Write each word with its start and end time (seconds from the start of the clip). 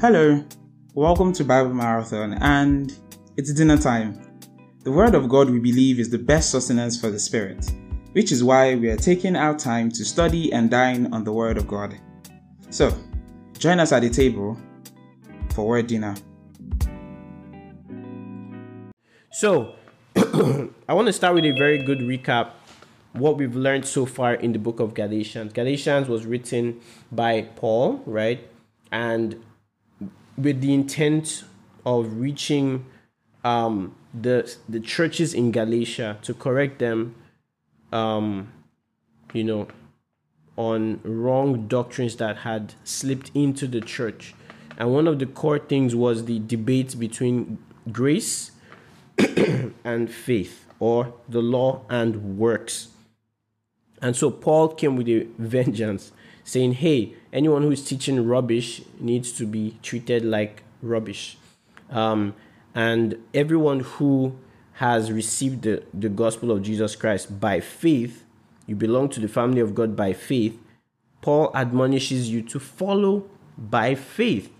Hello, 0.00 0.42
welcome 0.94 1.30
to 1.34 1.44
Bible 1.44 1.74
Marathon, 1.74 2.32
and 2.40 2.98
it's 3.36 3.52
dinner 3.52 3.76
time. 3.76 4.18
The 4.82 4.90
Word 4.90 5.14
of 5.14 5.28
God, 5.28 5.50
we 5.50 5.58
believe, 5.58 6.00
is 6.00 6.08
the 6.08 6.16
best 6.16 6.48
sustenance 6.48 6.98
for 6.98 7.10
the 7.10 7.18
Spirit, 7.18 7.70
which 8.12 8.32
is 8.32 8.42
why 8.42 8.76
we 8.76 8.88
are 8.88 8.96
taking 8.96 9.36
our 9.36 9.54
time 9.54 9.90
to 9.90 10.02
study 10.06 10.54
and 10.54 10.70
dine 10.70 11.12
on 11.12 11.22
the 11.22 11.32
Word 11.34 11.58
of 11.58 11.68
God. 11.68 12.00
So, 12.70 12.96
join 13.58 13.78
us 13.78 13.92
at 13.92 14.00
the 14.00 14.08
table 14.08 14.58
for 15.50 15.68
Word 15.68 15.88
Dinner. 15.88 16.14
So, 19.32 19.74
I 20.16 20.94
want 20.94 21.08
to 21.08 21.12
start 21.12 21.34
with 21.34 21.44
a 21.44 21.52
very 21.52 21.76
good 21.76 21.98
recap 21.98 22.52
what 23.12 23.36
we've 23.36 23.54
learned 23.54 23.84
so 23.84 24.06
far 24.06 24.32
in 24.32 24.52
the 24.54 24.58
book 24.58 24.80
of 24.80 24.94
Galatians. 24.94 25.52
Galatians 25.52 26.08
was 26.08 26.24
written 26.24 26.80
by 27.12 27.42
Paul, 27.42 28.02
right? 28.06 28.48
And 28.90 29.44
with 30.42 30.60
the 30.60 30.72
intent 30.74 31.44
of 31.84 32.20
reaching 32.20 32.86
um, 33.44 33.94
the 34.12 34.54
the 34.68 34.80
churches 34.80 35.34
in 35.34 35.50
Galatia 35.50 36.18
to 36.22 36.34
correct 36.34 36.78
them, 36.78 37.14
um, 37.92 38.52
you 39.32 39.44
know, 39.44 39.68
on 40.56 41.00
wrong 41.04 41.66
doctrines 41.68 42.16
that 42.16 42.38
had 42.38 42.74
slipped 42.84 43.30
into 43.34 43.66
the 43.66 43.80
church. 43.80 44.34
And 44.76 44.92
one 44.92 45.06
of 45.06 45.18
the 45.18 45.26
core 45.26 45.58
things 45.58 45.94
was 45.94 46.24
the 46.24 46.38
debate 46.38 46.98
between 46.98 47.58
grace 47.92 48.52
and 49.84 50.10
faith, 50.10 50.66
or 50.78 51.14
the 51.28 51.40
law 51.40 51.82
and 51.88 52.38
works. 52.38 52.88
And 54.02 54.16
so 54.16 54.30
Paul 54.30 54.68
came 54.68 54.96
with 54.96 55.08
a 55.08 55.26
vengeance, 55.38 56.12
saying, 56.44 56.74
Hey, 56.74 57.14
anyone 57.32 57.62
who 57.62 57.70
is 57.70 57.84
teaching 57.84 58.26
rubbish 58.26 58.82
needs 58.98 59.32
to 59.32 59.46
be 59.46 59.76
treated 59.82 60.24
like 60.24 60.62
rubbish. 60.82 61.36
Um, 61.90 62.34
and 62.74 63.16
everyone 63.34 63.80
who 63.80 64.36
has 64.74 65.12
received 65.12 65.62
the, 65.62 65.82
the 65.92 66.08
gospel 66.08 66.50
of 66.50 66.62
Jesus 66.62 66.96
Christ 66.96 67.40
by 67.40 67.60
faith, 67.60 68.24
you 68.66 68.76
belong 68.76 69.08
to 69.10 69.20
the 69.20 69.28
family 69.28 69.60
of 69.60 69.74
God 69.74 69.96
by 69.96 70.12
faith. 70.12 70.58
Paul 71.20 71.50
admonishes 71.54 72.30
you 72.30 72.42
to 72.42 72.58
follow 72.58 73.26
by 73.58 73.94
faith, 73.94 74.50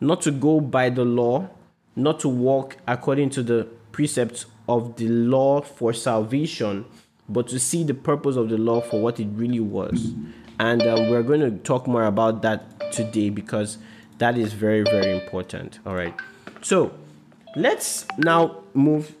not 0.00 0.22
to 0.22 0.30
go 0.30 0.60
by 0.60 0.90
the 0.90 1.04
law, 1.04 1.48
not 1.94 2.20
to 2.20 2.28
walk 2.28 2.76
according 2.86 3.30
to 3.30 3.42
the 3.42 3.68
precepts 3.92 4.46
of 4.68 4.96
the 4.96 5.08
law 5.08 5.60
for 5.60 5.92
salvation, 5.92 6.84
but 7.28 7.46
to 7.48 7.58
see 7.58 7.84
the 7.84 7.94
purpose 7.94 8.36
of 8.36 8.48
the 8.48 8.58
law 8.58 8.80
for 8.80 9.00
what 9.00 9.20
it 9.20 9.28
really 9.32 9.60
was. 9.60 10.12
And 10.58 10.82
uh, 10.82 11.06
we're 11.08 11.22
going 11.22 11.40
to 11.40 11.50
talk 11.50 11.86
more 11.86 12.04
about 12.04 12.42
that 12.42 12.92
today 12.92 13.30
because 13.30 13.78
that 14.18 14.36
is 14.36 14.52
very, 14.52 14.82
very 14.82 15.16
important. 15.16 15.78
All 15.86 15.94
right. 15.94 16.14
So 16.62 16.92
let's 17.54 18.06
now 18.16 18.62
move 18.74 19.14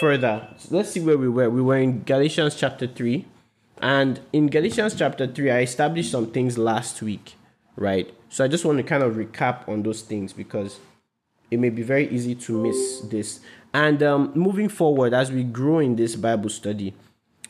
further. 0.00 0.48
Let's 0.70 0.90
see 0.90 1.00
where 1.00 1.18
we 1.18 1.28
were. 1.28 1.50
We 1.50 1.62
were 1.62 1.76
in 1.76 2.02
Galatians 2.04 2.54
chapter 2.54 2.86
3. 2.86 3.26
And 3.78 4.20
in 4.32 4.46
Galatians 4.46 4.94
chapter 4.94 5.26
3, 5.26 5.50
I 5.50 5.60
established 5.60 6.10
some 6.10 6.30
things 6.30 6.56
last 6.56 7.02
week, 7.02 7.34
right? 7.76 8.12
So 8.28 8.44
I 8.44 8.48
just 8.48 8.64
want 8.64 8.78
to 8.78 8.84
kind 8.84 9.02
of 9.02 9.14
recap 9.16 9.68
on 9.68 9.82
those 9.82 10.02
things 10.02 10.32
because 10.32 10.78
it 11.50 11.58
may 11.58 11.68
be 11.68 11.82
very 11.82 12.08
easy 12.08 12.34
to 12.34 12.62
miss 12.62 13.00
this. 13.00 13.40
And 13.74 14.02
um, 14.02 14.32
moving 14.34 14.68
forward, 14.68 15.12
as 15.12 15.32
we 15.32 15.42
grow 15.42 15.80
in 15.80 15.96
this 15.96 16.14
Bible 16.14 16.48
study, 16.48 16.94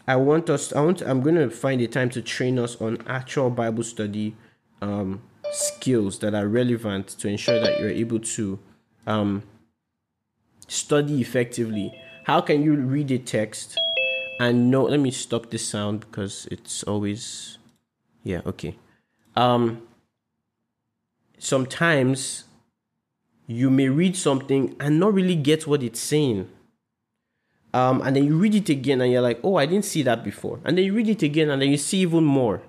I 0.07 0.17
want 0.17 0.51
us. 0.51 0.73
I 0.73 0.81
want. 0.81 1.01
I'm 1.03 1.21
going 1.21 1.37
to 1.37 1.51
find 1.51 1.81
a 1.81 1.87
time 1.87 2.11
to 2.11 2.23
train 2.23 2.59
us 2.59 2.81
on 2.81 2.99
actual 3.07 3.51
Bible 3.51 3.85
study 3.85 4.35
um, 4.81 5.23
skills 5.53 6.19
that 6.21 6.35
are 6.35 6.49
relevant 6.49 7.09
to 7.09 7.29
ensure 7.29 7.61
that 7.61 7.79
you're 7.79 7.91
able 7.91 8.19
to 8.19 8.59
um, 9.07 9.43
study 10.67 11.21
effectively. 11.21 11.93
How 12.25 12.41
can 12.41 12.63
you 12.63 12.75
read 12.75 13.11
a 13.11 13.19
text 13.19 13.79
and 14.41 14.71
know? 14.71 14.85
Let 14.85 15.01
me 15.01 15.11
stop 15.11 15.51
this 15.51 15.67
sound 15.67 16.01
because 16.01 16.49
it's 16.51 16.83
always. 16.83 17.59
Yeah. 18.25 18.41
Okay. 18.47 18.77
Um. 19.37 19.83
Sometimes 21.39 22.45
you 23.47 23.69
may 23.71 23.89
read 23.89 24.17
something 24.17 24.77
and 24.79 25.01
not 25.01 25.13
really 25.13 25.35
get 25.35 25.67
what 25.67 25.83
it's 25.83 26.01
saying 26.01 26.49
um, 27.75 28.03
and 28.03 28.15
then 28.15 28.25
you 28.25 28.37
read 28.37 28.55
it 28.55 28.69
again 28.69 29.01
and 29.01 29.11
you're 29.11 29.23
like, 29.23 29.41
oh, 29.43 29.57
I 29.57 29.67
didn't 29.67 29.87
see 29.87 30.03
that 30.03 30.23
before. 30.23 30.61
And 30.65 30.77
then 30.77 30.85
you 30.85 30.95
read 30.95 31.09
it 31.09 31.23
again 31.23 31.51
and 31.51 31.63
then 31.63 31.71
you 31.71 31.79
see 31.79 31.99
even 31.99 32.25
more. 32.25 32.63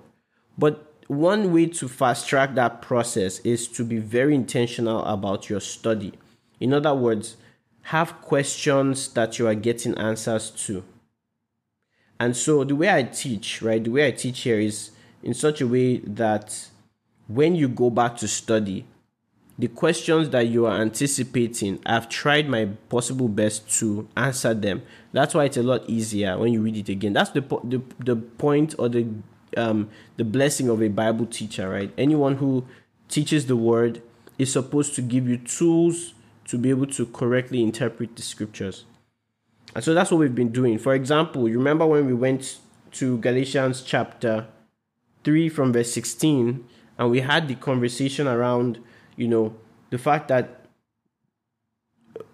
But 0.56 0.92
one 1.08 1.52
way 1.52 1.66
to 1.66 1.88
fast 1.88 2.28
track 2.28 2.54
that 2.54 2.80
process 2.80 3.38
is 3.40 3.68
to 3.68 3.84
be 3.84 3.98
very 3.98 4.34
intentional 4.34 5.04
about 5.04 5.50
your 5.50 5.60
study. 5.60 6.14
In 6.58 6.72
other 6.72 6.94
words, 6.94 7.36
have 7.82 8.22
questions 8.22 9.08
that 9.08 9.38
you 9.38 9.46
are 9.46 9.54
getting 9.54 9.96
answers 9.98 10.50
to. 10.50 10.82
And 12.18 12.34
so 12.34 12.64
the 12.64 12.76
way 12.76 12.88
I 12.88 13.02
teach, 13.02 13.60
right, 13.60 13.82
the 13.82 13.90
way 13.90 14.06
I 14.06 14.12
teach 14.12 14.40
here 14.40 14.58
is 14.58 14.92
in 15.22 15.34
such 15.34 15.60
a 15.60 15.66
way 15.66 15.98
that 15.98 16.68
when 17.26 17.54
you 17.54 17.68
go 17.68 17.90
back 17.90 18.16
to 18.18 18.28
study, 18.28 18.86
the 19.58 19.68
questions 19.68 20.30
that 20.30 20.48
you 20.48 20.66
are 20.66 20.80
anticipating, 20.80 21.78
I've 21.86 22.08
tried 22.08 22.48
my 22.48 22.66
possible 22.88 23.28
best 23.28 23.70
to 23.78 24.08
answer 24.16 24.52
them. 24.52 24.82
That's 25.12 25.34
why 25.34 25.44
it's 25.44 25.56
a 25.56 25.62
lot 25.62 25.88
easier 25.88 26.36
when 26.36 26.52
you 26.52 26.60
read 26.60 26.76
it 26.76 26.88
again. 26.88 27.12
That's 27.12 27.30
the 27.30 27.40
the, 27.62 27.82
the 27.98 28.16
point 28.16 28.74
or 28.78 28.88
the 28.88 29.06
um, 29.56 29.90
the 30.16 30.24
blessing 30.24 30.68
of 30.68 30.82
a 30.82 30.88
Bible 30.88 31.26
teacher, 31.26 31.68
right? 31.68 31.92
Anyone 31.96 32.36
who 32.36 32.66
teaches 33.08 33.46
the 33.46 33.56
word 33.56 34.02
is 34.38 34.52
supposed 34.52 34.96
to 34.96 35.02
give 35.02 35.28
you 35.28 35.36
tools 35.36 36.14
to 36.46 36.58
be 36.58 36.70
able 36.70 36.86
to 36.86 37.06
correctly 37.06 37.62
interpret 37.62 38.16
the 38.16 38.22
scriptures. 38.22 38.84
And 39.74 39.82
so 39.82 39.94
that's 39.94 40.10
what 40.10 40.18
we've 40.18 40.34
been 40.34 40.52
doing. 40.52 40.78
For 40.78 40.94
example, 40.94 41.48
you 41.48 41.58
remember 41.58 41.86
when 41.86 42.06
we 42.06 42.14
went 42.14 42.58
to 42.92 43.18
Galatians 43.18 43.82
chapter 43.82 44.46
3 45.24 45.48
from 45.48 45.72
verse 45.72 45.92
16 45.92 46.64
and 46.98 47.10
we 47.10 47.20
had 47.20 47.48
the 47.48 47.54
conversation 47.54 48.28
around 48.28 48.78
you 49.16 49.28
know, 49.28 49.54
the 49.90 49.98
fact 49.98 50.28
that 50.28 50.66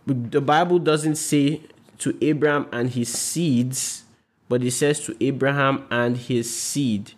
the 0.07 0.41
Bible 0.41 0.79
doesn't 0.79 1.17
say 1.17 1.63
to 1.99 2.17
Abraham 2.21 2.67
and 2.73 2.91
his 2.91 3.13
seeds, 3.13 4.05
but 4.49 4.63
it 4.63 4.73
says 4.73 5.05
to 5.05 5.17
Abraham 5.25 5.87
and 5.91 6.17
his 6.17 6.55
seed. 6.55 7.13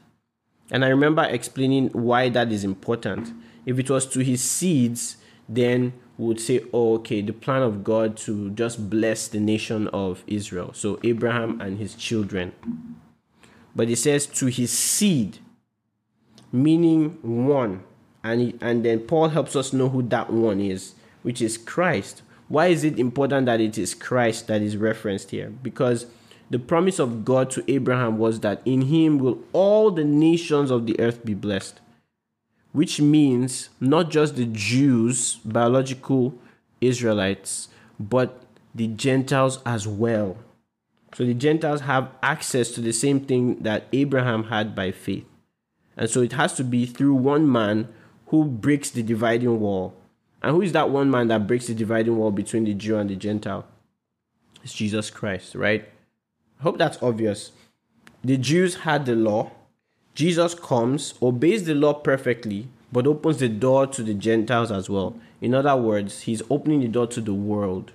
And 0.70 0.84
I 0.84 0.88
remember 0.88 1.24
explaining 1.24 1.88
why 1.90 2.28
that 2.30 2.50
is 2.50 2.64
important. 2.64 3.32
If 3.64 3.78
it 3.78 3.88
was 3.88 4.06
to 4.06 4.20
his 4.20 4.42
seeds, 4.42 5.16
then 5.48 5.92
we 6.18 6.26
would 6.26 6.40
say, 6.40 6.64
oh, 6.72 6.94
okay, 6.94 7.22
the 7.22 7.32
plan 7.32 7.62
of 7.62 7.84
God 7.84 8.16
to 8.18 8.50
just 8.50 8.90
bless 8.90 9.28
the 9.28 9.40
nation 9.40 9.88
of 9.88 10.24
Israel. 10.26 10.72
So 10.74 10.98
Abraham 11.04 11.60
and 11.60 11.78
his 11.78 11.94
children. 11.94 12.52
But 13.74 13.88
it 13.88 13.96
says 13.96 14.26
to 14.26 14.46
his 14.46 14.70
seed, 14.70 15.38
meaning 16.50 17.18
one 17.22 17.84
and 18.24 18.58
and 18.60 18.84
then 18.84 19.00
Paul 19.00 19.28
helps 19.28 19.56
us 19.56 19.72
know 19.72 19.88
who 19.88 20.02
that 20.02 20.32
one 20.32 20.60
is, 20.60 20.94
which 21.22 21.42
is 21.42 21.58
Christ. 21.58 22.22
Why 22.48 22.66
is 22.66 22.84
it 22.84 22.98
important 22.98 23.46
that 23.46 23.60
it 23.60 23.78
is 23.78 23.94
Christ 23.94 24.46
that 24.48 24.62
is 24.62 24.76
referenced 24.76 25.30
here? 25.30 25.50
Because 25.62 26.06
the 26.50 26.58
promise 26.58 26.98
of 26.98 27.24
God 27.24 27.50
to 27.52 27.64
Abraham 27.66 28.18
was 28.18 28.40
that 28.40 28.60
in 28.66 28.82
him 28.82 29.18
will 29.18 29.38
all 29.52 29.90
the 29.90 30.04
nations 30.04 30.70
of 30.70 30.86
the 30.86 31.00
earth 31.00 31.24
be 31.24 31.32
blessed, 31.32 31.80
which 32.72 33.00
means 33.00 33.70
not 33.80 34.10
just 34.10 34.36
the 34.36 34.44
Jews, 34.44 35.36
biological 35.44 36.34
Israelites, 36.82 37.68
but 37.98 38.42
the 38.74 38.88
Gentiles 38.88 39.60
as 39.64 39.88
well. 39.88 40.36
So 41.14 41.24
the 41.24 41.34
Gentiles 41.34 41.82
have 41.82 42.10
access 42.22 42.70
to 42.72 42.80
the 42.80 42.92
same 42.92 43.20
thing 43.20 43.62
that 43.62 43.86
Abraham 43.92 44.44
had 44.44 44.74
by 44.74 44.92
faith. 44.92 45.24
And 45.96 46.08
so 46.08 46.20
it 46.20 46.32
has 46.32 46.54
to 46.54 46.64
be 46.64 46.86
through 46.86 47.14
one 47.14 47.50
man 47.50 47.88
who 48.32 48.46
breaks 48.46 48.88
the 48.88 49.02
dividing 49.02 49.60
wall. 49.60 49.94
And 50.42 50.52
who 50.52 50.62
is 50.62 50.72
that 50.72 50.88
one 50.88 51.10
man 51.10 51.28
that 51.28 51.46
breaks 51.46 51.66
the 51.66 51.74
dividing 51.74 52.16
wall 52.16 52.30
between 52.30 52.64
the 52.64 52.72
Jew 52.72 52.96
and 52.96 53.10
the 53.10 53.14
Gentile? 53.14 53.66
It's 54.64 54.72
Jesus 54.72 55.10
Christ, 55.10 55.54
right? 55.54 55.86
I 56.58 56.62
hope 56.62 56.78
that's 56.78 57.00
obvious. 57.02 57.52
The 58.24 58.38
Jews 58.38 58.76
had 58.76 59.04
the 59.04 59.14
law. 59.14 59.50
Jesus 60.14 60.54
comes, 60.54 61.12
obeys 61.20 61.64
the 61.64 61.74
law 61.74 61.92
perfectly, 61.92 62.68
but 62.90 63.06
opens 63.06 63.36
the 63.36 63.50
door 63.50 63.86
to 63.88 64.02
the 64.02 64.14
Gentiles 64.14 64.72
as 64.72 64.88
well. 64.88 65.14
In 65.42 65.54
other 65.54 65.76
words, 65.76 66.22
he's 66.22 66.40
opening 66.48 66.80
the 66.80 66.88
door 66.88 67.08
to 67.08 67.20
the 67.20 67.34
world. 67.34 67.92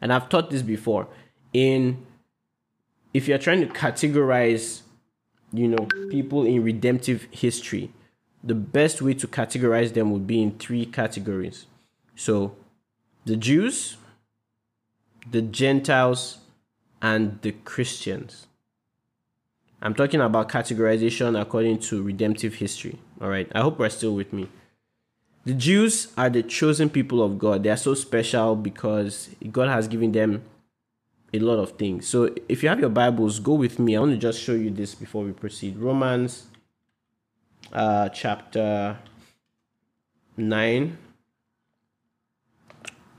And 0.00 0.14
I've 0.14 0.30
taught 0.30 0.48
this 0.48 0.62
before. 0.62 1.08
In 1.52 2.06
if 3.12 3.28
you're 3.28 3.36
trying 3.36 3.60
to 3.60 3.66
categorize, 3.66 4.80
you 5.52 5.68
know, 5.68 5.86
people 6.10 6.46
in 6.46 6.64
redemptive 6.64 7.28
history, 7.30 7.92
the 8.44 8.54
best 8.54 9.00
way 9.00 9.14
to 9.14 9.26
categorize 9.26 9.94
them 9.94 10.10
would 10.12 10.26
be 10.26 10.42
in 10.42 10.58
three 10.58 10.84
categories. 10.84 11.66
So, 12.14 12.54
the 13.24 13.36
Jews, 13.36 13.96
the 15.30 15.40
Gentiles, 15.40 16.38
and 17.00 17.38
the 17.42 17.52
Christians. 17.52 18.46
I'm 19.80 19.94
talking 19.94 20.20
about 20.20 20.48
categorization 20.48 21.40
according 21.40 21.78
to 21.80 22.02
redemptive 22.02 22.54
history. 22.54 22.98
All 23.20 23.28
right. 23.28 23.50
I 23.54 23.60
hope 23.60 23.78
we're 23.78 23.90
still 23.90 24.14
with 24.14 24.32
me. 24.32 24.48
The 25.44 25.52
Jews 25.52 26.12
are 26.16 26.30
the 26.30 26.42
chosen 26.42 26.88
people 26.88 27.22
of 27.22 27.38
God. 27.38 27.62
They 27.62 27.68
are 27.68 27.76
so 27.76 27.92
special 27.92 28.56
because 28.56 29.28
God 29.52 29.68
has 29.68 29.86
given 29.88 30.12
them 30.12 30.42
a 31.34 31.38
lot 31.38 31.58
of 31.58 31.72
things. 31.72 32.08
So 32.08 32.34
if 32.48 32.62
you 32.62 32.70
have 32.70 32.80
your 32.80 32.88
Bibles, 32.88 33.40
go 33.40 33.52
with 33.52 33.78
me. 33.78 33.96
I 33.96 34.00
want 34.00 34.12
to 34.12 34.16
just 34.16 34.40
show 34.40 34.54
you 34.54 34.70
this 34.70 34.94
before 34.94 35.24
we 35.24 35.32
proceed. 35.32 35.76
Romans 35.76 36.46
uh, 37.74 38.08
chapter 38.10 38.98
9 40.36 40.96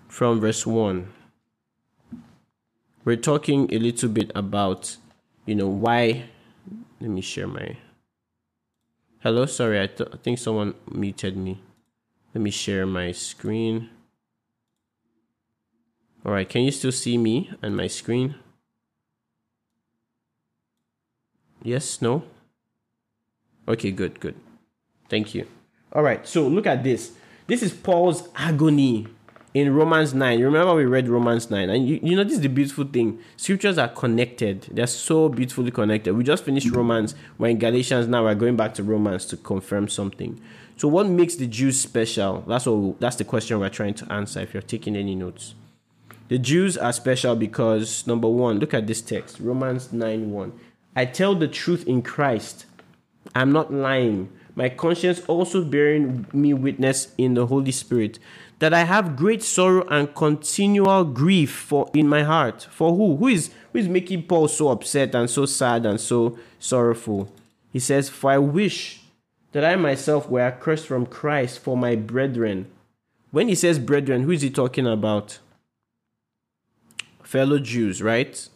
from 0.08 0.40
verse 0.40 0.66
1. 0.66 1.12
We're 3.04 3.18
talking 3.18 3.72
a 3.72 3.78
little 3.78 4.10
bit 4.10 4.32
about, 4.34 4.98
you 5.46 5.56
know, 5.56 5.68
why. 5.68 6.30
Let 7.00 7.10
me 7.10 7.22
share 7.22 7.48
my. 7.48 7.78
Hello, 9.20 9.46
sorry, 9.46 9.82
I, 9.82 9.88
th- 9.88 10.10
I 10.14 10.18
think 10.18 10.40
someone 10.40 10.74
muted 10.90 11.36
me. 11.36 11.62
Let 12.34 12.42
me 12.42 12.52
share 12.52 12.86
my 12.86 13.12
screen. 13.12 13.90
All 16.26 16.32
right, 16.32 16.48
can 16.48 16.62
you 16.62 16.72
still 16.72 16.92
see 16.92 17.18
me 17.18 17.52
and 17.62 17.76
my 17.78 17.88
screen? 17.88 18.36
Yes, 21.62 22.02
no? 22.02 22.24
Okay, 23.68 23.92
good, 23.92 24.20
good. 24.20 24.36
Thank 25.16 25.34
you. 25.34 25.48
All 25.94 26.04
right, 26.04 26.28
so 26.28 26.46
look 26.46 26.68
at 26.68 26.84
this. 26.84 27.14
This 27.48 27.64
is 27.64 27.72
Paul's 27.72 28.28
agony 28.36 29.08
in 29.54 29.74
Romans 29.74 30.14
9. 30.14 30.42
Remember, 30.42 30.76
we 30.76 30.84
read 30.84 31.08
Romans 31.08 31.50
9, 31.50 31.70
and 31.70 31.88
you, 31.88 32.02
you 32.04 32.18
know, 32.18 32.26
this 32.26 32.34
is 32.34 32.42
the 32.42 32.50
beautiful 32.50 32.84
thing. 32.84 33.22
Scriptures 33.38 33.78
are 33.78 33.88
connected, 33.88 34.64
they're 34.74 34.88
so 34.88 35.30
beautifully 35.30 35.72
connected. 35.72 36.14
We 36.16 36.26
just 36.26 36.44
finished 36.44 36.70
Romans, 36.70 37.16
we're 37.38 37.48
in 37.48 37.60
Galatians 37.60 38.10
now, 38.10 38.26
we're 38.26 38.36
going 38.36 38.58
back 38.58 38.74
to 38.74 38.84
Romans 38.84 39.24
to 39.28 39.38
confirm 39.38 39.88
something. 39.88 40.38
So, 40.76 40.90
what 40.90 41.08
makes 41.08 41.36
the 41.36 41.48
Jews 41.48 41.80
special? 41.80 42.44
That's 42.46 42.66
what 42.66 43.00
that's 43.00 43.16
the 43.16 43.24
question 43.24 43.58
we're 43.62 43.70
trying 43.70 43.94
to 43.94 44.12
answer 44.12 44.42
if 44.42 44.54
you're 44.54 44.64
taking 44.64 44.98
any 44.98 45.16
notes. 45.16 45.56
The 46.28 46.40
Jews 46.40 46.76
are 46.76 46.92
special 46.92 47.38
because 47.38 48.06
number 48.06 48.28
one, 48.28 48.60
look 48.60 48.74
at 48.74 48.86
this 48.86 49.02
text, 49.02 49.40
Romans 49.40 49.94
9 49.94 50.30
1. 50.30 50.60
I 50.94 51.06
tell 51.06 51.36
the 51.36 51.48
truth 51.48 51.88
in 51.88 52.02
Christ. 52.02 52.66
I'm 53.34 53.54
not 53.54 53.74
lying. 53.74 54.30
My 54.56 54.70
conscience 54.70 55.22
also 55.28 55.64
bearing 55.64 56.26
me 56.32 56.54
witness 56.54 57.14
in 57.18 57.34
the 57.34 57.48
Holy 57.48 57.72
Spirit 57.72 58.20
that 58.60 58.74
I 58.74 58.86
have 58.86 59.18
great 59.18 59.44
sorrow 59.44 59.86
and 59.90 60.16
continual 60.16 61.04
grief 61.04 61.52
for 61.52 61.90
in 61.94 62.08
my 62.08 62.24
heart. 62.24 62.68
For 62.72 62.96
who? 62.96 63.18
Who 63.18 63.28
is 63.28 63.52
who 63.74 63.80
is 63.80 63.90
making 63.90 64.24
Paul 64.24 64.48
so 64.48 64.70
upset 64.70 65.14
and 65.14 65.30
so 65.30 65.46
sad 65.46 65.86
and 65.86 66.00
so 66.00 66.40
sorrowful? 66.58 67.34
He 67.72 67.80
says, 67.80 68.08
For 68.08 68.32
I 68.32 68.38
wish 68.38 69.02
that 69.52 69.66
I 69.66 69.76
myself 69.76 70.30
were 70.30 70.42
accursed 70.42 70.88
from 70.88 71.06
Christ 71.06 71.60
for 71.60 71.76
my 71.76 71.96
brethren. 71.96 72.68
When 73.32 73.50
he 73.50 73.56
says 73.56 73.80
brethren, 73.80 74.24
who 74.24 74.32
is 74.32 74.42
he 74.42 74.50
talking 74.50 74.88
about? 74.88 75.40
Fellow 77.24 77.60
Jews, 77.60 78.02
right? 78.02 78.48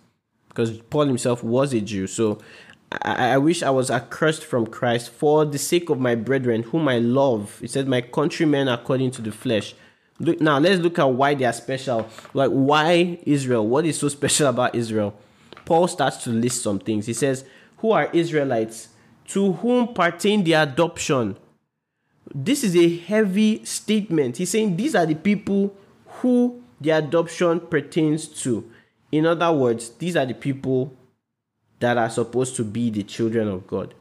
Because 0.47 0.77
Paul 0.79 1.07
himself 1.07 1.43
was 1.43 1.73
a 1.73 1.81
Jew. 1.81 2.07
So 2.07 2.39
I, 2.91 3.31
I 3.31 3.37
wish 3.37 3.61
I 3.61 3.69
was 3.69 3.91
accursed 3.91 4.43
from 4.43 4.67
Christ 4.67 5.11
for 5.11 5.45
the 5.45 5.57
sake 5.57 5.89
of 5.89 5.99
my 5.99 6.15
brethren, 6.15 6.63
whom 6.63 6.87
I 6.87 6.99
love. 6.99 7.59
He 7.59 7.67
said, 7.67 7.87
My 7.87 8.01
countrymen 8.01 8.67
according 8.67 9.11
to 9.11 9.21
the 9.21 9.31
flesh. 9.31 9.75
Look, 10.19 10.41
now 10.41 10.59
let's 10.59 10.81
look 10.81 10.99
at 10.99 11.05
why 11.05 11.33
they 11.33 11.45
are 11.45 11.53
special. 11.53 12.07
Like 12.33 12.51
why 12.51 13.19
Israel? 13.23 13.67
What 13.67 13.85
is 13.85 13.99
so 13.99 14.07
special 14.09 14.47
about 14.47 14.75
Israel? 14.75 15.13
Paul 15.65 15.87
starts 15.87 16.17
to 16.23 16.31
list 16.31 16.63
some 16.63 16.79
things. 16.79 17.05
He 17.05 17.13
says, 17.13 17.45
Who 17.77 17.91
are 17.91 18.09
Israelites? 18.11 18.89
To 19.29 19.53
whom 19.53 19.93
pertain 19.93 20.43
the 20.43 20.53
adoption? 20.53 21.37
This 22.33 22.63
is 22.63 22.75
a 22.75 22.97
heavy 22.97 23.63
statement. 23.65 24.37
He's 24.37 24.49
saying 24.49 24.75
these 24.75 24.95
are 24.95 25.05
the 25.05 25.15
people 25.15 25.75
who 26.05 26.63
the 26.81 26.91
adoption 26.91 27.59
pertains 27.59 28.27
to. 28.27 28.69
In 29.11 29.25
other 29.25 29.51
words, 29.51 29.89
these 29.91 30.15
are 30.15 30.25
the 30.25 30.33
people 30.33 30.95
that 31.79 31.97
are 31.97 32.09
supposed 32.09 32.55
to 32.57 32.63
be 32.63 32.89
the 32.89 33.03
children 33.03 33.47
of 33.47 33.67
God. 33.67 33.93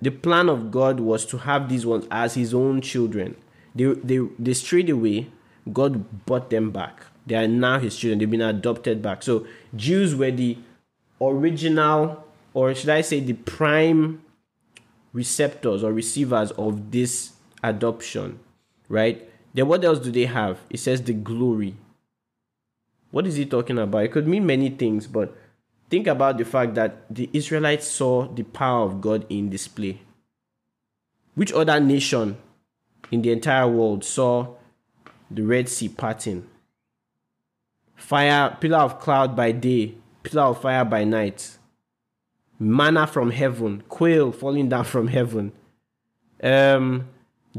The 0.00 0.10
plan 0.10 0.48
of 0.48 0.70
God 0.70 1.00
was 1.00 1.24
to 1.26 1.38
have 1.38 1.68
these 1.68 1.86
ones 1.86 2.06
as 2.10 2.34
his 2.34 2.52
own 2.52 2.80
children. 2.80 3.36
They, 3.74 3.84
they, 3.94 4.18
they 4.38 4.54
strayed 4.54 4.90
away, 4.90 5.28
God 5.72 6.26
brought 6.26 6.50
them 6.50 6.70
back. 6.70 7.02
They 7.26 7.34
are 7.34 7.48
now 7.48 7.78
his 7.78 7.96
children, 7.96 8.18
they've 8.18 8.30
been 8.30 8.40
adopted 8.40 9.02
back. 9.02 9.22
So, 9.22 9.46
Jews 9.74 10.14
were 10.14 10.30
the 10.30 10.58
original, 11.20 12.24
or 12.54 12.74
should 12.74 12.90
I 12.90 13.00
say, 13.00 13.20
the 13.20 13.32
prime 13.34 14.22
receptors 15.12 15.82
or 15.82 15.92
receivers 15.92 16.50
of 16.52 16.90
this 16.90 17.32
adoption, 17.62 18.38
right? 18.88 19.28
Then, 19.54 19.66
what 19.66 19.84
else 19.84 19.98
do 19.98 20.10
they 20.10 20.26
have? 20.26 20.60
It 20.70 20.78
says 20.78 21.02
the 21.02 21.14
glory. 21.14 21.74
What 23.10 23.26
is 23.26 23.36
he 23.36 23.46
talking 23.46 23.78
about? 23.78 24.04
It 24.04 24.12
could 24.12 24.28
mean 24.28 24.46
many 24.46 24.70
things, 24.70 25.06
but 25.06 25.36
think 25.90 26.06
about 26.06 26.38
the 26.38 26.44
fact 26.44 26.74
that 26.74 27.04
the 27.08 27.28
Israelites 27.32 27.86
saw 27.86 28.26
the 28.26 28.42
power 28.42 28.84
of 28.84 29.00
God 29.00 29.26
in 29.28 29.50
display. 29.50 30.00
Which 31.34 31.52
other 31.52 31.78
nation 31.80 32.38
in 33.10 33.22
the 33.22 33.32
entire 33.32 33.68
world 33.68 34.04
saw 34.04 34.54
the 35.30 35.42
Red 35.42 35.68
Sea 35.68 35.88
parting? 35.88 36.46
Fire, 37.94 38.56
pillar 38.60 38.78
of 38.78 39.00
cloud 39.00 39.36
by 39.36 39.52
day, 39.52 39.94
pillar 40.22 40.44
of 40.44 40.60
fire 40.60 40.84
by 40.84 41.04
night. 41.04 41.58
Manna 42.58 43.06
from 43.06 43.30
heaven, 43.30 43.82
quail 43.88 44.32
falling 44.32 44.68
down 44.68 44.84
from 44.94 45.08
heaven. 45.08 45.52
Um, 46.42 47.08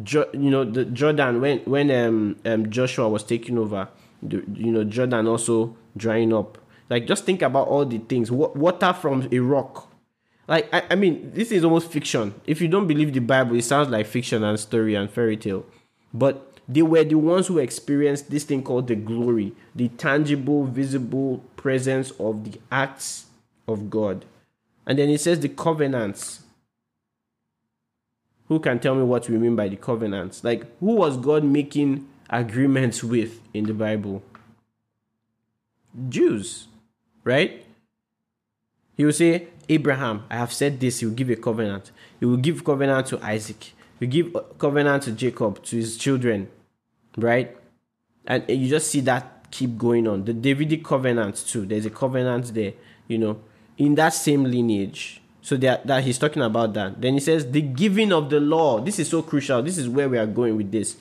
you 0.06 0.52
know 0.52 0.64
the 0.64 0.86
Jordan 0.86 1.42
when 1.42 1.60
when 1.60 1.90
um, 1.90 2.36
um 2.46 2.70
Joshua 2.70 3.10
was 3.10 3.24
taking 3.24 3.58
over, 3.58 3.90
the, 4.22 4.44
you 4.54 4.72
know 4.72 4.84
Jordan 4.84 5.28
also 5.28 5.76
drying 5.96 6.34
up 6.34 6.58
like, 6.90 7.06
just 7.06 7.26
think 7.26 7.42
about 7.42 7.68
all 7.68 7.86
the 7.86 7.98
things. 7.98 8.32
Water 8.32 8.94
from 8.94 9.28
a 9.32 9.40
rock. 9.40 9.92
Like, 10.48 10.74
I, 10.74 10.84
I 10.92 10.96
mean, 10.96 11.32
this 11.34 11.52
is 11.52 11.64
almost 11.64 11.92
fiction. 11.92 12.34
If 12.46 12.62
you 12.62 12.68
don't 12.68 12.88
believe 12.88 13.14
the 13.14 13.20
Bible, 13.20 13.58
it 13.58 13.64
sounds 13.64 13.90
like 13.90 14.06
fiction 14.06 14.44
and 14.44 14.60
story 14.60 14.96
and 14.96 15.10
fairy 15.10 15.36
tale. 15.36 15.66
But 16.14 16.60
they 16.70 16.82
were 16.82 17.04
the 17.04 17.16
ones 17.16 17.48
who 17.48 17.58
experienced 17.58 18.30
this 18.30 18.46
thing 18.46 18.64
called 18.64 18.88
the 18.88 18.96
glory, 18.96 19.54
the 19.76 19.90
tangible, 19.90 20.66
visible 20.66 21.44
presence 21.58 22.12
of 22.12 22.50
the 22.50 22.60
acts 22.72 23.26
of 23.68 23.90
God. 23.90 24.24
And 24.86 24.98
then 24.98 25.10
it 25.10 25.20
says 25.20 25.42
the 25.42 25.50
covenants. 25.50 26.44
Who 28.48 28.62
can 28.62 28.80
tell 28.80 28.96
me 28.96 29.04
what 29.04 29.28
we 29.28 29.38
mean 29.38 29.58
by 29.58 29.68
the 29.68 29.76
covenants? 29.76 30.42
Like, 30.42 30.64
who 30.80 30.96
was 30.96 31.18
God 31.18 31.44
making 31.44 32.08
agreements 32.30 33.04
with 33.04 33.42
in 33.54 33.66
the 33.66 33.74
Bible? 33.74 34.24
Jews 36.08 36.68
right? 37.28 37.66
He 38.96 39.06
will 39.06 39.12
say, 39.12 39.48
Abraham, 39.70 40.24
I 40.30 40.38
have 40.38 40.54
said 40.54 40.80
this, 40.80 41.02
he 41.02 41.06
will 41.06 41.14
give 41.14 41.30
a 41.30 41.36
covenant. 41.36 41.92
He 42.20 42.26
will 42.26 42.38
give 42.38 42.64
covenant 42.64 43.08
to 43.08 43.24
Isaac. 43.24 43.74
He 44.00 44.06
will 44.06 44.12
give 44.12 44.36
covenant 44.58 45.04
to 45.04 45.12
Jacob, 45.12 45.62
to 45.64 45.76
his 45.76 45.98
children, 45.98 46.48
right? 47.18 47.56
And 48.26 48.44
you 48.48 48.70
just 48.70 48.90
see 48.90 49.02
that 49.02 49.52
keep 49.52 49.78
going 49.78 50.08
on. 50.08 50.24
The 50.24 50.34
Davidic 50.34 50.84
covenant 50.84 51.36
too. 51.46 51.66
There's 51.66 51.86
a 51.86 51.90
covenant 51.90 52.54
there, 52.54 52.74
you 53.08 53.18
know, 53.18 53.40
in 53.78 53.96
that 53.96 54.14
same 54.14 54.46
lineage. 54.46 55.22
So 55.42 55.56
that, 55.58 55.86
that 55.88 56.04
he's 56.04 56.18
talking 56.18 56.44
about 56.44 56.74
that. 56.74 57.00
Then 57.00 57.14
he 57.14 57.20
says 57.20 57.52
the 57.52 57.62
giving 57.62 58.12
of 58.12 58.30
the 58.30 58.40
law. 58.40 58.80
This 58.80 59.00
is 59.00 59.10
so 59.10 59.22
crucial. 59.22 59.62
This 59.62 59.78
is 59.78 59.88
where 59.88 60.10
we 60.10 60.18
are 60.18 60.26
going 60.26 60.58
with 60.58 60.72
this. 60.72 60.98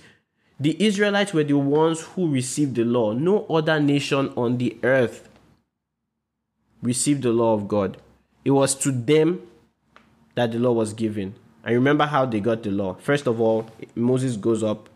The 0.59 0.77
Israelites 0.85 1.33
were 1.33 1.45
the 1.45 1.59
ones 1.59 2.01
who 2.01 2.31
received 2.31 2.77
the 2.77 2.85
law. 2.85 3.13
No 3.13 3.47
other 3.47 3.81
nation 3.81 4.33
on 4.37 4.59
the 4.59 4.77
earth 4.83 5.29
received 6.87 7.23
the 7.23 7.33
law 7.33 7.53
of 7.53 7.69
God. 7.69 7.99
It 8.45 8.53
was 8.53 8.75
to 8.77 8.93
them 8.93 9.43
that 10.37 10.53
the 10.53 10.59
law 10.59 10.73
was 10.73 10.93
given. 10.93 11.35
And 11.65 11.75
remember 11.75 12.07
how 12.07 12.25
they 12.25 12.41
got 12.41 12.63
the 12.63 12.71
law. 12.71 12.95
First 12.95 13.27
of 13.27 13.41
all, 13.41 13.69
Moses 13.97 14.37
goes 14.37 14.63
up, 14.63 14.89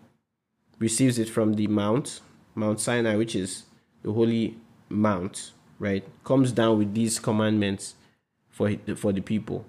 receives 0.79 1.19
it 1.19 1.29
from 1.29 1.55
the 1.55 1.67
mount, 1.67 2.21
Mount 2.55 2.81
Sinai, 2.81 3.17
which 3.17 3.35
is 3.35 3.65
the 4.03 4.13
holy 4.13 4.57
mount, 4.89 5.53
right? 5.79 6.05
Comes 6.25 6.53
down 6.53 6.79
with 6.79 6.95
these 6.95 7.19
commandments 7.19 7.95
for, 8.51 8.73
for 8.97 9.13
the 9.13 9.21
people. 9.21 9.65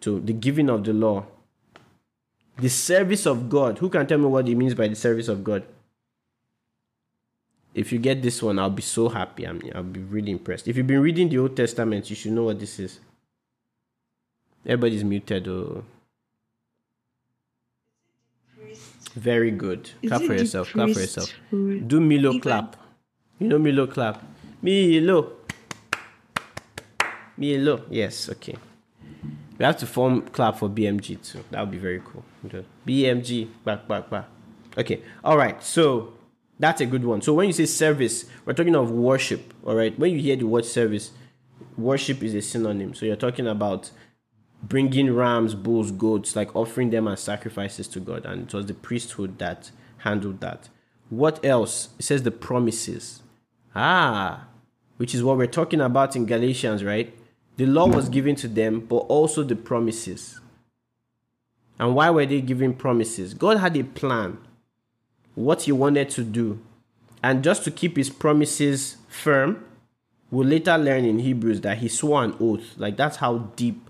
So 0.00 0.18
the 0.18 0.34
giving 0.34 0.68
of 0.68 0.84
the 0.84 0.92
law. 0.92 1.24
The 2.58 2.68
service 2.68 3.26
of 3.26 3.48
God. 3.48 3.78
Who 3.78 3.88
can 3.88 4.06
tell 4.06 4.18
me 4.18 4.26
what 4.26 4.48
it 4.48 4.54
means 4.54 4.74
by 4.74 4.88
the 4.88 4.94
service 4.94 5.28
of 5.28 5.42
God? 5.42 5.64
If 7.74 7.92
you 7.92 7.98
get 7.98 8.22
this 8.22 8.42
one, 8.42 8.58
I'll 8.58 8.70
be 8.70 8.82
so 8.82 9.08
happy. 9.08 9.44
I'm, 9.44 9.60
I'll 9.74 9.82
be 9.82 10.00
really 10.00 10.30
impressed. 10.30 10.68
If 10.68 10.76
you've 10.76 10.86
been 10.86 11.00
reading 11.02 11.28
the 11.28 11.38
Old 11.38 11.56
Testament, 11.56 12.08
you 12.08 12.16
should 12.16 12.32
know 12.32 12.44
what 12.44 12.60
this 12.60 12.78
is. 12.78 13.00
Everybody's 14.64 15.04
muted. 15.04 15.48
Oh. 15.48 15.84
Very 19.14 19.50
good. 19.50 19.90
Is 20.02 20.10
clap 20.10 20.22
for 20.22 20.34
yourself. 20.34 20.72
Clap 20.72 20.90
for 20.90 21.00
yourself. 21.00 21.32
Do 21.50 22.00
Milo 22.00 22.30
Even- 22.30 22.40
clap. 22.40 22.76
You 23.38 23.48
know 23.48 23.58
Milo 23.58 23.86
clap. 23.86 24.22
Milo. 24.62 25.32
Milo. 27.36 27.82
Yes, 27.90 28.28
okay. 28.30 28.56
We 29.58 29.64
have 29.64 29.76
to 29.78 29.86
form 29.86 30.22
clap 30.22 30.56
for 30.56 30.68
BMG 30.68 31.20
too. 31.22 31.44
That 31.50 31.60
would 31.60 31.70
be 31.70 31.78
very 31.78 32.00
cool. 32.04 32.24
BMG, 32.86 33.48
back, 33.64 33.86
back, 33.86 34.08
back. 34.10 34.26
Okay. 34.78 35.02
All 35.22 35.36
right. 35.36 35.62
So 35.62 36.12
that's 36.58 36.80
a 36.80 36.86
good 36.86 37.04
one. 37.04 37.22
So 37.22 37.34
when 37.34 37.46
you 37.46 37.52
say 37.52 37.66
service, 37.66 38.26
we're 38.44 38.52
talking 38.52 38.76
of 38.76 38.90
worship. 38.90 39.54
All 39.64 39.74
right. 39.74 39.98
When 39.98 40.12
you 40.12 40.20
hear 40.20 40.36
the 40.36 40.46
word 40.46 40.64
service, 40.64 41.10
worship 41.76 42.22
is 42.22 42.34
a 42.34 42.42
synonym. 42.42 42.94
So 42.94 43.06
you're 43.06 43.16
talking 43.16 43.46
about 43.46 43.90
bringing 44.62 45.14
rams, 45.14 45.54
bulls, 45.54 45.90
goats, 45.90 46.36
like 46.36 46.54
offering 46.54 46.90
them 46.90 47.08
as 47.08 47.20
sacrifices 47.20 47.88
to 47.88 48.00
God. 48.00 48.24
And 48.24 48.46
it 48.46 48.54
was 48.54 48.66
the 48.66 48.74
priesthood 48.74 49.38
that 49.38 49.70
handled 49.98 50.40
that. 50.40 50.68
What 51.10 51.44
else? 51.44 51.90
It 51.98 52.04
says 52.04 52.22
the 52.22 52.30
promises. 52.30 53.22
Ah, 53.74 54.46
which 54.96 55.14
is 55.14 55.24
what 55.24 55.36
we're 55.36 55.46
talking 55.46 55.80
about 55.80 56.14
in 56.14 56.26
Galatians, 56.26 56.84
right? 56.84 57.14
The 57.56 57.66
law 57.66 57.86
was 57.86 58.08
given 58.08 58.36
to 58.36 58.48
them, 58.48 58.80
but 58.80 58.96
also 58.96 59.42
the 59.42 59.56
promises. 59.56 60.40
And 61.78 61.94
why 61.94 62.10
were 62.10 62.26
they 62.26 62.40
giving 62.40 62.74
promises? 62.74 63.34
God 63.34 63.58
had 63.58 63.76
a 63.76 63.82
plan, 63.82 64.38
what 65.34 65.62
He 65.62 65.72
wanted 65.72 66.10
to 66.10 66.24
do. 66.24 66.60
And 67.22 67.42
just 67.42 67.64
to 67.64 67.70
keep 67.70 67.96
His 67.96 68.10
promises 68.10 68.96
firm, 69.08 69.64
we'll 70.30 70.46
later 70.46 70.76
learn 70.76 71.04
in 71.04 71.18
Hebrews 71.20 71.60
that 71.62 71.78
He 71.78 71.88
swore 71.88 72.24
an 72.24 72.36
oath. 72.40 72.74
Like 72.76 72.96
that's 72.96 73.16
how 73.16 73.38
deep 73.56 73.88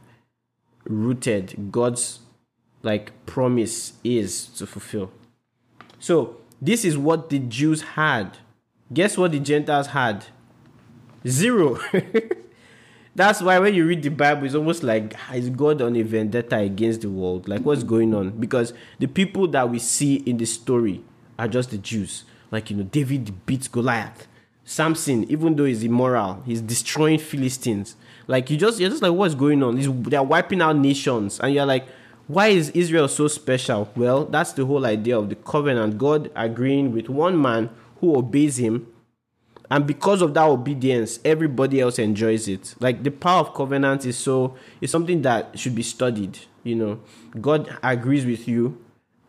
rooted 0.84 1.72
God's 1.72 2.20
like 2.82 3.12
promise 3.26 3.94
is 4.04 4.46
to 4.48 4.66
fulfill. 4.66 5.10
So 5.98 6.36
this 6.60 6.84
is 6.84 6.96
what 6.96 7.30
the 7.30 7.38
Jews 7.38 7.82
had. 7.82 8.38
Guess 8.92 9.16
what 9.16 9.32
the 9.32 9.40
Gentiles 9.40 9.88
had? 9.88 10.26
Zero. 11.26 11.78
That's 13.16 13.40
why 13.40 13.58
when 13.60 13.74
you 13.74 13.86
read 13.86 14.02
the 14.02 14.08
Bible, 14.08 14.44
it's 14.44 14.54
almost 14.54 14.82
like 14.82 15.14
is 15.32 15.48
God 15.48 15.80
on 15.80 15.94
a 15.96 16.02
vendetta 16.02 16.58
against 16.58 17.02
the 17.02 17.10
world? 17.10 17.48
Like 17.48 17.62
what's 17.62 17.84
going 17.84 18.12
on? 18.14 18.30
Because 18.38 18.74
the 18.98 19.06
people 19.06 19.46
that 19.48 19.70
we 19.70 19.78
see 19.78 20.16
in 20.16 20.36
the 20.36 20.46
story 20.46 21.02
are 21.38 21.48
just 21.48 21.70
the 21.70 21.78
Jews. 21.78 22.24
Like 22.50 22.70
you 22.70 22.76
know, 22.76 22.82
David 22.84 23.46
beats 23.46 23.68
Goliath. 23.68 24.26
Samson, 24.64 25.30
even 25.30 25.56
though 25.56 25.64
he's 25.64 25.82
immoral, 25.82 26.42
he's 26.46 26.62
destroying 26.62 27.18
Philistines. 27.18 27.96
Like 28.26 28.48
you 28.50 28.56
just 28.56 28.80
you're 28.80 28.90
just 28.90 29.02
like 29.02 29.12
what's 29.12 29.34
going 29.34 29.62
on? 29.62 30.02
They're 30.04 30.22
wiping 30.22 30.62
out 30.62 30.76
nations, 30.76 31.40
and 31.40 31.52
you're 31.52 31.66
like, 31.66 31.86
why 32.26 32.48
is 32.48 32.70
Israel 32.70 33.08
so 33.08 33.28
special? 33.28 33.90
Well, 33.94 34.24
that's 34.24 34.52
the 34.52 34.64
whole 34.64 34.86
idea 34.86 35.18
of 35.18 35.28
the 35.28 35.34
covenant. 35.36 35.98
God 35.98 36.30
agreeing 36.34 36.92
with 36.92 37.08
one 37.08 37.40
man 37.40 37.70
who 38.00 38.16
obeys 38.16 38.58
him 38.58 38.86
and 39.70 39.86
because 39.86 40.22
of 40.22 40.34
that 40.34 40.44
obedience 40.44 41.18
everybody 41.24 41.80
else 41.80 41.98
enjoys 41.98 42.48
it 42.48 42.74
like 42.80 43.02
the 43.02 43.10
power 43.10 43.40
of 43.40 43.54
covenant 43.54 44.04
is 44.04 44.16
so 44.16 44.54
it's 44.80 44.92
something 44.92 45.22
that 45.22 45.58
should 45.58 45.74
be 45.74 45.82
studied 45.82 46.38
you 46.62 46.74
know 46.74 47.00
god 47.40 47.76
agrees 47.82 48.26
with 48.26 48.46
you 48.46 48.78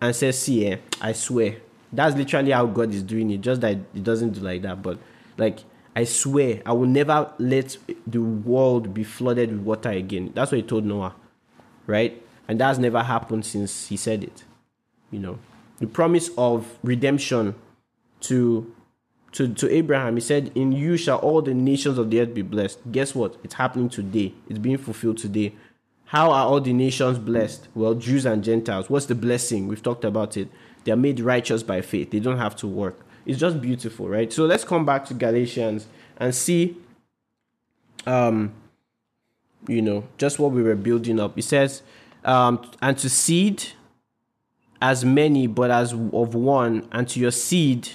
and 0.02 0.16
says 0.16 0.38
see 0.40 0.68
eh, 0.68 0.78
i 1.02 1.12
swear 1.14 1.58
that's 1.96 2.16
literally 2.16 2.52
how 2.52 2.66
god 2.66 2.94
is 2.94 3.04
doing 3.04 3.30
it 3.32 3.42
just 3.42 3.62
that 3.62 3.72
it 3.72 4.04
doesn't 4.04 4.32
do 4.32 4.40
like 4.42 4.62
that 4.62 4.82
but 4.82 4.98
like 5.38 5.60
i 5.96 6.04
swear 6.04 6.62
i 6.66 6.72
will 6.72 6.88
never 6.88 7.32
let 7.40 7.78
the 8.08 8.20
world 8.22 8.94
be 8.94 9.04
flooded 9.04 9.52
with 9.52 9.60
water 9.62 9.90
again 9.90 10.32
that's 10.34 10.52
what 10.52 10.58
he 10.58 10.64
told 10.64 10.86
noah 10.86 11.16
right 11.88 12.22
and 12.48 12.60
that's 12.60 12.80
never 12.80 13.02
happened 13.02 13.46
since 13.46 13.88
he 13.88 13.98
said 13.98 14.24
it 14.24 14.44
you 15.12 15.20
know 15.20 15.40
the 15.80 15.88
promise 15.88 16.30
of 16.38 16.78
redemption 16.84 17.56
to 18.22 18.74
to, 19.36 19.54
to 19.54 19.70
Abraham, 19.70 20.16
he 20.16 20.22
said, 20.22 20.50
In 20.56 20.72
you 20.72 20.96
shall 20.96 21.18
all 21.18 21.42
the 21.42 21.54
nations 21.54 21.98
of 21.98 22.10
the 22.10 22.22
earth 22.22 22.34
be 22.34 22.42
blessed. 22.42 22.80
Guess 22.90 23.14
what? 23.14 23.36
It's 23.44 23.56
happening 23.56 23.90
today. 23.90 24.34
It's 24.50 24.60
being 24.60 24.78
fulfilled 24.78 25.18
today. 25.18 25.54
How 26.06 26.32
are 26.32 26.46
all 26.46 26.62
the 26.62 26.72
nations 26.72 27.20
blessed? 27.20 27.68
Well, 27.76 27.96
Jews 27.96 28.26
and 28.26 28.42
Gentiles. 28.42 28.90
What's 28.90 29.08
the 29.08 29.16
blessing? 29.16 29.68
We've 29.68 29.84
talked 29.84 30.06
about 30.06 30.38
it. 30.38 30.48
They 30.86 30.94
are 30.94 30.98
made 30.98 31.20
righteous 31.20 31.62
by 31.62 31.82
faith. 31.82 32.12
They 32.12 32.20
don't 32.20 32.38
have 32.38 32.56
to 32.58 32.68
work. 32.68 33.06
It's 33.26 33.40
just 33.40 33.60
beautiful, 33.60 34.08
right? 34.08 34.32
So 34.32 34.46
let's 34.46 34.64
come 34.64 34.86
back 34.86 35.06
to 35.06 35.14
Galatians 35.14 35.88
and 36.18 36.34
see 36.34 36.78
um 38.08 38.54
you 39.68 39.82
know, 39.82 40.04
just 40.18 40.40
what 40.40 40.52
we 40.52 40.62
were 40.62 40.76
building 40.76 41.20
up. 41.20 41.38
It 41.38 41.44
says, 41.44 41.82
um, 42.24 42.70
and 42.82 42.98
to 43.00 43.10
seed 43.10 43.64
as 44.82 45.06
many, 45.06 45.48
but 45.48 45.72
as 45.72 45.94
of 45.94 46.36
one, 46.36 46.88
and 46.92 47.08
to 47.10 47.20
your 47.20 47.32
seed 47.32 47.90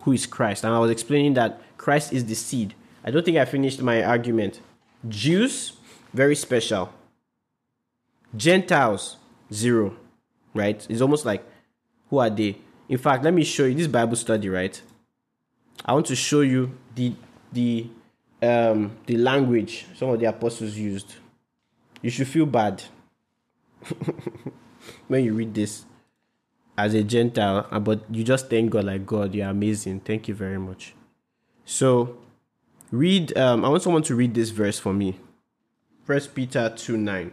who 0.00 0.12
is 0.12 0.26
Christ. 0.26 0.64
And 0.64 0.74
I 0.74 0.78
was 0.78 0.90
explaining 0.90 1.34
that 1.34 1.60
Christ 1.78 2.12
is 2.12 2.24
the 2.24 2.34
seed. 2.34 2.74
I 3.04 3.10
don't 3.10 3.24
think 3.24 3.36
I 3.36 3.44
finished 3.44 3.80
my 3.80 4.02
argument. 4.02 4.60
Jews, 5.08 5.74
very 6.12 6.36
special. 6.36 6.92
Gentiles, 8.36 9.16
zero. 9.52 9.96
Right? 10.54 10.86
It's 10.90 11.00
almost 11.00 11.24
like, 11.24 11.44
who 12.12 12.18
are 12.18 12.28
they? 12.28 12.58
In 12.90 12.98
fact, 12.98 13.24
let 13.24 13.32
me 13.32 13.42
show 13.42 13.64
you 13.64 13.74
this 13.74 13.86
Bible 13.86 14.16
study, 14.16 14.50
right? 14.50 14.80
I 15.82 15.94
want 15.94 16.04
to 16.06 16.14
show 16.14 16.42
you 16.42 16.70
the 16.94 17.14
the 17.50 17.88
um 18.42 18.98
the 19.06 19.16
language 19.16 19.86
some 19.96 20.10
of 20.10 20.20
the 20.20 20.26
apostles 20.26 20.76
used. 20.76 21.14
You 22.02 22.10
should 22.10 22.28
feel 22.28 22.44
bad 22.44 22.82
when 25.08 25.24
you 25.24 25.32
read 25.32 25.54
this 25.54 25.86
as 26.76 26.92
a 26.92 27.02
Gentile, 27.02 27.66
uh, 27.70 27.80
but 27.80 28.02
you 28.10 28.24
just 28.24 28.50
thank 28.50 28.70
God 28.70 28.84
like 28.84 29.06
God, 29.06 29.34
you're 29.34 29.48
amazing. 29.48 30.00
Thank 30.00 30.28
you 30.28 30.34
very 30.34 30.58
much. 30.58 30.94
So 31.64 32.18
read 32.90 33.34
um 33.38 33.64
I 33.64 33.70
want 33.70 33.82
someone 33.82 34.02
to 34.02 34.14
read 34.14 34.34
this 34.34 34.50
verse 34.50 34.78
for 34.78 34.92
me. 34.92 35.18
First 36.04 36.34
Peter 36.34 36.68
2 36.76 36.98
9. 36.98 37.32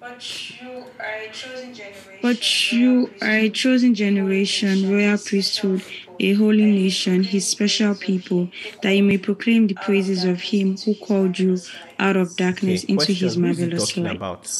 But 0.00 0.60
you 0.60 0.73
are 1.04 1.22
a 1.22 1.30
chosen 1.32 1.74
generation. 1.74 2.18
But 2.22 2.72
you 2.72 3.10
are 3.22 3.28
a 3.36 3.50
chosen 3.50 3.94
generation, 3.94 4.90
royal 4.90 5.18
priesthood, 5.18 5.82
a 6.20 6.34
holy 6.34 6.64
nation, 6.64 7.22
his 7.24 7.46
special 7.46 7.94
people, 7.94 8.48
that 8.82 8.92
you 8.92 9.02
may 9.02 9.18
proclaim 9.18 9.66
the 9.66 9.74
praises 9.74 10.24
of 10.24 10.40
him 10.40 10.76
who 10.78 10.94
called 10.94 11.38
you 11.38 11.58
out 11.98 12.16
of 12.16 12.36
darkness 12.36 12.84
Okay, 12.84 12.92
into 12.92 13.04
question, 13.04 13.26
his 13.26 13.34
who 13.34 13.44
is 13.44 13.58
he 13.58 13.62
marvelous 13.64 13.88
talking 13.88 14.04
light. 14.04 14.16
about? 14.16 14.50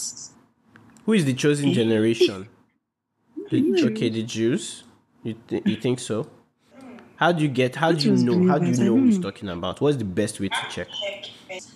Who 1.06 1.12
is 1.12 1.24
the 1.24 1.34
chosen 1.34 1.72
generation? 1.72 2.48
The- 3.50 3.84
okay, 3.90 4.08
the 4.08 4.22
Jews. 4.22 4.84
You 5.22 5.34
th- 5.48 5.62
you 5.66 5.76
think 5.76 6.00
so? 6.00 6.26
How 7.16 7.32
do 7.32 7.42
you 7.42 7.48
get? 7.48 7.76
How 7.76 7.92
do 7.92 8.10
you 8.10 8.16
know? 8.16 8.46
How 8.48 8.58
do 8.58 8.66
you 8.66 8.76
know 8.76 8.94
who 8.96 8.96
don't 8.96 9.06
he's 9.06 9.16
hmm. 9.16 9.22
talking 9.22 9.48
about? 9.48 9.80
What's 9.80 9.96
the 9.96 10.04
best 10.04 10.40
way 10.40 10.48
to 10.48 10.56
check? 10.70 10.88
Check 10.88 11.30
verse- 11.48 11.70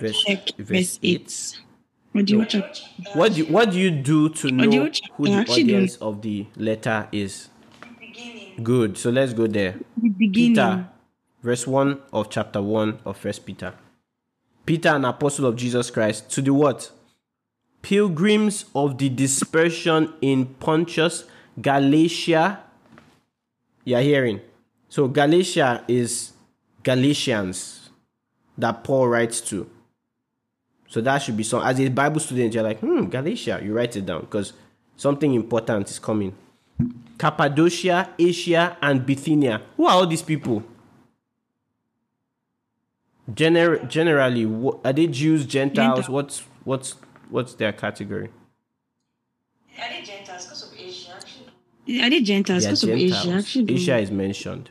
Verse, 0.00 0.22
Check 0.24 0.48
verse 0.58 0.68
verse 0.68 0.98
eight. 1.02 1.60
8. 2.12 2.16
What 2.16 2.26
do 2.26 2.32
you 2.32 2.38
watch 2.38 2.54
out? 2.56 2.82
What 3.14 3.70
do 3.70 3.78
you, 3.78 3.90
do 3.90 4.28
to 4.28 4.50
know 4.50 4.90
who 5.16 5.26
the 5.26 5.46
audience 5.48 5.96
of 5.96 6.22
the 6.22 6.46
letter 6.56 7.08
is? 7.12 7.48
Good. 8.62 8.98
So 8.98 9.10
let's 9.10 9.32
go 9.32 9.46
there. 9.46 9.76
Peter, 10.18 10.88
verse 11.42 11.66
1 11.66 12.00
of 12.12 12.28
chapter 12.28 12.60
1 12.60 13.00
of 13.04 13.16
First 13.16 13.46
Peter. 13.46 13.74
Peter, 14.66 14.90
an 14.90 15.04
apostle 15.04 15.46
of 15.46 15.56
Jesus 15.56 15.90
Christ, 15.90 16.30
to 16.30 16.42
the 16.42 16.52
what? 16.52 16.90
Pilgrims 17.82 18.66
of 18.74 18.98
the 18.98 19.08
dispersion 19.08 20.12
in 20.20 20.46
Pontus, 20.46 21.24
Galatia. 21.60 22.60
You're 23.84 24.00
hearing. 24.00 24.40
So 24.88 25.08
Galatia 25.08 25.84
is 25.88 26.32
Galatians 26.82 27.90
that 28.58 28.84
Paul 28.84 29.08
writes 29.08 29.40
to. 29.42 29.70
So 30.90 31.00
that 31.00 31.18
should 31.22 31.36
be 31.36 31.44
some. 31.44 31.62
As 31.62 31.78
a 31.78 31.88
Bible 31.88 32.18
student, 32.20 32.52
you're 32.52 32.64
like, 32.64 32.80
hmm, 32.80 33.04
Galatia. 33.06 33.60
You 33.62 33.72
write 33.72 33.94
it 33.96 34.04
down 34.06 34.22
because 34.22 34.52
something 34.96 35.32
important 35.32 35.88
is 35.88 36.00
coming. 36.00 36.34
Cappadocia, 37.16 38.10
Asia, 38.18 38.76
and 38.82 39.06
Bithynia. 39.06 39.62
Who 39.76 39.86
are 39.86 39.92
all 39.92 40.06
these 40.06 40.22
people? 40.22 40.64
Gener- 43.32 43.88
generally, 43.88 44.44
wha- 44.46 44.78
are 44.84 44.92
they 44.92 45.06
Jews, 45.06 45.46
Gentiles? 45.46 45.98
Gentile. 45.98 46.12
What's 46.14 46.42
what's 46.64 46.94
what's 47.28 47.54
their 47.54 47.72
category? 47.72 48.30
Are 49.78 49.88
they 49.88 50.02
Gentiles 50.02 50.44
because 50.46 50.72
of 50.72 50.78
Asia? 50.78 51.12
Actually, 51.16 52.02
Are 52.02 52.10
they 52.10 52.20
Gentiles? 52.22 52.64
Because 52.64 52.82
of 52.82 52.90
Asia. 52.90 53.30
Actually, 53.32 53.74
Asia 53.74 53.98
is 53.98 54.10
mentioned. 54.10 54.70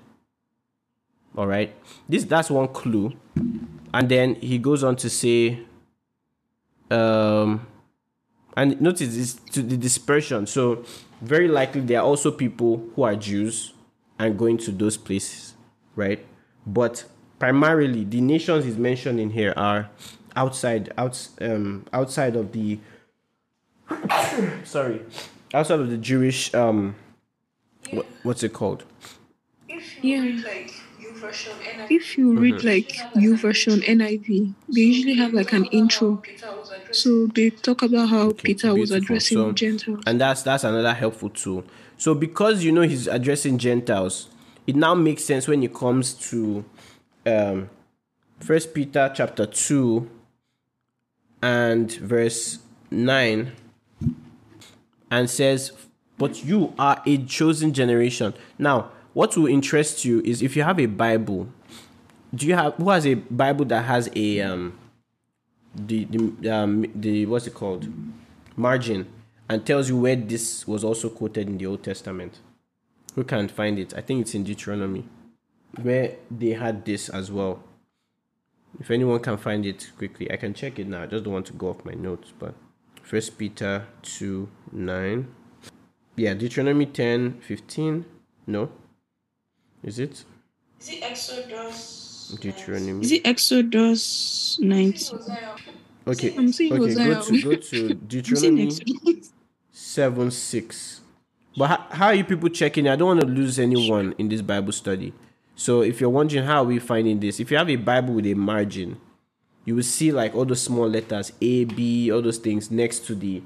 All 1.38 1.48
right. 1.48 1.74
This 2.10 2.26
that's 2.26 2.50
one 2.50 2.68
clue, 2.68 3.14
and 3.94 4.10
then 4.10 4.36
he 4.36 4.58
goes 4.58 4.84
on 4.84 4.98
to 4.98 5.10
say, 5.10 5.60
um, 6.92 7.68
and 8.58 8.80
notice 8.82 9.16
this 9.16 9.34
to 9.54 9.62
the 9.62 9.78
dispersion. 9.78 10.46
So 10.48 10.84
very 11.22 11.48
likely 11.48 11.82
there 11.82 12.00
are 12.00 12.06
also 12.06 12.32
people 12.32 12.84
who 12.96 13.04
are 13.04 13.16
Jews 13.16 13.74
and 14.18 14.38
going 14.38 14.58
to 14.60 14.72
those 14.72 14.98
places, 14.98 15.54
right? 15.96 16.26
But 16.66 17.06
primarily 17.40 18.04
the 18.04 18.22
nations 18.22 18.66
is 18.66 18.78
mentioned 18.78 19.20
in 19.20 19.30
here 19.32 19.54
are 19.56 19.90
outside 20.36 20.94
outs 20.98 21.30
um 21.42 21.86
outside 21.94 22.36
of 22.36 22.52
the 22.52 22.80
sorry 24.64 25.02
outside 25.54 25.80
of 25.80 25.90
the 25.90 25.98
Jewish 25.98 26.54
um 26.54 26.96
what, 27.92 28.06
what's 28.24 28.44
it 28.44 28.54
called? 28.54 28.84
Yeah. 30.58 30.89
Read 31.22 31.28
you 31.28 31.28
version, 31.28 31.58
NIV. 31.60 31.88
If 31.90 32.18
you 32.18 32.38
read 32.38 32.64
like 32.64 33.08
YouVersion 33.16 33.84
NIV, 33.86 34.54
they 34.74 34.82
usually 34.82 35.16
have 35.16 35.34
like 35.34 35.52
an 35.54 35.66
intro. 35.66 36.18
Peter 36.18 36.48
was 36.52 36.72
addressing 36.72 36.94
So 36.94 37.28
they 37.28 37.50
talk 37.50 37.82
about 37.82 38.10
how 38.10 38.32
Peter 38.32 38.74
was 38.76 38.92
addressing 38.92 39.38
So- 39.38 39.52
Gentiles. 39.52 40.04
and 40.06 40.20
that's 40.22 40.42
that's 40.44 40.64
another 40.64 40.94
helpful 40.94 41.30
tool 41.30 41.64
so 41.98 42.16
because 42.16 42.64
you 42.64 42.72
know 42.72 42.82
he's 42.82 43.08
addressing 43.08 43.58
gentiles 43.58 44.30
it 44.66 44.76
now 44.76 44.96
makes 44.96 45.24
sense 45.26 45.48
when 45.50 45.62
it 45.64 45.74
comes 45.74 46.14
to 46.14 46.64
um 47.26 47.70
first 48.40 48.74
peter 48.74 49.12
chapter 49.14 49.46
2 49.46 50.10
and 51.42 51.92
verse 51.94 52.60
9 52.92 53.52
and 55.12 55.30
says 55.30 55.72
but 56.18 56.44
you 56.46 56.74
are 56.80 57.02
a 57.06 57.18
chosen 57.26 57.74
generation 57.74 58.34
now 58.58 58.90
what 59.14 59.36
will 59.36 59.48
interest 59.48 60.06
you 60.06 60.22
is 60.22 60.42
if 60.42 60.56
you 60.56 60.64
have 60.64 60.80
a 60.80 60.86
bible 60.86 61.48
do 62.34 62.46
you 62.48 62.56
have 62.56 62.74
who 62.76 62.90
has 62.90 63.06
a 63.06 63.16
bible 63.16 63.66
that 63.66 63.86
has 63.86 64.10
a 64.16 64.42
um 64.42 64.78
the 65.76 66.06
the 66.06 66.50
um 66.50 66.86
the 66.96 67.26
what's 67.26 67.48
it 67.48 67.54
called 67.54 67.88
margin 68.56 69.08
and 69.50 69.66
tells 69.66 69.90
you 69.90 69.98
where 69.98 70.16
this 70.16 70.68
was 70.68 70.84
also 70.84 71.10
quoted 71.10 71.48
in 71.48 71.58
the 71.58 71.66
Old 71.66 71.84
Testament. 71.84 72.40
Who 73.16 73.24
can't 73.24 73.50
find 73.50 73.80
it? 73.80 73.94
I 73.98 74.02
think 74.02 74.22
it's 74.22 74.36
in 74.36 74.44
Deuteronomy, 74.44 75.06
where 75.82 76.16
they 76.30 76.52
had 76.52 76.86
this 76.86 77.10
as 77.10 77.32
well. 77.32 77.64
If 78.80 78.92
anyone 78.92 79.20
can 79.20 79.38
find 79.38 79.66
it 79.66 79.92
quickly, 79.98 80.32
I 80.32 80.38
can 80.38 80.54
check 80.54 80.78
it 80.78 80.88
now. 80.88 81.02
I 81.04 81.08
just 81.08 81.24
don't 81.24 81.34
want 81.34 81.48
to 81.48 81.54
go 81.54 81.70
off 81.70 81.84
my 81.84 81.94
notes, 81.94 82.32
but 82.38 82.54
First 83.02 83.38
Peter 83.40 83.88
2 84.04 84.48
9. 84.72 85.36
Yeah, 86.16 86.36
Deuteronomy 86.36 86.86
10 86.86 87.42
15. 87.42 88.06
No. 88.46 88.70
Is 89.84 90.00
it? 90.00 90.24
Is 90.80 90.90
it 90.90 91.04
Exodus? 91.04 92.38
Deuteronomy. 92.40 93.02
Is 93.02 93.12
it 93.12 93.26
Exodus 93.26 94.60
19? 94.62 95.20
Okay. 96.08 96.36
I'm 96.36 96.52
seeing 96.52 96.74
okay, 96.74 96.94
go 96.94 97.22
to 97.22 97.42
go 97.42 97.56
to 97.56 97.94
Deuteronomy 98.08 98.72
7 99.72 100.32
6. 100.32 101.02
But 101.58 101.68
how, 101.68 101.86
how 101.90 102.06
are 102.08 102.14
you 102.14 102.24
people 102.24 102.50
checking? 102.50 102.88
I 102.88 102.96
don't 102.96 103.08
want 103.08 103.22
to 103.22 103.28
lose 103.28 103.60
anyone 103.60 104.16
in 104.18 104.30
this 104.30 104.42
Bible 104.42 104.72
study. 104.72 105.14
So 105.56 105.82
if 105.82 106.00
you're 106.00 106.10
wondering 106.10 106.46
how 106.46 106.62
are 106.62 106.66
we 106.66 106.80
finding 106.80 107.20
this, 107.20 107.40
if 107.40 107.52
you 107.52 107.58
have 107.58 107.70
a 107.70 107.76
Bible 107.76 108.14
with 108.14 108.26
a 108.28 108.34
margin, 108.34 109.00
you 109.66 109.76
will 109.76 109.84
see 109.84 110.12
like 110.12 110.34
all 110.34 110.46
those 110.46 110.62
small 110.62 110.88
letters 110.88 111.34
A, 111.42 111.66
B, 111.66 112.12
all 112.12 112.22
those 112.22 112.38
things 112.38 112.72
next 112.72 113.06
to 113.08 113.16
the 113.16 113.42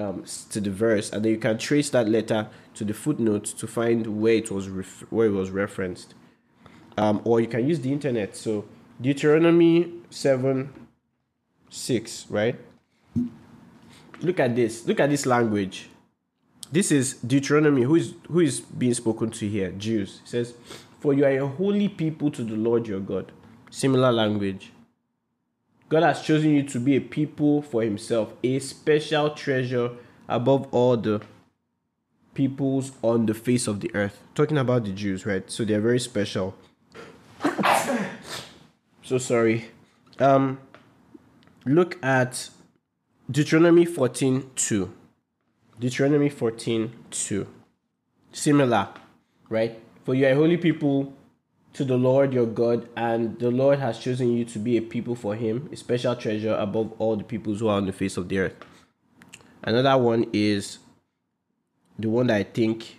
um 0.00 0.24
to 0.50 0.60
the 0.60 0.70
verse, 0.70 1.12
and 1.12 1.24
then 1.24 1.32
you 1.32 1.38
can 1.38 1.58
trace 1.58 1.90
that 1.90 2.08
letter 2.08 2.48
to 2.74 2.84
the 2.84 2.94
footnote 2.94 3.44
to 3.44 3.66
find 3.66 4.20
where 4.20 4.34
it 4.34 4.50
was 4.50 4.68
ref- 4.68 5.04
where 5.10 5.26
it 5.26 5.32
was 5.32 5.50
referenced. 5.50 6.14
Um, 6.96 7.20
or 7.24 7.40
you 7.40 7.46
can 7.46 7.66
use 7.66 7.80
the 7.80 7.92
internet. 7.92 8.36
So 8.36 8.64
Deuteronomy 9.00 9.92
seven 10.10 10.72
six, 11.68 12.26
right? 12.28 12.56
Look 14.20 14.40
at 14.40 14.54
this. 14.54 14.86
Look 14.86 15.00
at 15.00 15.08
this 15.08 15.24
language. 15.26 15.88
This 16.72 16.92
is 16.92 17.14
Deuteronomy. 17.14 17.82
Who 17.82 17.96
is 17.96 18.14
who 18.28 18.40
is 18.40 18.60
being 18.60 18.94
spoken 18.94 19.30
to 19.30 19.48
here? 19.48 19.70
Jews. 19.72 20.20
It 20.24 20.28
says, 20.28 20.54
"For 21.00 21.14
you 21.14 21.24
are 21.24 21.38
a 21.38 21.46
holy 21.46 21.88
people 21.88 22.30
to 22.32 22.44
the 22.44 22.56
Lord 22.56 22.86
your 22.86 23.00
God." 23.00 23.32
Similar 23.70 24.12
language. 24.12 24.72
God 25.90 26.04
has 26.04 26.22
chosen 26.22 26.54
you 26.54 26.62
to 26.62 26.78
be 26.78 26.94
a 26.94 27.00
people 27.00 27.62
for 27.62 27.82
Himself, 27.82 28.32
a 28.44 28.60
special 28.60 29.30
treasure 29.30 29.90
above 30.28 30.68
all 30.70 30.96
the 30.96 31.20
peoples 32.32 32.92
on 33.02 33.26
the 33.26 33.34
face 33.34 33.66
of 33.66 33.80
the 33.80 33.92
earth. 33.92 34.22
Talking 34.36 34.56
about 34.56 34.84
the 34.84 34.92
Jews, 34.92 35.26
right? 35.26 35.50
So 35.50 35.64
they're 35.64 35.80
very 35.80 35.98
special. 35.98 36.54
so 39.02 39.18
sorry. 39.18 39.72
Um, 40.20 40.60
look 41.66 41.98
at 42.04 42.50
Deuteronomy 43.28 43.84
14 43.84 44.48
2. 44.54 44.92
Deuteronomy 45.80 46.28
14 46.28 46.92
2. 47.10 47.46
Similar, 48.30 48.90
right? 49.48 49.76
For 50.04 50.14
you 50.14 50.28
are 50.28 50.36
holy 50.36 50.56
people 50.56 51.12
to 51.72 51.84
the 51.84 51.96
Lord 51.96 52.32
your 52.32 52.46
God, 52.46 52.88
and 52.96 53.38
the 53.38 53.50
Lord 53.50 53.78
has 53.78 53.98
chosen 53.98 54.32
you 54.32 54.44
to 54.46 54.58
be 54.58 54.76
a 54.76 54.82
people 54.82 55.14
for 55.14 55.34
him, 55.34 55.68
a 55.72 55.76
special 55.76 56.16
treasure 56.16 56.54
above 56.54 56.92
all 56.98 57.16
the 57.16 57.24
peoples 57.24 57.60
who 57.60 57.68
are 57.68 57.76
on 57.76 57.86
the 57.86 57.92
face 57.92 58.16
of 58.16 58.28
the 58.28 58.38
earth. 58.38 58.56
Another 59.62 59.96
one 59.96 60.26
is 60.32 60.78
the 61.98 62.08
one 62.08 62.28
that 62.28 62.36
I 62.36 62.42
think 62.44 62.98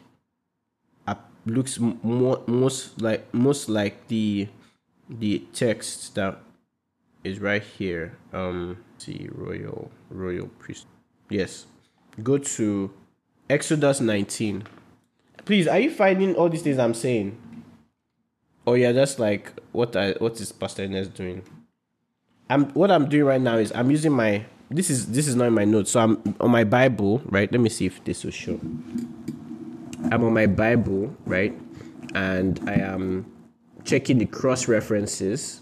uh, 1.07 1.15
looks 1.45 1.79
more 1.79 2.43
most 2.45 3.01
like 3.01 3.34
most 3.34 3.67
like 3.67 4.07
the 4.07 4.47
the 5.10 5.39
text 5.53 6.15
that 6.15 6.39
is 7.23 7.39
right 7.39 7.63
here. 7.63 8.17
Um, 8.31 8.77
see 8.97 9.27
royal 9.31 9.91
royal 10.10 10.47
priest. 10.60 10.86
Yes, 11.29 11.65
go 12.21 12.38
to 12.38 12.91
Exodus 13.49 13.99
19. 13.99 14.63
Please, 15.45 15.67
are 15.67 15.79
you 15.79 15.89
finding 15.89 16.36
all 16.36 16.49
these 16.49 16.62
things 16.62 16.77
I'm 16.77 16.93
saying? 16.93 17.40
Or 18.65 18.78
you're 18.78 18.93
just 18.93 19.19
like 19.19 19.54
what 19.71 19.95
I 19.95 20.13
what 20.13 20.39
is 20.39 20.52
Pastor 20.52 20.84
Ernest 20.84 21.13
doing? 21.13 21.41
I'm 22.50 22.65
what 22.74 22.91
I'm 22.91 23.10
doing 23.10 23.26
right 23.26 23.41
now 23.41 23.58
is 23.58 23.71
I'm 23.74 23.89
using 23.89 24.12
my 24.12 24.45
this 24.69 24.89
is 24.89 25.08
this 25.08 25.28
is 25.28 25.36
not 25.36 25.47
in 25.47 25.54
my 25.54 25.65
notes. 25.65 25.91
So 25.91 26.00
I'm 26.00 26.36
on 26.39 26.52
my 26.52 26.63
Bible, 26.63 27.21
right? 27.26 27.52
Let 27.52 27.62
me 27.62 27.69
see 27.69 27.86
if 27.86 28.04
this 28.04 28.24
will 28.24 28.32
show. 28.32 28.60
I'm 30.12 30.24
on 30.24 30.34
my 30.34 30.47
Bible, 30.47 31.15
right? 31.26 31.58
And 32.13 32.60
I 32.69 32.74
am 32.74 33.32
checking 33.84 34.17
the 34.17 34.26
cross 34.26 34.67
references. 34.67 35.62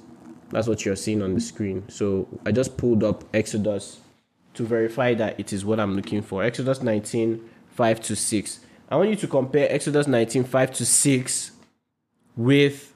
That's 0.49 0.67
what 0.67 0.85
you're 0.85 0.95
seeing 0.95 1.21
on 1.21 1.33
the 1.35 1.41
screen. 1.41 1.88
So 1.89 2.27
I 2.45 2.51
just 2.51 2.77
pulled 2.77 3.03
up 3.03 3.23
Exodus 3.33 3.99
to 4.55 4.63
verify 4.65 5.13
that 5.13 5.39
it 5.39 5.53
is 5.53 5.63
what 5.63 5.79
I'm 5.79 5.95
looking 5.95 6.21
for. 6.21 6.43
Exodus 6.43 6.81
19, 6.81 7.47
5 7.69 8.01
to 8.01 8.15
6. 8.15 8.59
I 8.89 8.95
want 8.95 9.09
you 9.09 9.15
to 9.17 9.27
compare 9.27 9.71
Exodus 9.71 10.07
19, 10.07 10.43
5 10.43 10.73
to 10.73 10.85
6 10.85 11.51
with 12.35 12.88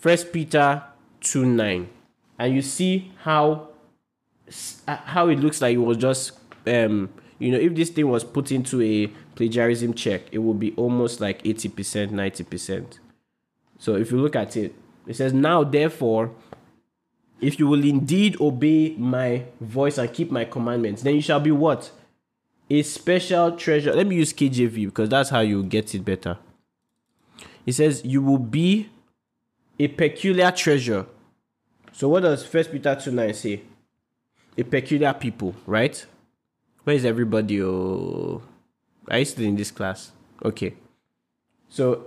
First 0.00 0.32
Peter 0.32 0.82
2, 1.20 1.44
9. 1.44 1.88
And 2.38 2.54
you 2.54 2.62
see 2.62 3.12
how 3.18 3.68
how 4.86 5.28
it 5.28 5.38
looks 5.38 5.60
like 5.60 5.74
it 5.74 5.78
was 5.78 5.96
just 5.96 6.32
um 6.66 7.08
you 7.38 7.52
know 7.52 7.58
if 7.58 7.72
this 7.74 7.88
thing 7.90 8.08
was 8.08 8.24
put 8.24 8.50
into 8.50 8.82
a 8.82 9.06
plagiarism 9.36 9.94
check 9.94 10.22
it 10.32 10.38
would 10.38 10.58
be 10.58 10.72
almost 10.76 11.20
like 11.20 11.40
80% 11.44 12.10
90% 12.10 12.98
so 13.78 13.94
if 13.94 14.10
you 14.10 14.20
look 14.20 14.34
at 14.34 14.56
it 14.56 14.74
it 15.06 15.14
says 15.14 15.32
now 15.32 15.62
therefore 15.62 16.32
if 17.40 17.60
you 17.60 17.68
will 17.68 17.84
indeed 17.84 18.40
obey 18.40 18.96
my 18.96 19.44
voice 19.60 19.98
and 19.98 20.12
keep 20.12 20.32
my 20.32 20.44
commandments 20.44 21.02
then 21.02 21.14
you 21.14 21.22
shall 21.22 21.40
be 21.40 21.52
what? 21.52 21.90
A 22.72 22.82
special 22.82 23.52
treasure. 23.52 23.94
Let 23.94 24.06
me 24.06 24.16
use 24.16 24.32
kjv 24.32 24.86
because 24.86 25.08
that's 25.08 25.30
how 25.30 25.40
you 25.40 25.62
get 25.62 25.94
it 25.94 26.04
better. 26.04 26.38
It 27.66 27.72
says 27.72 28.04
you 28.04 28.22
will 28.22 28.38
be 28.38 28.90
a 29.80 29.88
peculiar 29.88 30.52
treasure 30.52 31.06
so 31.92 32.08
what 32.08 32.20
does 32.20 32.46
first 32.46 32.70
peter 32.70 32.94
2 32.94 33.10
9 33.10 33.34
say 33.34 33.62
a 34.60 34.64
peculiar 34.64 35.14
people, 35.14 35.54
right? 35.66 36.04
Where 36.84 36.96
is 36.96 37.04
everybody? 37.04 37.62
Oh, 37.62 38.42
are 39.08 39.18
you 39.18 39.24
still 39.24 39.46
in 39.46 39.56
this 39.56 39.70
class? 39.70 40.12
Okay. 40.44 40.74
So, 41.68 42.06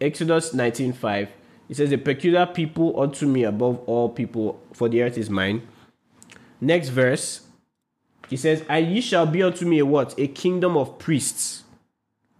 Exodus 0.00 0.52
19:5, 0.52 1.28
it 1.68 1.76
says, 1.76 1.92
"A 1.92 1.98
peculiar 1.98 2.46
people 2.46 3.00
unto 3.00 3.26
me 3.26 3.44
above 3.44 3.80
all 3.86 4.08
people, 4.08 4.60
for 4.72 4.88
the 4.88 5.02
earth 5.02 5.18
is 5.18 5.30
mine." 5.30 5.62
Next 6.60 6.88
verse, 6.88 7.42
he 8.28 8.36
says, 8.36 8.62
"And 8.68 8.92
ye 8.92 9.00
shall 9.00 9.26
be 9.26 9.42
unto 9.42 9.64
me 9.64 9.78
a 9.78 9.86
what? 9.86 10.14
A 10.18 10.26
kingdom 10.26 10.76
of 10.76 10.98
priests." 10.98 11.64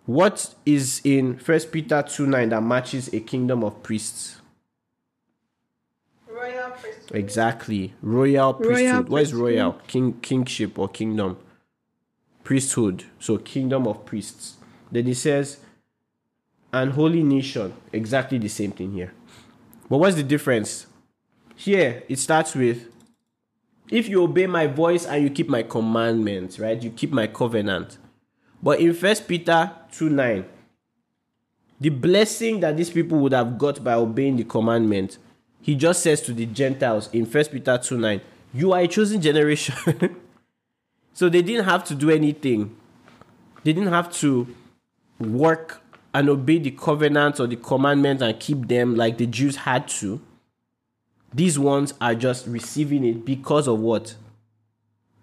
What 0.07 0.55
is 0.65 1.03
in 1.05 1.37
First 1.37 1.71
Peter 1.71 2.03
2 2.03 2.27
9 2.27 2.49
that 2.49 2.63
matches 2.63 3.13
a 3.13 3.21
kingdom 3.21 3.63
of 3.63 3.83
priests? 3.83 4.38
Exactly. 7.12 7.94
Royal 8.03 8.55
priesthood. 8.55 8.90
Royal 8.90 9.03
what 9.05 9.23
is 9.23 9.35
royal? 9.35 9.73
King 9.87 10.14
kingship 10.21 10.79
or 10.79 10.88
kingdom? 10.88 11.38
Priesthood. 12.44 13.05
So 13.18 13.38
kingdom 13.38 13.87
of 13.87 14.05
priests. 14.05 14.57
Then 14.90 15.07
he 15.07 15.14
says, 15.14 15.59
and 16.73 16.92
holy 16.92 17.23
nation. 17.23 17.75
Exactly 17.92 18.38
the 18.38 18.49
same 18.49 18.73
thing 18.73 18.92
here. 18.92 19.12
But 19.88 19.99
what's 19.99 20.16
the 20.16 20.23
difference? 20.23 20.87
Here 21.57 22.03
it 22.09 22.18
starts 22.18 22.55
with 22.55 22.87
if 23.90 24.09
you 24.09 24.23
obey 24.23 24.47
my 24.47 24.66
voice 24.66 25.07
and 25.07 25.23
you 25.23 25.31
keep 25.31 25.49
my 25.49 25.62
commandments, 25.62 26.59
right? 26.59 26.81
You 26.81 26.90
keep 26.90 27.11
my 27.11 27.27
covenant. 27.27 27.99
But 28.62 28.81
in 28.81 28.92
First 28.92 29.27
Peter 29.27 29.73
2 29.92 30.11
9, 30.11 30.44
the 31.81 31.88
blessing 31.90 32.61
that 32.61 32.77
these 32.77 32.90
people 32.90 33.18
would 33.18 33.33
have 33.33 33.57
got 33.57 33.83
by 33.83 33.94
obeying 33.94 34.37
the 34.37 34.44
commandment, 34.44 35.18
he 35.61 35.75
just 35.75 36.03
says 36.03 36.21
to 36.23 36.33
the 36.33 36.47
Gentiles 36.47 37.11
in 37.12 37.27
First 37.27 37.53
Peter 37.53 37.79
2 37.79 37.99
9, 37.99 38.21
You 38.55 38.73
are 38.73 38.81
a 38.81 38.88
chosen 38.88 39.21
generation. 39.21 39.75
so 41.12 41.29
they 41.29 41.42
didn't 41.42 41.64
have 41.64 41.85
to 41.85 41.94
do 41.94 42.11
anything, 42.11 42.77
they 43.64 43.73
didn't 43.73 43.92
have 43.92 44.12
to 44.14 44.55
work 45.18 45.83
and 46.14 46.29
obey 46.29 46.59
the 46.59 46.71
covenants 46.71 47.38
or 47.40 47.47
the 47.47 47.57
commandments 47.57 48.23
and 48.23 48.38
keep 48.40 48.68
them 48.68 48.97
like 48.97 49.18
the 49.18 49.27
Jews 49.27 49.57
had 49.57 49.88
to, 49.88 50.21
these 51.33 51.59
ones 51.59 51.94
are 52.01 52.14
just 52.14 52.47
receiving 52.47 53.05
it 53.05 53.25
because 53.25 53.68
of 53.68 53.81
what? 53.81 54.14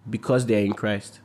Because 0.07 0.45
they're 0.45 0.63
in 0.63 0.73
Christ. 0.73 1.19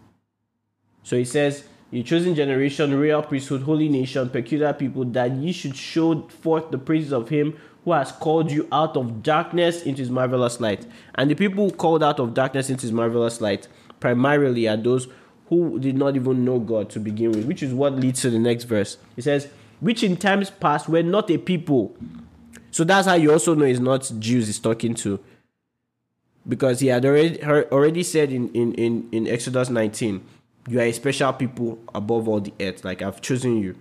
So 1.03 1.17
he 1.17 1.25
says, 1.25 1.65
"You 1.91 2.03
chosen 2.03 2.35
generation, 2.35 2.99
royal 2.99 3.23
priesthood, 3.23 3.63
holy 3.63 3.89
nation, 3.89 4.31
peculiar 4.31 4.73
people, 4.73 5.05
that 5.07 5.33
ye 5.33 5.53
should 5.53 5.77
show 5.77 6.23
forth 6.23 6.71
the 6.71 6.79
praises 6.79 7.13
of 7.13 7.29
him 7.29 7.57
who 7.85 7.93
has 7.93 8.13
called 8.13 8.51
you 8.51 8.69
out 8.73 8.97
of 8.97 9.23
darkness 9.23 9.83
into 9.83 10.01
his 10.01 10.11
marvelous 10.11 10.61
light. 10.61 10.87
And 11.15 11.31
the 11.31 11.35
people 11.35 11.69
who 11.69 11.75
called 11.75 12.03
out 12.03 12.21
of 12.21 12.35
darkness 12.35 12.71
into 12.71 12.83
his 12.83 12.93
marvelous 12.93 13.41
light 13.41 13.69
primarily 14.01 14.69
are 14.69 14.77
those 14.77 15.09
who 15.49 15.79
did 15.81 15.97
not 15.97 16.15
even 16.15 16.45
know 16.45 16.59
God 16.59 16.91
to 16.91 17.01
begin 17.01 17.33
with, 17.33 17.45
which 17.45 17.63
is 17.63 17.75
what 17.75 17.95
leads 17.95 18.23
to 18.23 18.31
the 18.31 18.39
next 18.39 18.65
verse. 18.65 18.99
It 19.17 19.25
says, 19.25 19.49
Which 19.81 20.03
in 20.03 20.17
times 20.17 20.51
past 20.51 20.89
were 20.89 21.03
not 21.03 21.31
a 21.31 21.39
people. 21.39 21.97
So 22.71 22.85
that's 22.85 23.09
how 23.09 23.15
you 23.15 23.33
also 23.33 23.55
know 23.55 23.65
it's 23.65 23.81
not 23.81 24.11
Jews 24.19 24.47
he's 24.47 24.61
talking 24.61 24.95
to. 24.97 25.19
Because 26.49 26.81
he 26.81 26.87
had 26.87 27.05
already 27.05 27.43
already 27.45 28.03
said 28.03 28.33
in, 28.33 28.49
in, 28.51 28.75
in, 28.75 29.09
in 29.13 29.29
Exodus 29.29 29.69
19, 29.69 30.25
You 30.69 30.81
are 30.81 30.85
a 30.85 30.93
special 30.93 31.33
people 31.33 31.79
above 31.95 32.29
all 32.29 32.41
the 32.41 32.55
earth, 32.61 32.85
like 32.85 33.03
I've 33.03 33.21
chosen 33.21 33.57
you. 33.59 33.77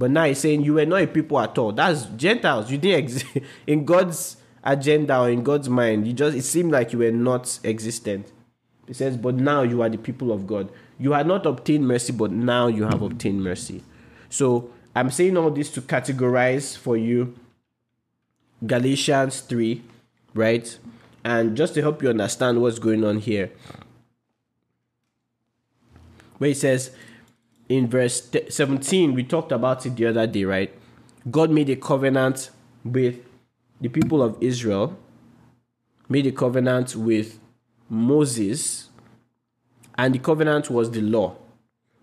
But 0.00 0.12
now 0.12 0.24
he's 0.24 0.38
saying 0.38 0.62
you 0.62 0.72
were 0.72 0.86
not 0.86 1.02
a 1.02 1.06
people 1.06 1.38
at 1.38 1.58
all. 1.58 1.72
That's 1.72 2.04
Gentiles. 2.16 2.70
You 2.70 2.78
didn't 2.78 3.00
exist 3.00 3.26
in 3.66 3.84
God's 3.84 4.38
agenda 4.64 5.20
or 5.20 5.28
in 5.28 5.42
God's 5.42 5.68
mind. 5.68 6.06
You 6.06 6.14
just 6.14 6.34
it 6.34 6.42
seemed 6.42 6.72
like 6.72 6.94
you 6.94 7.00
were 7.00 7.10
not 7.10 7.60
existent. 7.64 8.32
He 8.86 8.94
says, 8.94 9.18
But 9.18 9.34
now 9.34 9.60
you 9.60 9.82
are 9.82 9.90
the 9.90 9.98
people 9.98 10.32
of 10.32 10.46
God. 10.46 10.72
You 10.98 11.12
had 11.12 11.26
not 11.26 11.44
obtained 11.44 11.86
mercy, 11.86 12.14
but 12.14 12.32
now 12.32 12.66
you 12.66 12.84
have 12.84 13.02
obtained 13.02 13.44
mercy. 13.44 13.82
So 14.30 14.70
I'm 14.96 15.10
saying 15.10 15.36
all 15.36 15.50
this 15.50 15.70
to 15.72 15.82
categorize 15.82 16.78
for 16.78 16.96
you 16.96 17.38
Galatians 18.66 19.42
3, 19.42 19.82
right? 20.32 20.78
And 21.26 21.58
just 21.58 21.74
to 21.74 21.82
help 21.82 22.02
you 22.02 22.08
understand 22.08 22.62
what's 22.62 22.78
going 22.78 23.04
on 23.04 23.18
here. 23.18 23.50
Where 26.38 26.48
he 26.48 26.54
says, 26.54 26.90
in 27.70 27.86
verse 27.86 28.28
17, 28.48 29.14
we 29.14 29.22
talked 29.22 29.52
about 29.52 29.86
it 29.86 29.94
the 29.94 30.06
other 30.06 30.26
day, 30.26 30.44
right? 30.44 30.76
God 31.30 31.52
made 31.52 31.70
a 31.70 31.76
covenant 31.76 32.50
with 32.84 33.20
the 33.80 33.88
people 33.88 34.22
of 34.22 34.36
Israel, 34.40 34.98
made 36.08 36.26
a 36.26 36.32
covenant 36.32 36.96
with 36.96 37.38
Moses, 37.88 38.88
and 39.96 40.12
the 40.12 40.18
covenant 40.18 40.68
was 40.68 40.90
the 40.90 41.00
law. 41.00 41.36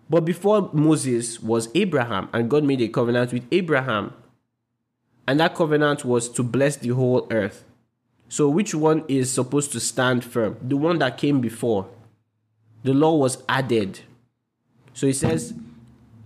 But 0.08 0.24
before 0.24 0.70
Moses 0.72 1.38
was 1.38 1.68
Abraham, 1.74 2.30
and 2.32 2.48
God 2.48 2.64
made 2.64 2.80
a 2.80 2.88
covenant 2.88 3.34
with 3.34 3.46
Abraham, 3.52 4.14
and 5.26 5.38
that 5.38 5.54
covenant 5.54 6.02
was 6.02 6.30
to 6.30 6.42
bless 6.42 6.76
the 6.76 6.88
whole 6.88 7.26
earth. 7.30 7.64
So, 8.30 8.48
which 8.48 8.74
one 8.74 9.04
is 9.06 9.30
supposed 9.30 9.72
to 9.72 9.80
stand 9.80 10.24
firm? 10.24 10.56
The 10.62 10.78
one 10.78 10.98
that 11.00 11.18
came 11.18 11.42
before. 11.42 11.90
The 12.84 12.94
law 12.94 13.16
was 13.16 13.42
added 13.50 14.00
so 14.98 15.06
he 15.06 15.12
says, 15.12 15.54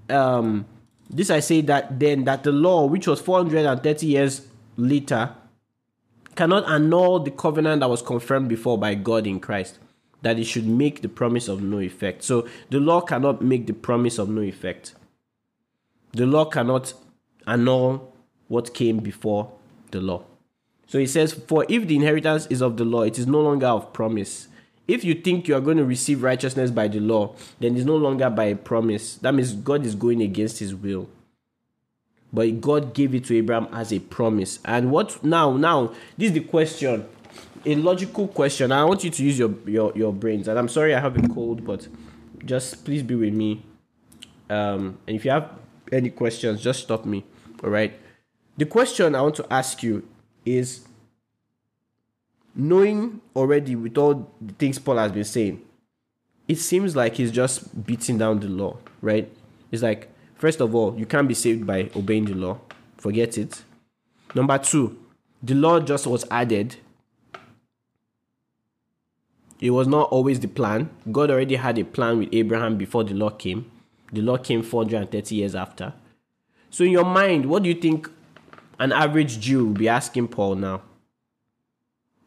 um, 0.09 0.65
this 1.11 1.29
I 1.29 1.41
say 1.41 1.61
that 1.61 2.01
then 2.01 2.25
that 2.25 2.43
the 2.43 2.53
law, 2.53 2.87
which 2.87 3.07
was 3.07 3.21
430 3.21 4.07
years 4.07 4.47
later, 4.79 5.35
cannot 6.37 6.67
annul 6.67 7.21
the 7.21 7.33
covenant 7.33 7.81
that 7.81 7.91
was 7.91 8.01
confirmed 8.01 8.49
before 8.49 8.79
by 8.79 8.95
God 8.95 9.27
in 9.27 9.41
Christ, 9.41 9.79
that 10.23 10.39
it 10.39 10.45
should 10.45 10.67
make 10.67 11.03
the 11.03 11.11
promise 11.11 11.49
of 11.49 11.63
no 11.63 11.81
effect. 11.81 12.23
So 12.23 12.49
the 12.71 12.81
law 12.81 13.03
cannot 13.03 13.43
make 13.43 13.67
the 13.67 13.75
promise 13.75 14.17
of 14.17 14.31
no 14.31 14.41
effect. 14.41 14.95
The 16.13 16.25
law 16.25 16.47
cannot 16.47 16.95
annul 17.47 18.11
what 18.49 18.73
came 18.73 19.01
before 19.01 19.53
the 19.91 20.01
law. 20.01 20.25
So 20.87 20.99
he 20.99 21.07
says, 21.07 21.35
For 21.35 21.67
if 21.69 21.87
the 21.87 21.97
inheritance 21.97 22.47
is 22.47 22.63
of 22.63 22.79
the 22.79 22.87
law, 22.87 23.03
it 23.03 23.19
is 23.19 23.27
no 23.27 23.43
longer 23.43 23.67
of 23.67 23.93
promise. 23.93 24.49
If 24.88 25.05
you 25.05 25.14
think 25.14 25.49
you 25.49 25.55
are 25.55 25.61
going 25.61 25.77
to 25.77 25.85
receive 25.85 26.23
righteousness 26.23 26.71
by 26.71 26.88
the 26.88 27.01
law, 27.01 27.35
then 27.61 27.77
it's 27.77 27.87
no 27.87 27.97
longer 27.97 28.29
by 28.29 28.45
a 28.45 28.57
promise. 28.57 29.16
That 29.16 29.35
means 29.35 29.53
God 29.53 29.87
is 29.87 29.95
going 29.95 30.21
against 30.23 30.59
his 30.59 30.75
will. 30.75 31.09
But 32.33 32.61
God 32.61 32.95
gave 32.95 33.14
it 33.14 33.25
to 33.27 33.37
Abraham 33.37 33.68
as 33.73 33.92
a 33.92 34.01
promise. 34.01 34.59
And 34.64 34.90
what 34.90 35.23
now? 35.23 35.57
Now, 35.57 35.92
this 36.16 36.29
is 36.29 36.33
the 36.33 36.40
question. 36.40 37.07
A 37.64 37.75
logical 37.77 38.27
question. 38.27 38.73
I 38.73 38.85
want 38.85 39.05
you 39.05 39.11
to 39.11 39.23
use 39.23 39.38
your, 39.38 39.55
your, 39.66 39.92
your 39.95 40.12
brains. 40.12 40.49
And 40.49 40.59
I'm 40.59 40.68
sorry 40.68 40.95
I 40.95 41.01
have 41.01 41.16
a 41.16 41.29
cold, 41.29 41.64
but 41.64 41.87
just 42.45 42.85
please 42.85 43.03
be 43.03 43.14
with 43.14 43.35
me. 43.35 43.62
Um, 44.51 44.99
and 45.07 45.14
if 45.14 45.25
you 45.25 45.31
have 45.31 45.51
any 45.92 46.11
questions, 46.11 46.61
just 46.62 46.81
stop 46.83 47.05
me. 47.05 47.25
All 47.62 47.71
right. 47.71 47.92
The 48.57 48.66
question 48.66 49.14
I 49.14 49.21
want 49.23 49.37
to 49.37 49.53
ask 49.53 49.83
you 49.83 50.07
is 50.45 50.87
knowing 52.55 53.21
already 53.35 53.77
with 53.77 53.97
all 53.99 54.31
the 54.41 54.53
things 54.55 54.79
Paul 54.79 54.99
has 54.99 55.12
been 55.12 55.25
saying, 55.25 55.62
it 56.49 56.57
seems 56.57 56.95
like 56.97 57.17
he's 57.17 57.31
just 57.31 57.87
beating 57.87 58.19
down 58.19 58.41
the 58.41 58.49
law, 58.49 58.77
right? 59.01 59.31
It's 59.71 59.83
like, 59.83 60.11
first 60.37 60.61
of 60.61 60.75
all, 60.75 60.99
you 60.99 61.07
can't 61.07 61.29
be 61.29 61.35
saved 61.35 61.67
by 61.67 61.91
obeying 61.97 62.27
the 62.27 62.35
law. 62.35 62.59
Forget 62.99 63.38
it. 63.38 63.62
Number 64.35 64.59
two, 64.59 64.99
the 65.43 65.55
law 65.55 65.81
just 65.81 66.07
was 66.07 66.25
added. 66.31 66.77
It 69.61 69.71
was 69.71 69.87
not 69.87 70.11
always 70.11 70.41
the 70.41 70.49
plan. 70.49 70.91
God 71.11 71.31
already 71.31 71.57
had 71.57 71.79
a 71.79 71.85
plan 71.85 72.19
with 72.19 72.29
Abraham 72.33 72.77
before 72.77 73.05
the 73.05 73.15
law 73.15 73.31
came. 73.31 73.71
The 74.12 74.21
law 74.21 74.37
came 74.37 74.62
430 74.62 75.35
years 75.35 75.55
after. 75.55 75.95
So, 76.71 76.85
in 76.85 76.91
your 76.91 77.05
mind, 77.05 77.47
what 77.47 77.62
do 77.62 77.69
you 77.69 77.75
think 77.75 78.11
an 78.79 78.93
average 78.93 79.41
Jew 79.41 79.67
will 79.67 79.75
be 79.75 79.88
asking 79.88 80.29
Paul 80.29 80.57
now? 80.57 80.83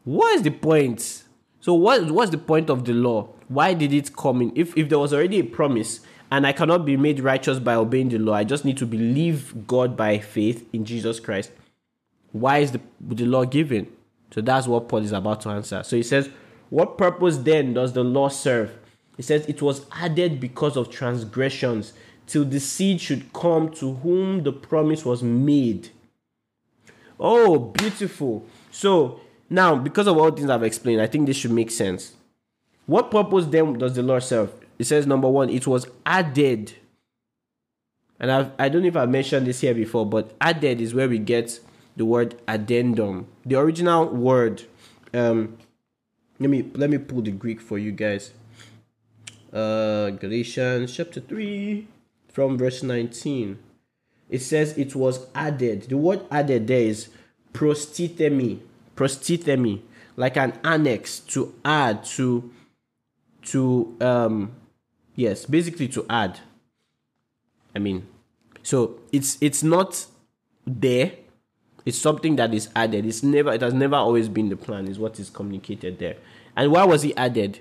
What 0.06 0.36
is 0.36 0.44
the 0.44 0.52
point? 0.52 1.24
So 1.60 1.74
what 1.74 2.12
what's 2.12 2.32
the 2.32 2.38
point 2.38 2.70
of 2.70 2.86
the 2.86 2.94
law? 2.94 3.30
Why 3.48 3.74
did 3.74 3.92
it 3.92 4.16
come 4.16 4.42
in? 4.42 4.52
If 4.56 4.78
if 4.78 4.88
there 4.88 5.00
was 5.00 5.14
already 5.14 5.40
a 5.40 5.44
promise 5.44 6.00
and 6.32 6.46
I 6.46 6.54
cannot 6.54 6.86
be 6.86 6.96
made 6.96 7.20
righteous 7.20 7.60
by 7.60 7.76
obeying 7.76 8.10
the 8.10 8.20
law, 8.20 8.34
I 8.34 8.44
just 8.44 8.66
need 8.66 8.78
to 8.78 8.86
believe 8.86 9.68
God 9.68 9.98
by 9.98 10.20
faith 10.20 10.68
in 10.74 10.86
Jesus 10.86 11.20
Christ. 11.20 11.52
Why 12.32 12.60
is 12.60 12.72
the, 12.72 12.82
the 13.02 13.26
law 13.26 13.46
given? 13.46 13.88
So 14.32 14.42
that's 14.42 14.68
what 14.68 14.90
Paul 14.90 15.04
is 15.04 15.12
about 15.12 15.42
to 15.42 15.50
answer. 15.50 15.84
So 15.84 15.96
he 15.96 16.04
says, 16.04 16.30
What 16.70 16.98
purpose 16.98 17.38
then 17.38 17.74
does 17.74 17.94
the 17.94 18.04
law 18.04 18.28
serve? 18.28 18.78
He 19.18 19.24
says, 19.24 19.46
It 19.46 19.62
was 19.62 19.86
added 19.92 20.40
because 20.40 20.76
of 20.76 20.92
transgressions, 20.92 21.94
till 22.28 22.44
the 22.44 22.60
seed 22.60 23.00
should 23.02 23.32
come 23.34 23.70
to 23.76 23.94
whom 23.96 24.44
the 24.44 24.52
promise 24.52 25.06
was 25.06 25.24
made. 25.24 25.90
Oh, 27.20 27.58
beautiful. 27.58 28.46
So 28.72 29.22
now, 29.50 29.76
because 29.76 30.08
of 30.08 30.18
all 30.18 30.32
things 30.32 30.50
I've 30.50 30.64
explained, 30.64 31.02
I 31.02 31.08
think 31.08 31.28
this 31.28 31.38
should 31.38 31.52
make 31.52 31.72
sense. 31.72 32.14
What 32.86 33.12
purpose 33.12 33.46
then 33.46 33.78
does 33.78 33.96
the 33.96 34.04
Lord 34.04 34.24
serve? 34.24 34.52
It 34.78 34.86
says, 34.86 35.08
number 35.08 35.30
one, 35.30 35.50
it 35.50 35.68
was 35.68 35.88
added. 36.06 36.74
And 38.20 38.32
I've, 38.32 38.52
I 38.58 38.70
don't 38.70 38.82
know 38.82 38.88
if 38.88 38.98
I 38.98 39.06
mentioned 39.06 39.48
this 39.48 39.62
here 39.62 39.74
before, 39.74 40.06
but 40.06 40.34
added 40.42 40.82
is 40.82 40.94
where 40.94 41.10
we 41.10 41.20
get 41.20 41.60
the 41.96 42.06
word 42.06 42.36
addendum. 42.48 43.28
The 43.46 43.60
original 43.60 44.08
word, 44.08 44.64
um, 45.14 45.58
let 46.40 46.50
me 46.50 46.70
let 46.74 46.90
me 46.90 46.98
pull 46.98 47.22
the 47.22 47.32
Greek 47.32 47.62
for 47.62 47.78
you 47.78 47.92
guys. 47.92 48.32
Uh, 49.54 50.10
Galatians 50.10 50.96
chapter 50.96 51.22
3 51.22 51.88
from 52.28 52.58
verse 52.58 52.84
19. 52.84 53.58
It 54.30 54.40
says 54.40 54.78
it 54.78 54.96
was 54.96 55.28
added. 55.34 55.84
The 55.84 55.98
word 55.98 56.22
added 56.30 56.68
there 56.68 56.80
is 56.82 57.10
prostithemi 57.54 58.60
prostithemi, 58.96 59.82
like 60.16 60.38
an 60.38 60.54
annex 60.64 61.20
to 61.20 61.54
add 61.64 62.04
to 62.06 62.52
to 63.44 63.96
um 64.02 64.54
yes, 65.16 65.46
basically 65.46 65.88
to 65.90 66.06
add. 66.10 66.40
I 67.76 67.80
mean, 67.80 68.08
so 68.64 69.00
it's 69.12 69.38
it's 69.42 69.64
not 69.64 70.06
there. 70.66 71.14
It's 71.86 71.98
something 71.98 72.36
that 72.38 72.54
is 72.54 72.70
added. 72.76 73.06
It's 73.06 73.22
never 73.22 73.52
it 73.54 73.62
has 73.62 73.74
never 73.74 73.96
always 73.96 74.30
been 74.30 74.50
the 74.50 74.56
plan, 74.56 74.88
is 74.88 74.98
what 74.98 75.20
is 75.20 75.30
communicated 75.30 76.00
there. 76.00 76.18
And 76.56 76.72
why 76.72 76.86
was 76.86 77.04
he 77.04 77.16
added? 77.16 77.60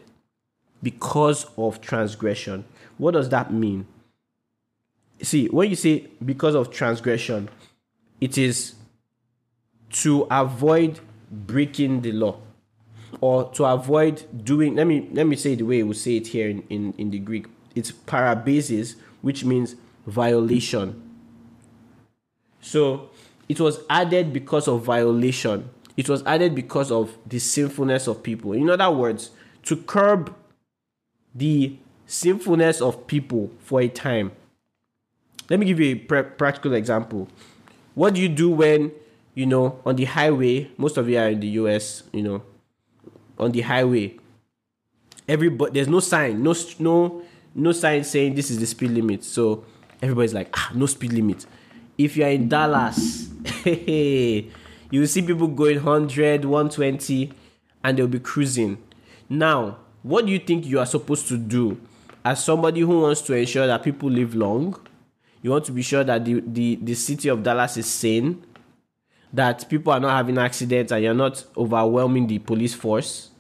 Because 0.83 1.47
of 1.57 1.81
transgression. 1.81 2.65
What 2.99 3.13
does 3.13 3.29
that 3.31 3.53
mean? 3.53 3.87
See, 5.23 5.47
when 5.49 5.71
you 5.71 5.77
say 5.77 6.09
because 6.25 6.55
of 6.55 6.71
transgression, 6.71 7.49
it 8.21 8.39
is 8.39 8.75
to 9.91 10.27
avoid 10.31 11.01
breaking 11.31 12.03
the 12.03 12.13
law 12.13 12.39
or 13.21 13.51
to 13.53 13.65
avoid 13.65 14.25
doing 14.45 14.75
let 14.75 14.87
me 14.87 15.09
let 15.13 15.27
me 15.27 15.37
say 15.37 15.55
the 15.55 15.65
way 15.65 15.83
we 15.83 15.95
say 15.95 16.17
it 16.17 16.29
here 16.29 16.49
in, 16.49 16.63
in, 16.69 16.95
in 16.99 17.11
the 17.11 17.19
greek. 17.19 17.47
It's 17.75 17.93
parabasis 17.93 18.97
which 19.23 19.45
means 19.45 19.77
violation. 20.07 21.01
So 22.61 23.11
it 23.49 23.61
was 23.61 23.81
added 23.91 24.33
because 24.33 24.69
of 24.69 24.83
violation. 24.83 25.71
It 25.97 26.09
was 26.09 26.25
added 26.25 26.55
because 26.55 26.91
of 26.91 27.17
the 27.27 27.39
sinfulness 27.39 28.07
of 28.07 28.23
people. 28.23 28.53
In 28.53 28.69
other 28.69 28.91
words 28.91 29.31
to 29.65 29.77
curb 29.77 30.35
the 31.35 31.77
sinfulness 32.07 32.81
of 32.81 33.07
people 33.07 33.51
for 33.61 33.81
a 33.81 33.89
time. 33.89 34.33
Let 35.51 35.59
me 35.59 35.67
give 35.67 35.81
you 35.81 35.95
a 35.95 35.99
pr- 35.99 36.21
practical 36.37 36.75
example. 36.75 37.29
What 37.95 38.15
do 38.15 38.21
you 38.21 38.29
do 38.29 38.51
when 38.51 38.93
you 39.35 39.47
know 39.47 39.81
on 39.85 39.97
the 39.97 40.05
highway? 40.05 40.71
Most 40.77 40.97
of 40.97 41.09
you 41.09 41.19
are 41.19 41.29
in 41.29 41.41
the 41.41 41.49
US. 41.49 42.03
You 42.13 42.23
know, 42.23 42.43
on 43.39 43.53
the 43.53 43.61
highway, 43.61 44.17
everybody 45.29 45.73
there's 45.73 45.89
no 45.89 46.01
sign, 46.01 46.43
no 46.43 46.55
no 46.79 47.23
no 47.55 47.73
sign 47.73 48.05
saying 48.05 48.35
this 48.35 48.51
is 48.51 48.59
the 48.59 48.67
speed 48.67 48.91
limit. 48.91 49.25
So 49.25 49.65
everybody's 50.03 50.35
like, 50.35 50.49
ah, 50.55 50.73
no 50.75 50.87
speed 50.87 51.13
limit. 51.13 51.47
If 51.97 52.17
you 52.17 52.25
are 52.25 52.31
in 52.31 52.49
Dallas, 52.49 53.29
you 53.65 54.51
will 54.91 55.07
see 55.07 55.23
people 55.23 55.47
going 55.49 55.77
100, 55.77 56.45
120, 56.45 57.33
and 57.85 57.99
they'll 57.99 58.09
be 58.09 58.19
cruising. 58.19 58.79
Now, 59.29 59.79
what 60.03 60.27
do 60.27 60.33
you 60.33 60.39
think 60.39 60.67
you 60.67 60.81
are 60.81 60.87
supposed 60.87 61.29
to 61.29 61.39
do 61.39 61.81
as 62.25 62.43
somebody 62.43 62.81
who 62.81 63.01
wants 63.01 63.23
to 63.23 63.35
ensure 63.35 63.67
that 63.67 63.83
people 63.83 64.11
live 64.11 64.35
long? 64.35 64.77
You 65.43 65.51
want 65.51 65.65
to 65.67 65.73
be 65.73 65.83
sure 65.83 66.03
that 66.05 66.25
the, 66.25 66.43
the, 66.47 66.77
the 66.77 66.95
city 66.95 67.29
of 67.29 67.43
Dallas 67.43 67.77
is 67.77 67.87
sane, 67.87 68.43
that 69.35 69.69
people 69.69 69.93
are 69.93 70.01
not 70.01 70.17
having 70.17 70.39
accidents, 70.39 70.93
and 70.93 71.03
you're 71.03 71.13
not 71.13 71.45
overwhelming 71.57 72.27
the 72.29 72.39
police 72.39 72.73
force 72.73 73.31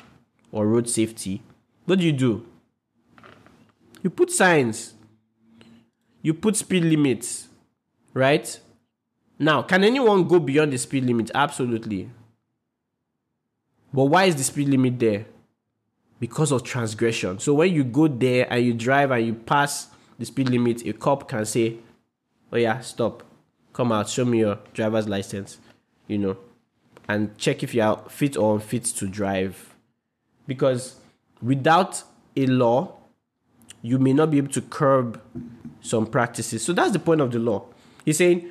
or 0.51 0.67
road 0.67 0.89
safety. 0.89 1.41
What 1.85 2.01
do 2.01 2.05
you 2.05 2.13
do? 2.13 2.47
You 4.03 4.11
put 4.11 4.31
signs, 4.31 4.95
you 6.21 6.35
put 6.35 6.57
speed 6.57 6.83
limits, 6.85 7.49
right? 8.13 8.59
Now, 9.39 9.63
can 9.63 9.85
anyone 9.85 10.27
go 10.27 10.41
beyond 10.41 10.73
the 10.73 10.79
speed 10.79 11.05
limit? 11.05 11.31
Absolutely. 11.35 12.11
But 13.93 14.05
why 14.07 14.25
is 14.25 14.35
the 14.35 14.43
speed 14.43 14.69
limit 14.69 14.99
there? 14.99 15.27
Because 16.19 16.51
of 16.51 16.65
transgression. 16.65 17.39
So 17.39 17.55
when 17.55 17.73
you 17.73 17.85
go 17.85 18.09
there 18.09 18.47
and 18.51 18.65
you 18.65 18.75
drive 18.75 19.11
and 19.13 19.27
you 19.27 19.35
pass 19.35 19.89
the 20.19 20.25
speed 20.25 20.49
limit, 20.49 20.85
a 20.87 20.93
cop 20.93 21.29
can 21.29 21.45
say, 21.45 21.77
Oh 22.53 22.57
yeah, 22.57 22.81
stop. 22.81 23.23
Come 23.73 23.93
out, 23.93 24.09
show 24.09 24.25
me 24.25 24.41
your 24.41 24.59
driver's 24.73 25.09
license, 25.09 25.59
you 26.07 26.19
know, 26.19 26.37
and 27.09 27.37
check 27.39 27.63
if 27.63 27.75
you 27.75 27.83
are 27.83 28.03
fit 28.09 28.37
or 28.37 28.55
unfit 28.55 28.85
to 28.85 29.07
drive. 29.07 29.75
Because 30.47 30.97
without 31.43 32.03
a 32.37 32.47
law, 32.47 32.97
you 33.83 33.99
may 33.99 34.13
not 34.13 34.31
be 34.31 34.39
able 34.39 34.53
to 34.53 34.63
curb 34.63 35.21
some 35.81 36.07
practices. 36.07 36.65
So 36.65 36.73
that's 36.73 36.93
the 36.93 36.99
point 36.99 37.21
of 37.21 37.31
the 37.31 37.39
law. 37.39 37.67
He's 38.05 38.19
saying 38.19 38.51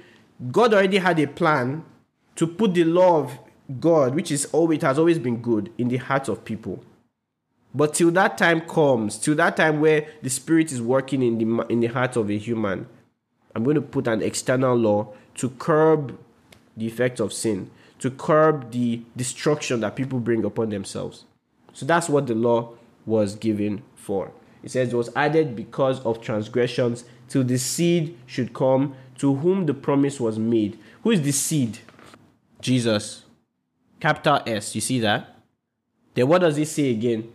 God 0.52 0.74
already 0.74 0.98
had 0.98 1.20
a 1.20 1.28
plan 1.28 1.84
to 2.36 2.48
put 2.48 2.74
the 2.74 2.84
law 2.84 3.20
of 3.20 3.40
God, 3.80 4.16
which 4.16 4.32
is 4.32 4.46
always 4.52 4.82
has 4.82 5.00
always 5.00 5.20
been 5.20 5.42
good, 5.42 5.72
in 5.78 5.88
the 5.88 5.98
hearts 5.98 6.30
of 6.30 6.44
people. 6.44 6.84
But 7.74 7.96
till 7.96 8.12
that 8.12 8.38
time 8.38 8.62
comes, 8.62 9.18
till 9.18 9.36
that 9.36 9.58
time 9.58 9.82
where 9.82 10.08
the 10.22 10.30
spirit 10.30 10.72
is 10.72 10.82
working 10.82 11.24
in 11.24 11.38
the 11.38 11.66
in 11.68 11.80
the 11.80 11.88
heart 11.88 12.16
of 12.16 12.30
a 12.30 12.38
human, 12.38 12.88
I'm 13.56 13.64
going 13.64 13.76
to 13.76 13.82
put 13.82 14.08
an 14.08 14.22
external 14.22 14.76
law 14.76 15.14
to 15.36 15.50
curb 15.50 16.18
the 16.78 16.88
effects 16.88 17.20
of 17.20 17.34
sin, 17.34 17.70
to 18.00 18.12
curb 18.12 18.72
the 18.72 19.02
destruction 19.16 19.80
that 19.82 19.96
people 19.96 20.20
bring 20.20 20.44
upon 20.44 20.70
themselves. 20.70 21.26
So 21.74 21.86
that's 21.86 22.10
what 22.10 22.28
the 22.28 22.36
law 22.36 22.74
was 23.06 23.36
given 23.36 23.84
for. 23.96 24.32
It 24.64 24.72
says 24.72 24.94
it 24.94 24.96
was 24.96 25.10
added 25.16 25.56
because 25.56 26.00
of 26.02 26.22
transgressions 26.22 27.04
till 27.28 27.44
the 27.44 27.58
seed 27.58 28.18
should 28.26 28.54
come 28.54 28.96
to 29.18 29.36
whom 29.36 29.66
the 29.66 29.74
promise 29.74 30.20
was 30.20 30.40
made. 30.40 30.78
Who 31.04 31.12
is 31.12 31.22
the 31.22 31.32
seed? 31.32 31.80
Jesus. 32.62 33.24
Capital 34.00 34.42
S. 34.46 34.76
You 34.76 34.82
see 34.82 35.00
that? 35.02 35.38
Then 36.14 36.28
what 36.28 36.42
does 36.42 36.58
it 36.58 36.68
say 36.68 36.92
again? 36.92 37.32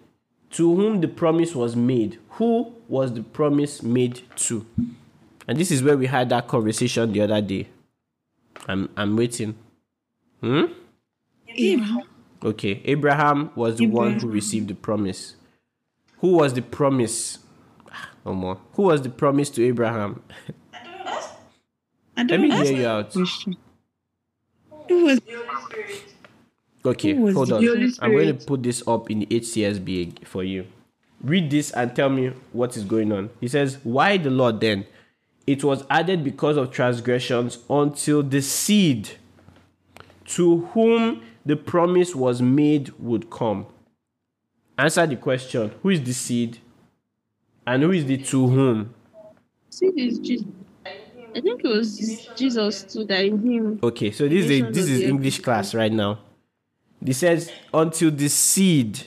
To 0.51 0.75
whom 0.75 1.01
the 1.01 1.09
promise 1.09 1.55
was 1.55 1.77
made. 1.77 2.19
Who 2.31 2.75
was 2.89 3.13
the 3.13 3.23
promise 3.23 3.83
made 3.83 4.23
to? 4.37 4.67
And 5.47 5.59
this 5.59 5.71
is 5.71 5.83
where 5.83 5.97
we 5.97 6.07
had 6.07 6.29
that 6.31 6.49
conversation 6.49 7.13
the 7.13 7.23
other 7.23 7.41
day. 7.41 7.69
I'm 8.69 8.91
I'm 8.97 9.17
waiting. 9.17 9.57
Hmm? 10.41 10.65
Abraham. 11.49 12.03
Okay. 12.45 12.81
Abraham 12.85 13.51
was 13.57 13.77
the 13.77 13.87
one 13.87 14.21
who 14.21 14.29
received 14.29 14.69
the 14.69 14.75
promise. 14.75 15.35
Who 16.19 16.33
was 16.33 16.53
the 16.55 16.63
promise? 16.63 17.39
Ah, 17.91 18.11
No 18.27 18.35
more. 18.35 18.59
Who 18.75 18.83
was 18.83 19.03
the 19.03 19.11
promise 19.11 19.51
to 19.51 19.65
Abraham? 19.65 20.23
I 22.17 22.23
Let 22.23 22.27
don't 22.29 22.29
Let 22.29 22.41
me 22.41 22.51
hear 22.51 22.77
you 22.77 22.87
out. 22.87 23.13
Question. 23.13 23.57
Who 24.89 25.05
was 25.05 25.21
Okay, 26.85 27.15
was 27.15 27.35
hold 27.35 27.53
on. 27.53 27.65
I'm 28.01 28.13
going 28.13 28.39
to 28.39 28.45
put 28.47 28.63
this 28.63 28.87
up 28.87 29.11
in 29.11 29.21
the 29.21 29.27
HCSB 29.27 30.27
for 30.27 30.45
you. 30.45 30.67
Read 31.23 31.51
this 31.51 31.71
and 31.73 31.95
tell 31.95 32.09
me 32.09 32.33
what 32.53 32.77
is 32.77 32.85
going 32.85 33.13
on. 33.13 33.31
He 33.41 33.49
says, 33.49 33.79
Why 33.83 34.17
the 34.17 34.31
Lord 34.31 34.61
then? 34.61 34.87
It 35.49 35.65
was 35.65 35.83
added 35.89 36.25
because 36.25 36.59
of 36.59 36.71
transgressions 36.71 37.61
until 37.71 38.23
the 38.23 38.43
seed 38.43 39.09
to 40.27 40.59
whom 40.75 41.23
the 41.47 41.57
promise 41.57 42.15
was 42.15 42.43
made 42.43 42.91
would 42.99 43.31
come. 43.31 43.65
Answer 44.77 45.07
the 45.07 45.17
question 45.17 45.73
Who 45.83 45.89
is 45.89 46.03
the 46.03 46.13
seed? 46.13 46.59
And 47.67 47.83
who 47.83 47.93
is 47.93 48.05
the 48.05 48.19
to 48.19 48.47
whom? 48.47 48.95
See 49.71 49.91
this 49.91 50.19
Jesus. 50.19 50.47
I 50.85 51.41
think 51.41 51.65
it 51.65 51.69
was 51.69 52.29
Jesus 52.37 52.83
too 52.83 53.07
that 53.07 53.25
in 53.25 53.39
him. 53.41 53.79
Okay, 53.83 54.11
so 54.11 54.29
this 54.29 54.45
is 54.45 54.51
a, 54.51 54.71
this 54.71 54.87
is 54.87 55.01
English 55.01 55.41
class 55.41 55.75
right 55.75 55.91
now. 55.91 56.19
It 57.03 57.15
says 57.15 57.51
until 57.73 58.11
the 58.11 58.29
seed. 58.29 59.01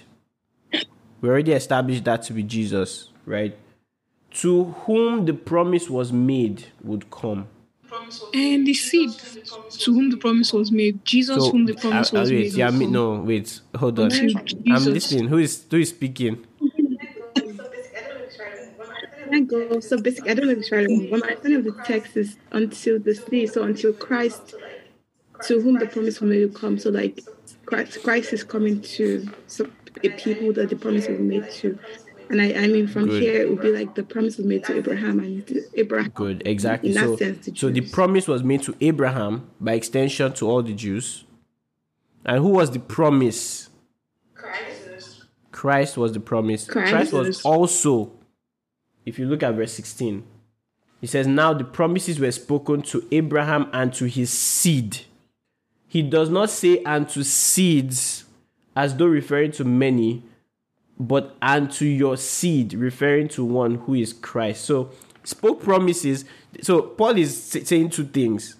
We 1.21 1.29
already 1.29 1.51
established 1.51 2.03
that 2.05 2.23
to 2.23 2.33
be 2.33 2.41
Jesus, 2.41 3.09
right? 3.27 3.55
To 4.31 4.65
whom 4.85 5.25
the 5.25 5.33
promise 5.33 5.89
was 5.89 6.11
made 6.11 6.65
would 6.83 7.09
come. 7.11 7.47
And 8.33 8.65
the 8.65 8.73
seed 8.73 9.11
to 9.79 9.93
whom 9.93 10.09
the 10.09 10.17
promise 10.17 10.53
was 10.53 10.71
made. 10.71 11.03
Jesus 11.03 11.35
So 11.43 11.51
whom 11.51 11.65
the 11.65 11.73
promise 11.73 12.13
uh, 12.13 12.19
was 12.19 12.31
wait, 12.31 12.43
made. 12.43 12.53
yeah, 12.53 12.71
me, 12.71 12.87
no, 12.87 13.19
wait, 13.19 13.59
hold 13.75 13.99
on. 13.99 14.05
Until 14.05 14.41
I'm 14.69 14.85
listening. 14.85 15.27
Who 15.27 15.37
is 15.37 15.65
who 15.69 15.77
is 15.77 15.89
speaking? 15.89 16.45
I 19.33 19.39
go 19.41 19.79
so 19.79 19.97
basic. 19.97 20.29
I 20.29 20.33
don't 20.33 20.45
know 20.47 20.51
if 20.53 20.59
it's 20.59 20.71
relevant. 20.71 21.09
One 21.11 21.23
I 21.23 21.33
of 21.33 21.63
the 21.63 21.75
text 21.83 22.17
is 22.17 22.37
until 22.51 22.99
the 22.99 23.15
sea, 23.15 23.47
so 23.47 23.63
until 23.63 23.93
Christ, 23.93 24.55
to 25.43 25.61
whom 25.61 25.77
the 25.77 25.87
promise 25.87 26.19
was 26.21 26.29
made 26.29 26.45
will 26.45 26.57
come. 26.57 26.77
So 26.77 26.89
like 26.89 27.23
Christ, 27.65 28.03
Christ 28.03 28.33
is 28.33 28.43
coming 28.43 28.81
to 28.81 29.27
some 29.47 29.71
a 30.03 30.09
people 30.09 30.53
that 30.53 30.69
the 30.69 30.75
promise 30.75 31.07
was 31.07 31.19
made 31.19 31.49
to. 31.51 31.77
And 32.31 32.41
I, 32.41 32.53
I 32.53 32.67
mean, 32.67 32.87
from 32.87 33.07
Good. 33.07 33.21
here 33.21 33.41
it 33.41 33.49
would 33.49 33.61
be 33.61 33.73
like 33.73 33.93
the 33.93 34.03
promise 34.03 34.37
was 34.37 34.45
made 34.45 34.63
to 34.63 34.77
Abraham 34.77 35.19
and 35.19 35.45
to 35.47 35.61
Abraham. 35.75 36.11
Good, 36.15 36.43
exactly. 36.45 36.89
In 36.89 36.95
that 36.95 37.03
So, 37.03 37.15
sense, 37.17 37.45
the 37.45 37.55
so 37.55 37.69
the 37.69 37.81
promise 37.81 38.25
was 38.25 38.41
made 38.41 38.63
to 38.63 38.75
Abraham 38.79 39.49
by 39.59 39.73
extension 39.73 40.31
to 40.33 40.49
all 40.49 40.63
the 40.63 40.73
Jews. 40.73 41.25
And 42.25 42.37
who 42.37 42.47
was 42.49 42.71
the 42.71 42.79
promise? 42.79 43.69
Christ 45.51 45.97
was 45.97 46.13
the 46.13 46.21
promise. 46.21 46.65
Christ. 46.65 46.91
Christ 46.91 47.13
was 47.13 47.41
also, 47.43 48.13
if 49.05 49.19
you 49.19 49.25
look 49.27 49.43
at 49.43 49.53
verse 49.53 49.73
16, 49.73 50.23
he 51.01 51.07
says, 51.07 51.27
Now 51.27 51.53
the 51.53 51.65
promises 51.65 52.17
were 52.17 52.31
spoken 52.31 52.81
to 52.83 53.05
Abraham 53.11 53.69
and 53.73 53.93
to 53.95 54.05
his 54.05 54.31
seed. 54.31 54.99
He 55.87 56.01
does 56.01 56.29
not 56.29 56.49
say 56.49 56.81
and 56.85 57.09
to 57.09 57.25
seeds 57.25 58.23
as 58.75 58.95
though 58.95 59.07
referring 59.07 59.51
to 59.51 59.65
many, 59.65 60.23
but 61.01 61.35
and 61.41 61.71
to 61.71 61.85
your 61.85 62.15
seed, 62.15 62.73
referring 62.73 63.27
to 63.29 63.43
one 63.43 63.75
who 63.75 63.95
is 63.95 64.13
Christ. 64.13 64.65
So 64.65 64.91
spoke 65.23 65.63
promises. 65.63 66.25
So 66.61 66.83
Paul 66.83 67.17
is 67.17 67.43
saying 67.43 67.89
two 67.89 68.05
things. 68.05 68.55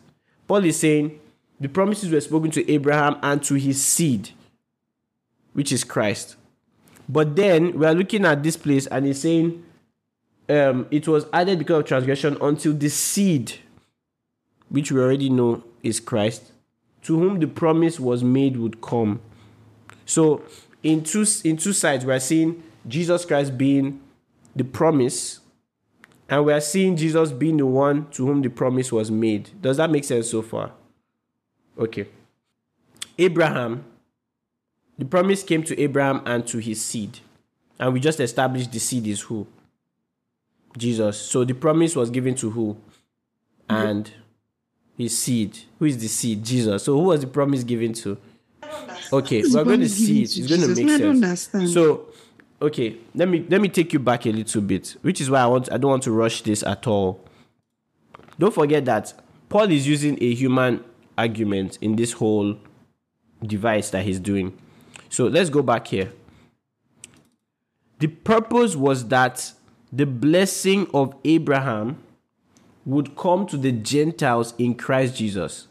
Paul 0.47 0.65
is 0.65 0.79
saying 0.79 1.19
the 1.59 1.69
promises 1.69 2.11
were 2.11 2.19
spoken 2.19 2.49
to 2.51 2.71
Abraham 2.71 3.17
and 3.21 3.43
to 3.43 3.53
his 3.53 3.83
seed, 3.83 4.31
which 5.53 5.71
is 5.71 5.83
Christ. 5.83 6.35
But 7.07 7.35
then 7.35 7.77
we 7.77 7.85
are 7.85 7.93
looking 7.93 8.25
at 8.25 8.41
this 8.41 8.57
place 8.57 8.87
and 8.87 9.05
he's 9.05 9.21
saying 9.21 9.63
um, 10.49 10.87
it 10.89 11.07
was 11.07 11.27
added 11.31 11.59
because 11.59 11.81
of 11.81 11.85
transgression 11.85 12.37
until 12.41 12.73
the 12.73 12.89
seed, 12.89 13.53
which 14.69 14.91
we 14.91 14.99
already 14.99 15.29
know 15.29 15.63
is 15.83 15.99
Christ, 15.99 16.51
to 17.03 17.19
whom 17.19 17.39
the 17.39 17.47
promise 17.47 17.99
was 17.99 18.23
made 18.23 18.57
would 18.57 18.81
come. 18.81 19.21
So 20.07 20.43
in 20.83 21.03
two 21.03 21.25
in 21.43 21.57
two 21.57 21.73
sides, 21.73 22.05
we 22.05 22.13
are 22.13 22.19
seeing 22.19 22.63
Jesus 22.87 23.25
Christ 23.25 23.57
being 23.57 24.01
the 24.55 24.63
promise, 24.63 25.39
and 26.29 26.45
we 26.45 26.53
are 26.53 26.61
seeing 26.61 26.95
Jesus 26.95 27.31
being 27.31 27.57
the 27.57 27.65
one 27.65 28.09
to 28.11 28.25
whom 28.25 28.41
the 28.41 28.49
promise 28.49 28.91
was 28.91 29.11
made. 29.11 29.49
Does 29.61 29.77
that 29.77 29.89
make 29.89 30.03
sense 30.03 30.29
so 30.29 30.41
far? 30.41 30.71
Okay. 31.77 32.07
Abraham, 33.17 33.83
the 34.97 35.05
promise 35.05 35.43
came 35.43 35.63
to 35.63 35.79
Abraham 35.79 36.21
and 36.25 36.45
to 36.47 36.57
his 36.57 36.83
seed. 36.83 37.19
And 37.79 37.93
we 37.93 37.99
just 37.99 38.19
established 38.19 38.71
the 38.71 38.79
seed 38.79 39.07
is 39.07 39.21
who? 39.21 39.47
Jesus. 40.77 41.19
So 41.19 41.43
the 41.43 41.53
promise 41.53 41.95
was 41.95 42.09
given 42.09 42.35
to 42.35 42.51
who? 42.51 42.77
And 43.67 44.11
his 44.97 45.17
seed. 45.17 45.57
Who 45.79 45.85
is 45.85 45.97
the 45.97 46.07
seed? 46.07 46.43
Jesus. 46.43 46.83
So 46.83 46.93
who 46.93 47.05
was 47.05 47.21
the 47.21 47.27
promise 47.27 47.63
given 47.63 47.93
to? 47.93 48.17
Okay, 49.13 49.43
we're 49.51 49.63
going 49.65 49.81
to 49.81 49.89
see 49.89 50.23
it. 50.23 50.37
It's 50.37 50.47
going 50.47 50.61
to 50.61 50.67
make 50.69 50.85
No, 50.85 50.93
I 50.93 50.97
sense. 50.97 51.01
don't 51.01 51.23
understand. 51.23 51.69
So, 51.69 52.05
okay, 52.61 52.97
let 53.13 53.27
me 53.27 53.45
let 53.49 53.59
me 53.59 53.67
take 53.67 53.91
you 53.93 53.99
back 53.99 54.25
a 54.25 54.31
little 54.31 54.61
bit, 54.61 54.95
which 55.01 55.19
is 55.19 55.29
why 55.29 55.39
I 55.41 55.47
want 55.47 55.71
I 55.71 55.77
don't 55.77 55.91
want 55.91 56.03
to 56.03 56.11
rush 56.11 56.41
this 56.43 56.63
at 56.63 56.87
all. 56.87 57.19
don't 58.39 58.53
forget 58.53 58.85
that 58.85 59.13
Paul 59.49 59.69
is 59.71 59.85
using 59.87 60.17
a 60.21 60.33
human 60.33 60.83
argument 61.17 61.77
in 61.81 61.95
this 61.97 62.13
whole 62.13 62.57
device 63.45 63.89
that 63.89 64.05
he's 64.05 64.19
doing. 64.19 64.57
So 65.09 65.27
let's 65.27 65.49
go 65.49 65.61
back 65.61 65.87
here. 65.87 66.13
The 67.99 68.07
purpose 68.07 68.75
was 68.75 69.07
that 69.09 69.51
the 69.91 70.05
blessing 70.05 70.87
of 70.93 71.13
Abraham 71.25 71.97
would 72.85 73.15
come 73.15 73.45
to 73.47 73.57
the 73.57 73.71
Gentiles 73.71 74.53
in 74.57 74.73
Christ 74.75 75.17
Jesus 75.17 75.67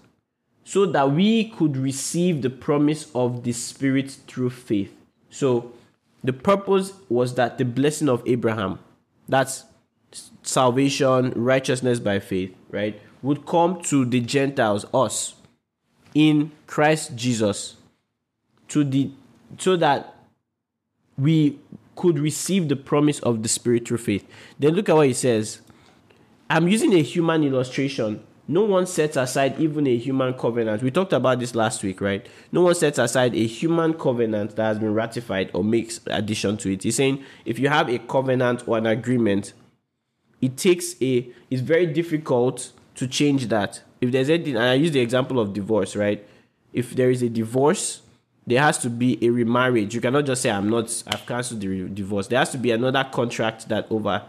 so 0.70 0.86
that 0.86 1.10
we 1.10 1.48
could 1.48 1.76
receive 1.76 2.42
the 2.42 2.48
promise 2.48 3.10
of 3.12 3.42
the 3.42 3.50
Spirit 3.50 4.08
through 4.28 4.50
faith. 4.50 4.94
So 5.28 5.72
the 6.22 6.32
purpose 6.32 6.92
was 7.08 7.34
that 7.34 7.58
the 7.58 7.64
blessing 7.64 8.08
of 8.08 8.22
Abraham, 8.24 8.78
that's 9.28 9.64
salvation, 10.44 11.32
righteousness 11.34 11.98
by 11.98 12.20
faith, 12.20 12.54
right, 12.70 13.02
would 13.20 13.46
come 13.46 13.82
to 13.82 14.04
the 14.04 14.20
Gentiles, 14.20 14.86
us, 14.94 15.34
in 16.14 16.52
Christ 16.68 17.16
Jesus, 17.16 17.74
to 18.68 18.84
the 18.84 19.10
so 19.58 19.76
that 19.76 20.14
we 21.18 21.58
could 21.96 22.20
receive 22.20 22.68
the 22.68 22.76
promise 22.76 23.18
of 23.18 23.42
the 23.42 23.48
Spirit 23.48 23.88
through 23.88 23.98
faith. 23.98 24.24
Then 24.56 24.74
look 24.74 24.88
at 24.88 24.94
what 24.94 25.08
he 25.08 25.14
says. 25.14 25.62
I'm 26.48 26.68
using 26.68 26.92
a 26.92 27.02
human 27.02 27.42
illustration. 27.42 28.22
No 28.50 28.64
one 28.64 28.84
sets 28.84 29.16
aside 29.16 29.60
even 29.60 29.86
a 29.86 29.96
human 29.96 30.34
covenant. 30.34 30.82
We 30.82 30.90
talked 30.90 31.12
about 31.12 31.38
this 31.38 31.54
last 31.54 31.84
week, 31.84 32.00
right? 32.00 32.26
No 32.50 32.62
one 32.62 32.74
sets 32.74 32.98
aside 32.98 33.32
a 33.36 33.46
human 33.46 33.94
covenant 33.94 34.56
that 34.56 34.64
has 34.64 34.78
been 34.80 34.92
ratified 34.92 35.52
or 35.54 35.62
makes 35.62 36.00
addition 36.06 36.56
to 36.56 36.72
it. 36.72 36.82
He's 36.82 36.96
saying 36.96 37.22
if 37.44 37.60
you 37.60 37.68
have 37.68 37.88
a 37.88 38.00
covenant 38.00 38.66
or 38.66 38.76
an 38.76 38.86
agreement, 38.86 39.52
it 40.40 40.56
takes 40.56 41.00
a 41.00 41.30
it's 41.48 41.62
very 41.62 41.86
difficult 41.86 42.72
to 42.96 43.06
change 43.06 43.46
that. 43.50 43.82
If 44.00 44.10
there's 44.10 44.28
anything, 44.28 44.56
and 44.56 44.64
I 44.64 44.74
use 44.74 44.90
the 44.90 45.00
example 45.00 45.38
of 45.38 45.52
divorce, 45.52 45.94
right? 45.94 46.26
If 46.72 46.96
there 46.96 47.12
is 47.12 47.22
a 47.22 47.28
divorce, 47.28 48.02
there 48.48 48.60
has 48.60 48.78
to 48.78 48.90
be 48.90 49.24
a 49.24 49.30
remarriage. 49.30 49.94
You 49.94 50.00
cannot 50.00 50.26
just 50.26 50.42
say 50.42 50.50
I'm 50.50 50.68
not. 50.68 51.04
I've 51.06 51.24
cancelled 51.24 51.60
the 51.60 51.68
re- 51.68 51.88
divorce. 51.88 52.26
There 52.26 52.40
has 52.40 52.50
to 52.50 52.58
be 52.58 52.72
another 52.72 53.04
contract 53.12 53.68
that 53.68 53.86
over 53.90 54.24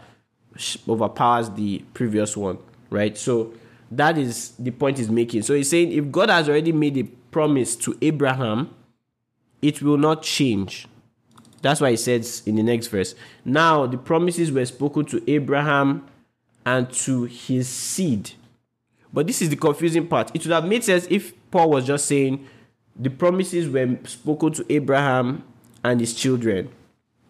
overpowers 0.88 1.50
the 1.50 1.78
previous 1.92 2.36
one, 2.36 2.58
right? 2.88 3.18
So 3.18 3.54
that 3.96 4.18
is 4.18 4.52
the 4.58 4.70
point 4.70 4.98
he's 4.98 5.10
making. 5.10 5.42
So 5.42 5.54
he's 5.54 5.68
saying 5.70 5.92
if 5.92 6.10
God 6.10 6.30
has 6.30 6.48
already 6.48 6.72
made 6.72 6.96
a 6.96 7.04
promise 7.30 7.76
to 7.76 7.96
Abraham, 8.00 8.74
it 9.60 9.82
will 9.82 9.98
not 9.98 10.22
change. 10.22 10.88
That's 11.60 11.80
why 11.80 11.90
he 11.90 11.96
says 11.96 12.42
in 12.44 12.56
the 12.56 12.62
next 12.62 12.88
verse. 12.88 13.14
Now 13.44 13.86
the 13.86 13.98
promises 13.98 14.50
were 14.50 14.64
spoken 14.64 15.04
to 15.06 15.30
Abraham 15.30 16.06
and 16.64 16.90
to 16.92 17.24
his 17.24 17.68
seed. 17.68 18.32
But 19.12 19.26
this 19.26 19.42
is 19.42 19.50
the 19.50 19.56
confusing 19.56 20.08
part. 20.08 20.30
It 20.34 20.44
would 20.44 20.52
have 20.52 20.64
made 20.64 20.82
sense 20.82 21.06
if 21.10 21.32
Paul 21.50 21.70
was 21.70 21.86
just 21.86 22.06
saying 22.06 22.46
the 22.96 23.10
promises 23.10 23.68
were 23.68 23.98
spoken 24.04 24.52
to 24.54 24.66
Abraham 24.70 25.44
and 25.84 26.00
his 26.00 26.14
children, 26.14 26.70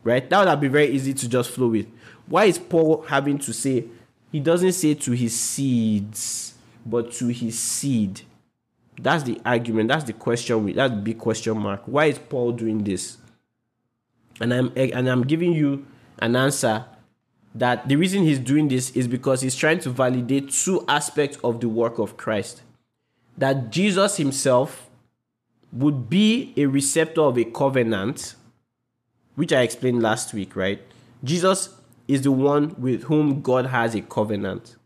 right? 0.05 0.29
That 0.31 0.39
would 0.39 0.49
have 0.49 0.61
been 0.61 0.73
very 0.73 0.89
easy 0.89 1.13
to 1.15 1.29
just 1.29 1.51
flow 1.51 1.69
with. 1.69 1.87
Why 2.27 2.45
is 2.45 2.59
Paul 2.59 3.03
having 3.09 3.39
to 3.39 3.53
say, 3.53 3.85
he 4.31 4.41
doesn't 4.41 4.73
say 4.73 4.95
to 4.95 5.13
his 5.13 5.39
seeds, 5.39 6.52
but 6.85 7.13
to 7.13 7.29
his 7.29 7.59
seed? 7.59 8.23
That's 8.99 9.23
the 9.25 9.41
argument. 9.45 9.89
That's 9.89 10.05
the 10.05 10.13
question. 10.13 10.75
That's 10.75 10.93
the 10.93 11.01
big 11.01 11.19
question 11.19 11.59
mark. 11.59 11.83
Why 11.87 12.07
is 12.07 12.19
Paul 12.19 12.53
doing 12.53 12.85
this? 12.85 13.17
And 14.41 14.53
I'm 14.53 14.73
and 14.77 15.09
I'm 15.09 15.23
giving 15.23 15.53
you 15.53 15.87
an 16.19 16.37
answer 16.37 16.85
that 17.55 17.89
the 17.89 17.97
reason 17.97 18.23
he's 18.23 18.39
doing 18.39 18.69
this 18.69 18.91
is 18.91 19.07
because 19.07 19.43
he's 19.43 19.55
trying 19.55 19.79
to 19.81 19.91
validate 19.91 20.51
two 20.51 20.85
aspects 20.89 21.39
of 21.45 21.61
the 21.61 21.69
work 21.69 21.99
of 21.99 22.17
Christ. 22.17 22.63
That 23.37 23.71
Jesus 23.71 24.17
himself 24.17 24.89
would 25.73 26.09
be 26.09 26.53
a 26.57 26.67
receptor 26.67 27.23
of 27.23 27.39
a 27.39 27.45
covenant, 27.45 28.35
which 29.35 29.53
I 29.53 29.63
explained 29.63 30.03
last 30.03 30.35
week, 30.35 30.55
right? 30.55 30.83
Jesus 31.25 31.71
is 32.09 32.23
the 32.23 32.33
one 32.33 32.75
with 32.79 33.05
whom 33.05 33.41
God 33.41 33.67
has 33.67 33.95
a 33.95 34.03
covenant. 34.03 34.77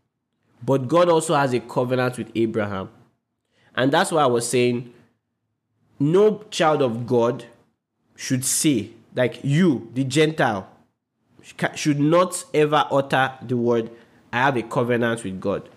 But 0.63 0.87
God 0.87 1.09
also 1.09 1.35
has 1.35 1.53
a 1.53 1.59
covenant 1.59 2.17
with 2.17 2.31
Abraham. 2.35 2.89
And 3.75 3.91
that's 3.91 4.11
why 4.11 4.23
I 4.23 4.27
was 4.27 4.49
saying 4.49 4.93
no 5.99 6.43
child 6.49 6.81
of 6.81 7.05
God 7.05 7.45
should 8.15 8.43
say, 8.43 8.91
like 9.15 9.39
you, 9.43 9.89
the 9.93 10.03
Gentile, 10.03 10.67
should 11.75 11.99
not 11.99 12.43
ever 12.53 12.85
utter 12.91 13.33
the 13.41 13.55
word, 13.55 13.91
I 14.33 14.37
have 14.37 14.57
a 14.57 14.63
covenant 14.63 15.23
with 15.23 15.39
God. 15.39 15.69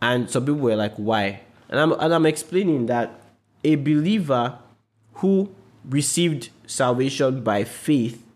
And 0.00 0.28
some 0.28 0.44
people 0.44 0.60
were 0.60 0.76
like, 0.76 0.94
why? 0.96 1.40
And 1.68 1.80
I'm, 1.80 1.92
and 1.92 2.12
I'm 2.12 2.26
explaining 2.26 2.86
that 2.86 3.18
a 3.64 3.76
believer 3.76 4.58
who 5.14 5.54
received 5.88 6.50
salvation 6.66 7.42
by 7.42 7.64
faith 7.64 8.26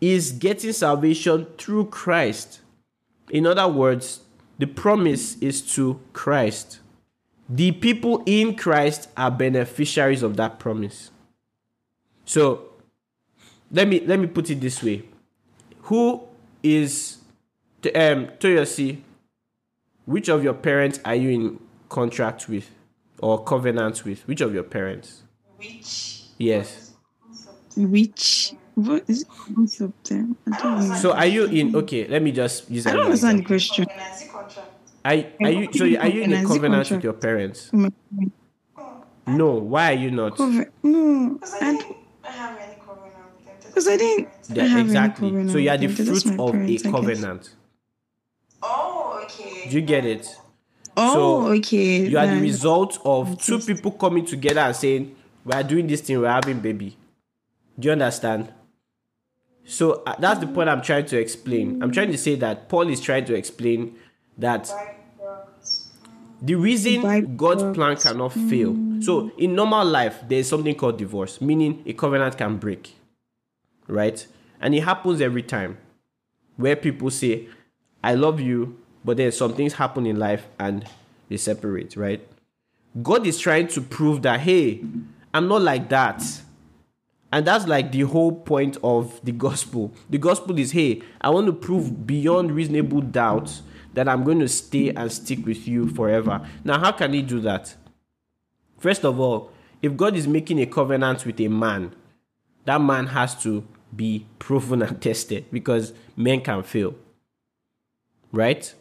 is 0.00 0.32
getting 0.32 0.72
salvation 0.72 1.46
through 1.58 1.86
Christ. 1.86 2.60
In 3.30 3.46
other 3.46 3.68
words, 3.68 4.20
the 4.58 4.66
promise 4.66 5.36
is 5.38 5.60
to 5.74 6.00
Christ. 6.12 6.80
The 7.48 7.72
people 7.72 8.22
in 8.26 8.56
Christ 8.56 9.08
are 9.16 9.30
beneficiaries 9.30 10.22
of 10.22 10.36
that 10.36 10.58
promise. 10.58 11.10
So 12.24 12.70
let 13.70 13.86
me 13.88 14.00
let 14.00 14.18
me 14.18 14.26
put 14.26 14.50
it 14.50 14.60
this 14.60 14.82
way. 14.82 15.04
Who 15.82 16.22
is 16.62 17.18
um 17.94 18.28
Toyosi? 18.38 19.02
Which 20.06 20.28
of 20.28 20.42
your 20.42 20.54
parents 20.54 21.00
are 21.04 21.14
you 21.14 21.30
in 21.30 21.60
contract 21.88 22.48
with 22.48 22.70
or 23.18 23.42
covenant 23.42 24.04
with? 24.04 24.26
Which 24.26 24.40
of 24.40 24.54
your 24.54 24.62
parents? 24.62 25.22
Which? 25.56 26.22
Yes. 26.38 26.92
Which 27.76 28.54
what 28.74 29.04
is 29.08 29.24
both 29.24 29.80
of 29.80 29.92
them? 30.04 30.36
I 30.52 30.62
don't 30.62 30.88
know. 30.88 30.94
So 30.96 31.12
are 31.12 31.26
you 31.26 31.46
in 31.46 31.74
okay, 31.76 32.06
let 32.08 32.22
me 32.22 32.30
just 32.30 32.70
use 32.70 32.86
I 32.86 32.90
don't 32.90 33.06
another 33.06 33.10
understand 33.10 33.38
the 33.40 33.44
question. 33.44 33.86
Covenancy. 35.10 35.44
Are, 35.44 35.46
are 35.46 35.50
you 35.50 35.72
so 35.72 35.84
are 35.84 36.08
you 36.08 36.22
in 36.22 36.32
a 36.32 36.42
Covenancy 36.42 36.46
covenant 36.46 36.90
with 36.90 37.04
your 37.04 37.12
parents? 37.12 37.70
Mm, 37.72 37.92
No. 39.26 39.50
Why 39.54 39.92
are 39.92 39.96
you 39.96 40.10
not? 40.10 40.36
Cover- 40.36 40.70
No, 40.82 41.30
Because 41.34 41.54
I 41.54 41.56
I 41.68 41.72
didn't 41.72 41.96
have 42.24 42.58
any 42.58 42.74
covenant 42.84 43.14
with 43.36 43.46
them. 43.46 43.54
because 43.66 43.88
I 43.88 43.96
didn't. 43.96 44.28
Yeah, 44.50 44.62
I 44.62 44.66
have 44.66 44.78
any 44.80 44.86
exactly. 44.88 45.28
covenant 45.28 45.50
So 45.50 45.58
you 45.58 45.70
are 45.70 45.76
the 45.78 45.86
with 45.86 45.96
them. 45.96 46.06
That's 46.06 46.22
fruit 46.22 46.40
of 46.40 46.52
parents, 46.52 46.70
a 46.84 46.88
I 46.88 46.90
guess. 46.90 46.92
covenant. 46.92 47.54
Oh, 48.62 49.20
okay. 49.24 49.68
Do 49.70 49.76
you 49.76 49.82
get 49.82 50.04
it? 50.04 50.36
Oh, 50.96 51.12
So, 51.46 51.52
okay. 51.58 52.06
You 52.08 52.18
are 52.18 52.26
the 52.26 52.40
result 52.40 52.98
of 53.04 53.40
two 53.42 53.58
people 53.58 53.90
coming 53.92 54.24
together 54.24 54.60
and 54.60 54.74
saying, 54.76 55.14
We 55.44 55.52
are 55.52 55.62
doing 55.62 55.86
this 55.86 56.00
thing, 56.00 56.20
we're 56.20 56.28
having 56.30 56.60
baby. 56.60 56.96
Do 57.78 57.86
you 57.88 57.92
understand? 57.92 58.52
So 59.66 60.02
uh, 60.06 60.14
that's 60.18 60.40
the 60.40 60.46
point 60.46 60.68
I'm 60.68 60.80
trying 60.80 61.06
to 61.06 61.18
explain. 61.18 61.82
I'm 61.82 61.90
trying 61.92 62.12
to 62.12 62.18
say 62.18 62.36
that 62.36 62.68
Paul 62.68 62.88
is 62.88 63.00
trying 63.00 63.24
to 63.26 63.34
explain 63.34 63.96
that 64.38 64.68
Right, 64.72 64.86
works. 64.86 64.95
The 66.40 66.54
reason 66.54 67.36
God's 67.36 67.76
plan 67.76 67.96
cannot 67.96 68.32
fail. 68.32 68.72
Mm. 68.72 69.02
So 69.02 69.30
in 69.38 69.54
normal 69.54 69.84
life, 69.84 70.20
there's 70.28 70.48
something 70.48 70.74
called 70.74 70.98
divorce, 70.98 71.40
meaning 71.40 71.82
a 71.86 71.92
covenant 71.92 72.36
can 72.36 72.56
break. 72.56 72.94
Right? 73.86 74.26
And 74.60 74.74
it 74.74 74.82
happens 74.82 75.20
every 75.20 75.42
time 75.42 75.78
where 76.56 76.76
people 76.76 77.10
say, 77.10 77.48
I 78.02 78.14
love 78.14 78.40
you, 78.40 78.78
but 79.04 79.16
then 79.16 79.32
some 79.32 79.54
things 79.54 79.74
happen 79.74 80.06
in 80.06 80.18
life 80.18 80.46
and 80.58 80.86
they 81.28 81.36
separate, 81.36 81.96
right? 81.96 82.26
God 83.02 83.26
is 83.26 83.38
trying 83.38 83.68
to 83.68 83.80
prove 83.80 84.22
that, 84.22 84.40
hey, 84.40 84.82
I'm 85.34 85.48
not 85.48 85.62
like 85.62 85.88
that. 85.90 86.22
And 87.32 87.46
that's 87.46 87.66
like 87.66 87.92
the 87.92 88.02
whole 88.02 88.32
point 88.32 88.78
of 88.82 89.20
the 89.24 89.32
gospel. 89.32 89.92
The 90.08 90.18
gospel 90.18 90.58
is, 90.58 90.72
hey, 90.72 91.02
I 91.20 91.30
want 91.30 91.46
to 91.46 91.52
prove 91.52 92.06
beyond 92.06 92.52
reasonable 92.52 93.02
doubt 93.02 93.60
that 93.96 94.10
I'm 94.10 94.24
going 94.24 94.40
to 94.40 94.48
stay 94.48 94.90
and 94.90 95.10
stick 95.10 95.46
with 95.46 95.66
you 95.66 95.88
forever. 95.88 96.46
Now, 96.64 96.78
how 96.78 96.92
can 96.92 97.14
he 97.14 97.22
do 97.22 97.40
that? 97.40 97.74
First 98.78 99.06
of 99.06 99.18
all, 99.18 99.50
if 99.80 99.96
God 99.96 100.14
is 100.16 100.28
making 100.28 100.60
a 100.60 100.66
covenant 100.66 101.24
with 101.24 101.40
a 101.40 101.48
man, 101.48 101.94
that 102.66 102.78
man 102.82 103.06
has 103.06 103.42
to 103.42 103.66
be 103.94 104.26
proven 104.38 104.82
and 104.82 105.00
tested 105.00 105.46
because 105.50 105.94
men 106.14 106.42
can 106.42 106.62
fail. 106.62 106.94
Right? 108.32 108.74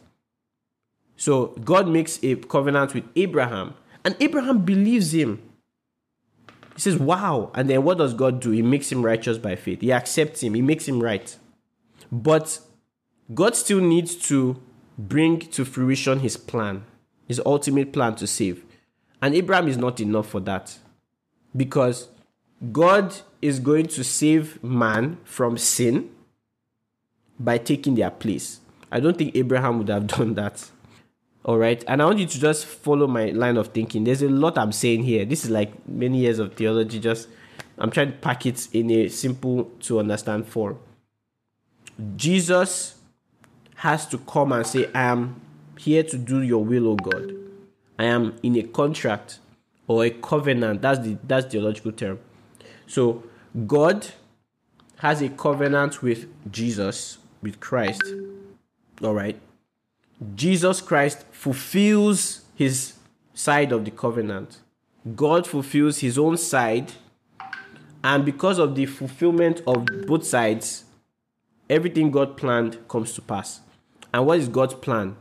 So 1.16 1.48
God 1.64 1.88
makes 1.88 2.22
a 2.22 2.36
covenant 2.36 2.94
with 2.94 3.06
Abraham, 3.16 3.76
and 4.04 4.18
Abraham 4.20 4.66
believes 4.66 5.14
him. 5.14 5.42
He 6.74 6.82
says, 6.82 6.98
Wow. 6.98 7.52
And 7.54 7.70
then 7.70 7.84
what 7.84 8.00
does 8.00 8.14
God 8.14 8.42
do? 8.42 8.52
He 8.52 8.62
makes 8.62 8.92
him 8.92 9.02
righteous 9.02 9.38
by 9.38 9.56
faith. 9.56 9.80
He 9.80 9.94
accepts 9.94 10.44
him, 10.44 10.56
he 10.56 10.62
makes 10.62 10.86
him 10.86 11.02
right. 11.02 11.34
But 12.12 12.60
God 13.34 13.56
still 13.56 13.80
needs 13.80 14.16
to 14.28 14.62
bring 14.98 15.40
to 15.40 15.66
fruition 15.66 16.20
his 16.20 16.38
plan, 16.38 16.84
his 17.28 17.42
ultimate 17.46 17.94
plan 17.94 18.16
to 18.16 18.28
save. 18.28 18.64
And 19.22 19.34
Abraham 19.36 19.68
is 19.68 19.78
not 19.78 20.00
enough 20.00 20.28
for 20.28 20.40
that. 20.42 20.78
Because 21.56 22.10
God 22.72 23.16
is 23.42 23.60
going 23.60 23.88
to 23.88 24.04
save 24.04 24.64
man 24.64 25.18
from 25.24 25.58
sin 25.58 26.10
by 27.40 27.58
taking 27.58 27.96
their 27.96 28.12
place. 28.12 28.60
I 28.92 29.00
don't 29.00 29.18
think 29.18 29.36
Abraham 29.36 29.78
would 29.80 29.90
have 29.90 30.08
done 30.18 30.36
that. 30.36 30.70
All 31.44 31.58
right. 31.58 31.84
And 31.88 32.02
I 32.02 32.06
want 32.06 32.20
you 32.20 32.26
to 32.26 32.40
just 32.40 32.66
follow 32.66 33.08
my 33.08 33.26
line 33.26 33.58
of 33.58 33.68
thinking. 33.68 34.04
There's 34.04 34.24
a 34.24 34.30
lot 34.30 34.58
I'm 34.58 34.72
saying 34.72 35.04
here. 35.04 35.26
This 35.26 35.46
is 35.46 35.52
like 35.52 35.88
many 35.88 36.20
years 36.20 36.40
of 36.40 36.56
theology. 36.56 37.00
Just 37.00 37.28
I'm 37.78 37.92
trying 37.92 38.12
to 38.12 38.18
pack 38.18 38.46
it 38.46 38.68
in 38.74 38.90
a 38.90 39.10
simple 39.10 39.66
to 39.82 40.00
understand 40.00 40.48
form. 40.48 40.80
Jesus 42.16 42.95
has 43.76 44.08
to 44.08 44.18
come 44.18 44.52
and 44.52 44.66
say, 44.66 44.90
I 44.94 45.04
am 45.04 45.42
here 45.78 46.04
to 46.04 46.18
do 46.18 46.42
your 46.42 46.64
will, 46.64 46.88
O 46.88 46.96
God. 46.96 47.34
I 47.98 48.06
am 48.06 48.36
in 48.44 48.56
a 48.58 48.64
contract 48.64 49.40
or 49.88 50.06
a 50.06 50.10
covenant. 50.10 50.82
That's 50.82 51.00
the 51.00 51.18
that's 51.24 51.46
the 51.46 51.52
theological 51.52 51.92
term. 51.92 52.20
So 52.88 53.24
God 53.68 54.08
has 54.98 55.22
a 55.22 55.30
covenant 55.30 56.02
with 56.02 56.28
Jesus, 56.52 57.18
with 57.42 57.60
Christ. 57.60 58.04
All 59.04 59.14
right. 59.14 59.40
Jesus 60.36 60.82
Christ 60.82 61.26
fulfills 61.32 62.42
his 62.56 62.94
side 63.34 63.72
of 63.72 63.86
the 63.86 63.92
covenant. 63.92 64.60
God 65.16 65.46
fulfills 65.46 66.00
his 66.00 66.18
own 66.18 66.38
side. 66.38 66.94
And 68.04 68.24
because 68.24 68.60
of 68.60 68.76
the 68.76 68.86
fulfillment 68.86 69.62
of 69.68 69.86
both 70.08 70.26
sides, 70.26 70.86
everything 71.70 72.12
God 72.12 72.38
planned 72.38 72.88
comes 72.88 73.14
to 73.14 73.22
pass. 73.22 73.62
And 74.16 74.26
what 74.26 74.40
is 74.40 74.48
God's 74.48 74.76
plan? 74.76 75.18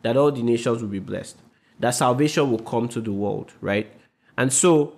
That 0.00 0.16
all 0.16 0.32
the 0.32 0.42
nations 0.42 0.80
will 0.80 0.88
be 0.88 0.98
blessed, 0.98 1.36
that 1.78 1.90
salvation 1.90 2.50
will 2.50 2.60
come 2.60 2.88
to 2.88 2.98
the 2.98 3.12
world, 3.12 3.52
right? 3.60 3.92
And 4.34 4.50
so, 4.50 4.94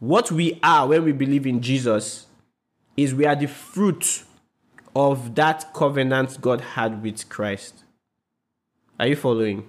what 0.00 0.32
we 0.32 0.58
are 0.62 0.88
when 0.88 1.04
we 1.04 1.12
believe 1.12 1.46
in 1.46 1.60
Jesus 1.60 2.24
is 2.96 3.14
we 3.14 3.26
are 3.26 3.36
the 3.36 3.48
fruit 3.48 4.24
of 4.94 5.34
that 5.34 5.74
covenant 5.74 6.40
God 6.40 6.62
had 6.62 7.02
with 7.02 7.28
Christ. 7.28 7.84
Are 8.98 9.08
you 9.08 9.16
following? 9.16 9.68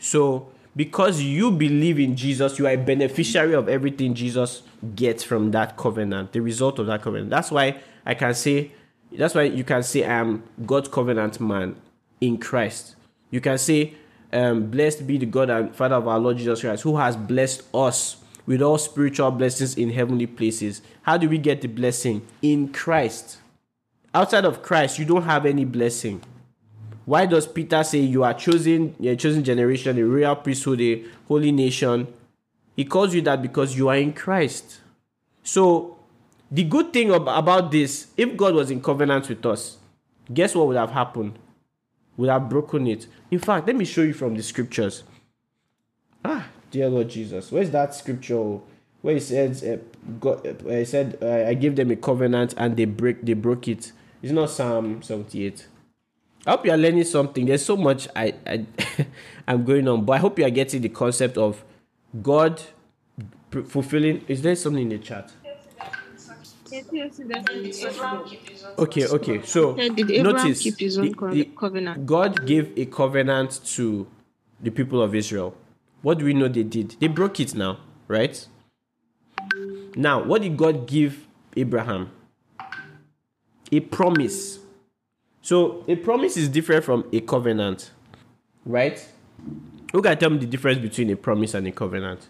So, 0.00 0.48
because 0.74 1.22
you 1.22 1.52
believe 1.52 2.00
in 2.00 2.16
Jesus, 2.16 2.58
you 2.58 2.66
are 2.66 2.72
a 2.72 2.76
beneficiary 2.76 3.54
of 3.54 3.68
everything 3.68 4.14
Jesus 4.14 4.64
gets 4.96 5.22
from 5.22 5.52
that 5.52 5.76
covenant, 5.76 6.32
the 6.32 6.40
result 6.40 6.80
of 6.80 6.88
that 6.88 7.02
covenant. 7.02 7.30
That's 7.30 7.52
why 7.52 7.76
I 8.04 8.14
can 8.14 8.34
say, 8.34 8.72
that's 9.12 9.36
why 9.36 9.42
you 9.42 9.62
can 9.62 9.84
say 9.84 10.02
I 10.02 10.18
am 10.18 10.42
God's 10.66 10.88
covenant 10.88 11.38
man 11.40 11.76
in 12.22 12.38
Christ. 12.38 12.94
You 13.30 13.40
can 13.40 13.58
say, 13.58 13.94
um, 14.32 14.70
Blessed 14.70 15.06
be 15.06 15.18
the 15.18 15.26
God 15.26 15.50
and 15.50 15.74
Father 15.74 15.96
of 15.96 16.06
our 16.08 16.18
Lord 16.18 16.38
Jesus 16.38 16.60
Christ, 16.60 16.84
who 16.84 16.96
has 16.96 17.16
blessed 17.16 17.64
us 17.74 18.16
with 18.46 18.62
all 18.62 18.78
spiritual 18.78 19.30
blessings 19.32 19.76
in 19.76 19.90
heavenly 19.90 20.26
places. 20.26 20.82
How 21.02 21.16
do 21.16 21.28
we 21.28 21.38
get 21.38 21.60
the 21.60 21.68
blessing? 21.68 22.26
In 22.40 22.72
Christ. 22.72 23.38
Outside 24.14 24.44
of 24.44 24.62
Christ, 24.62 24.98
you 24.98 25.04
don't 25.04 25.24
have 25.24 25.44
any 25.46 25.64
blessing. 25.64 26.22
Why 27.04 27.26
does 27.26 27.46
Peter 27.46 27.82
say 27.82 27.98
you 27.98 28.22
are 28.22 28.34
chosen, 28.34 28.94
a 29.02 29.16
chosen 29.16 29.42
generation, 29.42 29.98
a 29.98 30.04
royal 30.04 30.36
priesthood, 30.36 30.80
a 30.80 31.04
holy 31.26 31.50
nation? 31.50 32.06
He 32.76 32.84
calls 32.84 33.14
you 33.14 33.22
that 33.22 33.42
because 33.42 33.76
you 33.76 33.88
are 33.88 33.96
in 33.96 34.12
Christ. 34.12 34.80
So, 35.42 35.98
the 36.50 36.62
good 36.62 36.92
thing 36.92 37.10
about 37.10 37.72
this, 37.72 38.08
if 38.16 38.36
God 38.36 38.54
was 38.54 38.70
in 38.70 38.80
covenant 38.80 39.28
with 39.28 39.44
us, 39.44 39.78
guess 40.32 40.54
what 40.54 40.68
would 40.68 40.76
have 40.76 40.90
happened? 40.90 41.38
Would 42.16 42.28
have 42.28 42.48
broken 42.48 42.86
it. 42.86 43.06
In 43.30 43.38
fact, 43.38 43.66
let 43.66 43.76
me 43.76 43.84
show 43.84 44.02
you 44.02 44.12
from 44.12 44.34
the 44.34 44.42
scriptures. 44.42 45.04
Ah, 46.24 46.46
dear 46.70 46.88
Lord 46.88 47.08
Jesus, 47.08 47.50
where's 47.50 47.70
that 47.70 47.94
scripture 47.94 48.58
where 49.00 49.16
it 49.16 49.22
says, 49.22 49.62
uh, 49.64 49.78
God, 50.20 50.46
uh, 50.46 50.84
said, 50.84 51.18
uh, 51.20 51.48
I 51.48 51.54
gave 51.54 51.76
them 51.76 51.90
a 51.90 51.96
covenant 51.96 52.54
and 52.56 52.76
they 52.76 52.84
break, 52.84 53.22
they 53.22 53.34
broke 53.34 53.66
it. 53.68 53.92
It's 54.22 54.32
not 54.32 54.50
Psalm 54.50 55.02
78. 55.02 55.66
I 56.46 56.50
hope 56.50 56.66
you 56.66 56.72
are 56.72 56.76
learning 56.76 57.04
something. 57.04 57.46
There's 57.46 57.64
so 57.64 57.76
much 57.76 58.08
I, 58.14 58.34
I 58.46 58.66
I'm 59.48 59.64
going 59.64 59.86
on, 59.88 60.04
but 60.04 60.14
I 60.14 60.18
hope 60.18 60.38
you 60.38 60.44
are 60.44 60.50
getting 60.50 60.82
the 60.82 60.88
concept 60.88 61.36
of 61.36 61.64
God 62.20 62.60
fulfilling. 63.68 64.24
Is 64.28 64.42
there 64.42 64.54
something 64.56 64.82
in 64.82 64.88
the 64.88 64.98
chat? 64.98 65.32
Okay, 68.78 69.06
okay. 69.06 69.42
So 69.44 69.74
Did 69.74 70.10
Abraham 70.10 70.22
notice 70.22 70.62
keep 70.62 70.78
his 70.78 70.98
own 70.98 71.12
the- 71.12 71.30
the- 71.30 71.44
covenant? 71.56 72.06
God 72.06 72.46
gave 72.46 72.72
a 72.78 72.86
covenant 72.86 73.60
to 73.76 74.06
the 74.60 74.70
people 74.70 75.02
of 75.02 75.14
Israel. 75.14 75.54
What 76.02 76.18
do 76.18 76.24
we 76.24 76.34
know 76.34 76.48
they 76.48 76.62
did? 76.62 76.96
They 76.98 77.08
broke 77.08 77.40
it 77.40 77.54
now, 77.54 77.78
right? 78.08 78.46
Now, 79.94 80.24
what 80.24 80.42
did 80.42 80.56
God 80.56 80.86
give 80.86 81.26
Abraham? 81.56 82.10
A 83.70 83.80
promise. 83.80 84.58
So, 85.42 85.84
a 85.88 85.96
promise 85.96 86.36
is 86.36 86.48
different 86.48 86.84
from 86.84 87.04
a 87.12 87.20
covenant, 87.20 87.90
right? 88.64 89.06
Who 89.92 90.00
can 90.00 90.16
tell 90.18 90.30
me 90.30 90.38
the 90.38 90.46
difference 90.46 90.78
between 90.78 91.10
a 91.10 91.16
promise 91.16 91.54
and 91.54 91.66
a 91.66 91.72
covenant? 91.72 92.28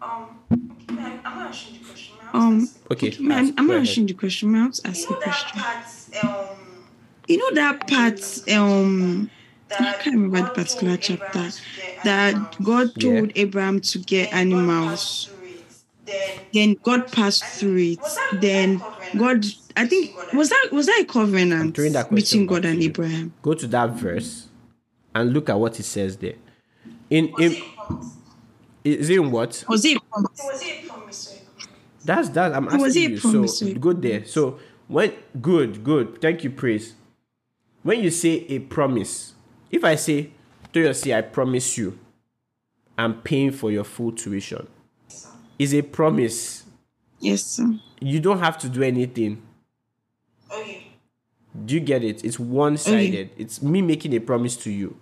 Um, 0.00 0.38
okay, 0.52 1.00
I'm, 1.00 1.20
I'm 1.24 1.38
not 1.38 1.46
answering 1.46 1.78
the 1.78 1.84
question. 1.86 2.16
May 2.20 2.21
I 2.21 2.21
Um. 2.32 2.68
Okay, 2.90 3.08
okay, 3.08 3.22
man, 3.22 3.44
ask, 3.46 3.54
I'm 3.58 3.66
go 3.66 3.72
not 3.72 3.76
ahead. 3.76 3.88
answering 3.88 4.06
the 4.06 4.14
question. 4.14 4.52
May 4.52 4.60
I 4.60 4.66
just 4.68 4.86
ask 4.86 5.08
you 5.10 5.16
a 5.16 5.18
know 5.18 5.18
that 5.20 5.24
question? 5.24 5.60
part, 5.60 6.24
um, 6.24 6.58
You 7.28 7.36
know 7.38 7.50
that 7.54 7.86
part, 7.86 8.48
um, 8.50 9.30
I 9.70 9.74
that 9.78 10.00
can't 10.00 10.16
remember 10.16 10.38
the 10.42 10.44
God 10.44 10.54
particular 10.54 10.96
told 10.96 11.20
Abraham 11.20 11.32
chapter, 11.32 11.50
to 11.50 11.62
get 11.76 12.04
that 12.04 12.34
animals, 12.34 12.56
God 12.62 12.90
Yeah. 12.96 13.02
told 13.02 13.32
Abraham 13.36 13.80
to 13.80 13.98
get 13.98 14.30
then 14.30 14.38
God 14.38 14.38
animals. 14.40 15.28
passed 15.28 15.28
through 15.28 15.46
it. 15.46 15.58
Then 16.04 16.40
Then 16.52 16.76
God 16.82 17.12
passed 17.12 17.44
through 17.44 17.76
it. 17.78 18.00
Was 18.02 18.14
that- 18.14 18.32
was 18.32 18.40
that 18.40 18.40
Then 18.40 18.78
God, 19.18 19.44
I 19.76 19.86
think, 19.86 20.06
between 20.06 20.16
God 20.16 20.28
and 20.30 20.38
was 20.38 20.48
that 20.50 20.68
was 20.72 20.86
that 20.86 20.98
a 21.00 21.04
I'm 21.04 21.06
covenant 21.06 21.74
that 21.94 22.08
question 22.08 22.16
between 22.16 22.46
God 22.46 22.64
and. 22.64 22.82
Abraham? 22.82 23.32
Go 23.42 23.54
to 23.54 23.66
that 23.68 23.90
verse 23.92 24.48
and 25.14 25.32
look 25.32 25.48
at 25.48 25.58
what 25.58 25.78
it 25.78 25.84
says 25.84 26.16
there. 26.16 26.34
In, 27.10 27.28
in 27.38 27.50
was 27.50 27.52
it 27.52 27.58
a 27.58 27.74
promise? 27.76 28.16
is 28.84 29.10
it 29.10 29.14
in 29.20 29.30
what? 29.30 29.64
Was 29.68 29.84
it? 29.84 29.96
a 29.96 30.88
promise? 30.88 31.31
That's 32.04 32.28
that. 32.30 32.54
I'm 32.54 32.68
It 32.68 32.80
was 32.80 32.96
asking 32.96 33.10
you. 33.10 33.20
promise, 33.20 33.58
So 33.58 33.74
good 33.74 34.02
there. 34.02 34.24
So 34.24 34.58
when 34.88 35.12
good, 35.40 35.84
good. 35.84 36.20
Thank 36.20 36.44
you, 36.44 36.50
praise. 36.50 36.94
When 37.82 38.00
you 38.00 38.10
say 38.10 38.46
a 38.48 38.60
promise, 38.60 39.34
if 39.70 39.84
I 39.84 39.96
say 39.96 40.30
to 40.72 40.80
you, 40.80 40.94
see, 40.94 41.12
I 41.12 41.22
promise 41.22 41.76
you, 41.76 41.98
I'm 42.96 43.20
paying 43.22 43.50
for 43.52 43.70
your 43.70 43.84
full 43.84 44.12
tuition, 44.12 44.66
is 45.58 45.74
a 45.74 45.82
promise. 45.82 46.64
Yes, 47.20 47.42
sir. 47.44 47.78
You 48.00 48.20
don't 48.20 48.38
have 48.40 48.58
to 48.58 48.68
do 48.68 48.82
anything. 48.82 49.42
Okay. 50.50 50.88
Do 51.64 51.74
you 51.74 51.80
get 51.80 52.02
it? 52.02 52.24
It's 52.24 52.38
one 52.38 52.76
sided. 52.76 53.30
It's 53.36 53.62
me 53.62 53.82
making 53.82 54.14
a 54.14 54.20
promise 54.20 54.56
to 54.58 54.70
you. 54.70 54.96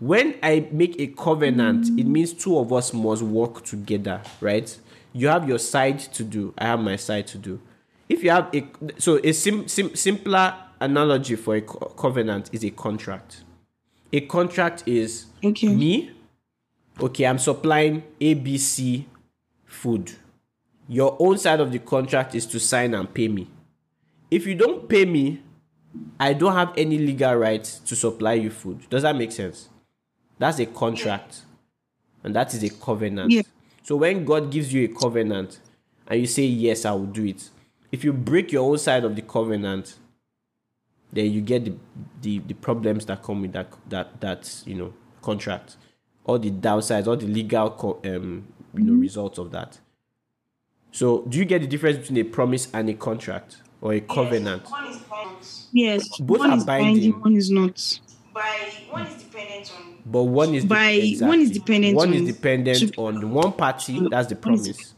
When 0.00 0.34
I 0.42 0.68
make 0.70 0.98
a 1.00 1.06
covenant, 1.08 1.86
mm. 1.86 1.98
it 1.98 2.04
means 2.04 2.32
two 2.32 2.58
of 2.58 2.72
us 2.72 2.92
must 2.92 3.22
work 3.22 3.64
together, 3.64 4.22
right? 4.40 4.76
You 5.16 5.28
have 5.28 5.48
your 5.48 5.58
side 5.60 6.00
to 6.00 6.24
do, 6.24 6.52
I 6.58 6.64
have 6.66 6.80
my 6.80 6.96
side 6.96 7.26
to 7.28 7.38
do. 7.38 7.60
If 8.08 8.22
you 8.24 8.30
have 8.30 8.50
a 8.54 8.66
so 8.98 9.18
a 9.24 9.32
sim, 9.32 9.66
sim, 9.68 9.94
simpler 9.94 10.54
analogy 10.80 11.36
for 11.36 11.54
a 11.56 11.60
co- 11.62 11.86
covenant 11.96 12.50
is 12.52 12.64
a 12.64 12.70
contract. 12.70 13.42
A 14.12 14.20
contract 14.22 14.82
is 14.86 15.26
Okay. 15.42 15.68
me. 15.68 16.10
Okay, 17.00 17.24
I'm 17.26 17.38
supplying 17.38 18.02
ABC 18.20 19.04
food. 19.64 20.12
Your 20.88 21.16
own 21.18 21.38
side 21.38 21.60
of 21.60 21.72
the 21.72 21.78
contract 21.78 22.34
is 22.34 22.44
to 22.46 22.60
sign 22.60 22.92
and 22.94 23.12
pay 23.12 23.28
me. 23.28 23.48
If 24.30 24.46
you 24.46 24.54
don't 24.54 24.88
pay 24.88 25.04
me, 25.04 25.42
I 26.20 26.32
don't 26.34 26.52
have 26.54 26.72
any 26.76 26.98
legal 26.98 27.34
right 27.36 27.62
to 27.64 27.96
supply 27.96 28.34
you 28.34 28.50
food. 28.50 28.88
Does 28.90 29.02
that 29.02 29.16
make 29.16 29.32
sense? 29.32 29.68
That's 30.38 30.58
a 30.58 30.66
contract. 30.66 31.42
And 32.24 32.34
that 32.36 32.52
is 32.52 32.62
a 32.64 32.70
covenant. 32.70 33.30
Yeah. 33.30 33.42
So 33.84 33.96
when 33.96 34.24
God 34.24 34.50
gives 34.50 34.72
you 34.72 34.84
a 34.84 34.88
covenant 34.88 35.60
and 36.08 36.20
you 36.20 36.26
say, 36.26 36.42
Yes, 36.44 36.84
I 36.84 36.92
will 36.92 37.04
do 37.06 37.24
it, 37.24 37.50
if 37.92 38.02
you 38.02 38.12
break 38.12 38.50
your 38.50 38.68
own 38.68 38.78
side 38.78 39.04
of 39.04 39.14
the 39.14 39.22
covenant, 39.22 39.96
then 41.12 41.30
you 41.30 41.40
get 41.42 41.64
the, 41.64 41.74
the, 42.22 42.38
the 42.40 42.54
problems 42.54 43.06
that 43.06 43.22
come 43.22 43.42
with 43.42 43.52
that 43.52 43.68
that 43.88 44.20
that 44.20 44.62
you 44.66 44.74
know 44.74 44.92
contract, 45.22 45.76
all 46.24 46.38
the 46.38 46.50
downsides, 46.50 47.06
all 47.06 47.16
the 47.16 47.26
legal 47.26 47.70
co- 47.70 48.00
um 48.04 48.48
you 48.74 48.82
know 48.84 48.94
results 48.94 49.38
of 49.38 49.52
that. 49.52 49.78
So 50.90 51.22
do 51.28 51.38
you 51.38 51.44
get 51.44 51.60
the 51.60 51.68
difference 51.68 51.98
between 51.98 52.18
a 52.18 52.28
promise 52.28 52.68
and 52.72 52.88
a 52.88 52.94
contract 52.94 53.58
or 53.80 53.92
a 53.92 54.00
covenant? 54.00 54.62
Yes, 54.64 54.72
one 54.72 54.86
is 54.88 54.98
bound 54.98 55.36
Yes. 55.72 56.18
Both 56.20 56.38
one 56.38 56.50
are 56.52 56.56
is 56.56 56.64
binding. 56.64 56.94
binding. 57.12 57.20
One 57.20 57.36
is 57.36 57.50
not. 57.50 58.00
by 58.32 58.56
one 58.90 59.06
is 59.06 59.22
dependent 59.22 59.72
on 59.76 59.93
But 60.06 60.24
one 60.24 60.54
is 60.54 60.64
By- 60.64 61.00
de- 61.00 61.18
one 61.20 61.40
is 61.40 61.50
dependent 61.50 61.96
One 61.96 62.08
on- 62.08 62.14
is 62.14 62.26
dependent 62.34 62.78
two- 62.94 63.02
on 63.02 63.30
one 63.30 63.52
party. 63.52 64.00
That's 64.10 64.28
the 64.28 64.36
promise. 64.36 64.94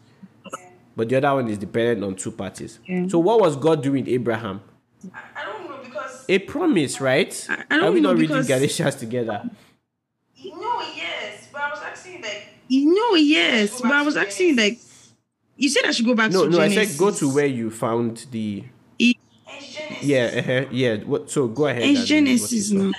But 0.96 1.08
the 1.10 1.16
other 1.16 1.34
one 1.34 1.48
is 1.48 1.58
dependent 1.58 2.02
on 2.04 2.16
two 2.16 2.30
parties. 2.32 2.78
Yeah. 2.86 3.06
So 3.08 3.18
what 3.18 3.40
was 3.40 3.54
God 3.56 3.82
doing 3.82 4.08
Abraham? 4.08 4.62
I, 5.14 5.18
I 5.36 5.44
don't 5.44 5.68
know 5.70 5.76
because 5.84 6.24
A 6.28 6.38
promise, 6.40 7.00
right? 7.00 7.46
I- 7.48 7.54
I 7.70 7.76
Are 7.76 7.80
don't 7.82 7.94
we 7.94 8.00
know 8.00 8.10
not 8.12 8.18
reading 8.18 8.28
because- 8.36 8.48
Galatians 8.48 8.94
together? 8.96 9.48
no 10.44 10.80
yes, 10.96 11.48
but 11.52 11.60
I 11.60 11.70
was 11.70 11.80
asking 11.80 12.22
like 12.22 12.42
No, 12.70 13.14
yes, 13.14 13.80
but 13.80 13.92
I 13.92 14.02
was 14.02 14.16
asking 14.16 14.56
like 14.56 14.78
you 15.56 15.68
said 15.68 15.84
I 15.86 15.90
should 15.92 16.04
go 16.06 16.14
back 16.14 16.32
No, 16.32 16.44
to 16.44 16.50
no. 16.50 16.60
I 16.60 16.68
said 16.74 16.98
go 16.98 17.10
to 17.12 17.32
where 17.32 17.46
you 17.46 17.70
found 17.70 18.26
the. 18.32 18.64
and 18.98 19.14
Genesis. 19.48 20.02
Yeah, 20.02 20.24
uh-huh, 20.38 20.64
yeah. 20.72 20.96
What? 21.04 21.30
So 21.30 21.46
go 21.48 21.66
ahead. 21.66 21.82
It's 21.82 21.88
and 21.88 21.94
read 21.96 22.00
what 22.00 22.06
Genesis 22.08 22.70
you 22.70 22.78
now. 22.78 22.92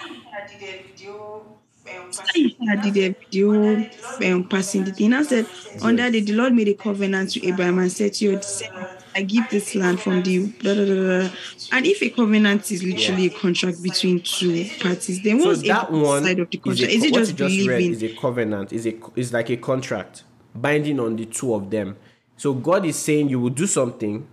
I 2.69 2.75
did 2.75 2.97
a 2.97 3.09
video 3.13 3.51
um, 3.53 3.83
passage 3.83 3.91
he 3.91 3.91
did 3.91 3.91
the, 4.19 4.19
the 4.19 4.31
um, 4.31 4.43
passing 4.45 4.83
the 4.83 4.91
thing, 4.91 5.13
I 5.13 5.23
said, 5.23 5.47
on 5.81 5.95
that 5.97 6.11
day, 6.11 6.21
the 6.21 6.33
Lord 6.33 6.53
made 6.53 6.67
a 6.67 6.73
covenant 6.73 7.31
to 7.31 7.45
Abraham 7.47 7.79
and 7.79 7.91
said 7.91 8.13
to 8.15 8.25
your 8.25 8.35
descendants, 8.37 9.03
I 9.15 9.23
give 9.23 9.49
this 9.49 9.73
land 9.75 9.99
from 9.99 10.21
the 10.23 10.45
blah, 10.47 10.73
blah, 10.75 10.85
blah, 10.85 10.95
blah. 10.95 11.29
And 11.71 11.85
if 11.85 12.01
a 12.03 12.09
covenant 12.09 12.71
is 12.71 12.83
literally 12.83 13.25
a 13.27 13.29
contract 13.31 13.81
between 13.81 14.21
two 14.21 14.65
parties, 14.79 15.23
then 15.23 15.39
So 15.41 15.47
what's 15.47 15.63
that 15.63 15.91
one 15.91 16.23
side 16.23 16.39
of 16.39 16.49
the 16.51 16.57
is, 16.57 16.63
contract? 16.63 16.91
a, 16.91 16.95
Is, 16.95 17.03
it 17.03 17.11
what 17.11 17.17
just 17.19 17.31
you 17.31 17.37
just 17.37 17.57
read 17.67 17.67
believing? 17.77 17.91
is 17.93 18.03
a 18.03 18.15
covenant, 18.15 18.73
is 18.73 18.85
a 18.85 18.99
is 19.15 19.33
like 19.33 19.49
a 19.49 19.57
contract 19.57 20.23
binding 20.53 20.99
on 20.99 21.15
the 21.15 21.25
two 21.25 21.53
of 21.53 21.69
them. 21.71 21.97
So 22.37 22.53
God 22.53 22.85
is 22.85 22.95
saying 22.95 23.29
you 23.29 23.39
will 23.39 23.49
do 23.49 23.65
something, 23.65 24.27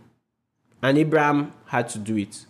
and 0.82 0.98
Abraham 0.98 1.52
had 1.66 1.88
to 1.90 1.98
do 1.98 2.16
it. 2.18 2.44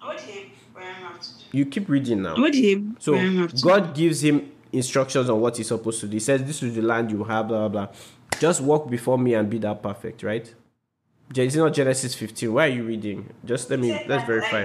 What 0.00 0.18
did 0.18 0.46
Abraham 0.70 0.94
have 1.12 1.20
to 1.20 1.28
do? 1.37 1.37
You 1.52 1.66
keep 1.66 1.88
reading 1.88 2.22
now. 2.22 2.36
What 2.36 2.52
did 2.52 2.94
So 2.98 3.14
Abraham 3.14 3.36
have 3.38 3.54
to 3.54 3.62
God 3.62 3.94
gives 3.94 4.22
him 4.22 4.50
instructions 4.72 5.30
on 5.30 5.40
what 5.40 5.56
he's 5.56 5.68
supposed 5.68 6.00
to 6.00 6.06
do. 6.06 6.12
He 6.14 6.20
says, 6.20 6.42
"This 6.44 6.62
is 6.62 6.74
the 6.74 6.82
land 6.82 7.10
you 7.10 7.24
have." 7.24 7.48
Blah 7.48 7.68
blah 7.68 7.86
blah. 7.86 7.94
Just 8.40 8.60
walk 8.60 8.88
before 8.90 9.18
me 9.18 9.34
and 9.34 9.48
be 9.48 9.58
that 9.58 9.82
perfect, 9.82 10.22
right? 10.22 10.52
Je- 11.32 11.44
It's 11.46 11.56
not 11.56 11.72
Genesis 11.74 12.14
15. 12.14 12.52
Why 12.52 12.66
are 12.66 12.70
you 12.70 12.84
reading? 12.84 13.28
Just 13.44 13.70
let 13.70 13.80
me 13.80 13.98
let's 14.06 14.24
verify. 14.24 14.64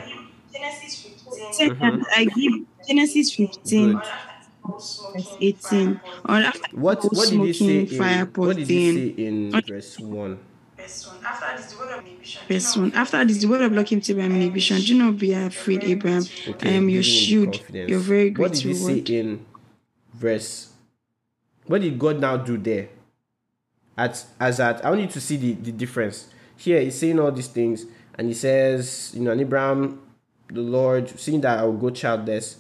Genesis 0.54 1.02
15. 1.04 1.54
Say 1.54 1.70
that 1.70 1.78
mm-hmm. 1.78 2.02
I 2.16 2.26
give 2.26 2.54
Genesis 2.88 3.34
15, 3.34 3.94
Good. 3.94 4.02
verse 4.64 5.38
18. 5.40 6.00
What 6.74 7.02
the 7.02 7.10
what 7.10 7.30
did 7.30 7.42
he 7.42 7.54
say 7.54 7.80
in 7.80 7.88
fire 7.88 8.26
pot 8.26 8.48
what 8.48 8.56
did 8.58 8.68
he 8.68 8.94
thing. 8.94 9.16
say 9.18 9.24
in 9.26 9.52
What- 9.52 9.68
verse 9.68 10.00
one? 10.00 10.40
Verse 10.84 11.08
1. 11.08 11.26
After 11.26 11.58
this, 11.58 11.72
the 11.72 11.80
word 11.80 11.92
of 11.98 12.06
inhibition. 12.06 12.42
Verse 12.48 12.76
1. 12.78 12.92
After 12.94 13.26
this, 13.26 13.42
the 13.42 13.48
word 13.48 13.62
of 13.62 13.72
Lord 13.72 13.88
came 13.88 14.02
to 14.02 14.14
um, 14.14 14.20
uh, 14.20 14.24
Abraham 14.24 14.42
in 14.42 14.48
a 14.50 14.52
vision. 14.52 14.82
Do 14.82 14.98
not 14.98 15.18
be 15.18 15.32
afraid, 15.34 15.84
Abraham. 15.86 16.24
I 16.62 16.70
am 16.70 16.90
your 16.90 17.04
shield, 17.04 17.54
confidence. 17.54 17.90
your 17.90 18.00
very 18.00 18.30
What 18.32 18.36
great 18.36 18.52
did 18.52 18.62
he 18.62 18.74
reward. 18.74 19.08
say 19.08 19.16
in 19.16 19.46
verse? 20.14 20.74
What 21.68 21.82
did 21.82 21.98
God 21.98 22.20
now 22.20 22.36
do 22.36 22.58
there? 22.58 22.90
At 23.98 24.26
as 24.40 24.60
at 24.60 24.84
I 24.84 24.90
want 24.90 25.02
you 25.02 25.08
to 25.08 25.22
see 25.22 25.38
the, 25.38 25.54
the 25.54 25.72
difference. 25.72 26.28
Here 26.58 26.82
he's 26.82 27.00
saying 27.00 27.20
all 27.20 27.32
these 27.32 27.48
things, 27.48 27.86
and 28.16 28.28
he 28.28 28.34
says, 28.34 29.12
you 29.14 29.22
know, 29.22 29.32
and 29.32 29.40
Abraham, 29.40 30.02
the 30.50 30.62
Lord, 30.62 31.18
seeing 31.18 31.42
that 31.42 31.60
I 31.60 31.64
will 31.64 31.78
go 31.78 31.92
childless. 31.92 32.58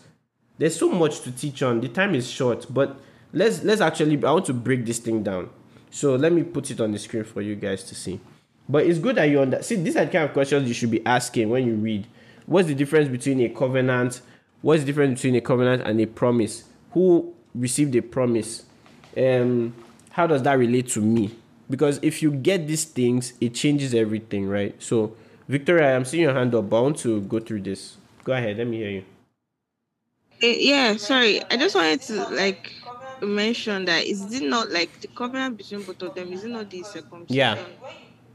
There's 0.57 0.77
so 0.77 0.89
much 0.89 1.21
to 1.21 1.31
teach 1.31 1.61
on. 1.63 1.81
The 1.81 1.89
time 1.89 2.15
is 2.15 2.29
short, 2.29 2.67
but 2.69 3.01
let's 3.33 3.63
let's 3.63 3.81
actually 3.81 4.23
I 4.23 4.31
want 4.31 4.45
to 4.45 4.53
break 4.53 4.85
this 4.85 4.99
thing 4.99 5.23
down. 5.23 5.49
So 5.93 6.15
let 6.15 6.33
me 6.33 6.41
put 6.41 6.71
it 6.71 6.81
on 6.81 6.91
the 6.91 6.97
screen 6.97 7.23
for 7.23 7.43
you 7.43 7.55
guys 7.55 7.83
to 7.83 7.93
see. 7.93 8.19
But 8.67 8.87
it's 8.87 8.97
good 8.97 9.15
that 9.17 9.25
you 9.25 9.39
understand. 9.39 9.65
See, 9.65 9.75
these 9.75 9.95
are 9.95 10.05
the 10.05 10.11
kind 10.11 10.25
of 10.25 10.33
questions 10.33 10.67
you 10.67 10.73
should 10.73 10.89
be 10.89 11.05
asking 11.05 11.49
when 11.49 11.67
you 11.67 11.75
read. 11.75 12.07
What's 12.47 12.67
the 12.67 12.73
difference 12.73 13.09
between 13.09 13.39
a 13.41 13.49
covenant? 13.49 14.21
What's 14.63 14.81
the 14.81 14.87
difference 14.87 15.21
between 15.21 15.35
a 15.35 15.41
covenant 15.41 15.83
and 15.83 16.01
a 16.01 16.07
promise? 16.07 16.63
Who 16.93 17.35
received 17.53 17.95
a 17.95 18.01
promise? 18.01 18.63
Um, 19.15 19.75
how 20.09 20.25
does 20.25 20.41
that 20.41 20.57
relate 20.57 20.87
to 20.89 20.99
me? 20.99 21.35
Because 21.69 21.99
if 22.01 22.23
you 22.23 22.31
get 22.31 22.65
these 22.65 22.85
things, 22.85 23.33
it 23.39 23.53
changes 23.53 23.93
everything, 23.93 24.47
right? 24.47 24.75
So, 24.81 25.15
Victoria, 25.47 25.95
I'm 25.95 26.05
seeing 26.05 26.23
your 26.23 26.33
hand 26.33 26.55
up, 26.55 26.71
but 26.71 26.77
I 26.77 26.81
want 26.81 26.97
to 26.99 27.21
go 27.21 27.39
through 27.39 27.61
this. 27.61 27.97
Go 28.23 28.33
ahead, 28.33 28.57
let 28.57 28.65
me 28.65 28.77
hear 28.77 28.89
you. 28.89 29.03
Eh, 30.41 30.57
yeah, 30.59 30.97
sorry. 30.97 31.43
I 31.51 31.57
just 31.57 31.75
wanted 31.75 32.01
to 32.01 32.29
like 32.29 32.73
mention 33.21 33.85
that 33.85 34.05
is 34.05 34.31
it 34.33 34.43
not 34.43 34.69
like 34.71 34.99
the 35.01 35.07
covenant 35.15 35.57
between 35.57 35.83
both 35.83 36.01
of 36.01 36.13
them? 36.13 36.31
Is 36.33 36.43
it 36.43 36.49
not 36.49 36.69
the 36.69 36.83
circumcision 36.83 37.57
Yeah. 37.57 37.57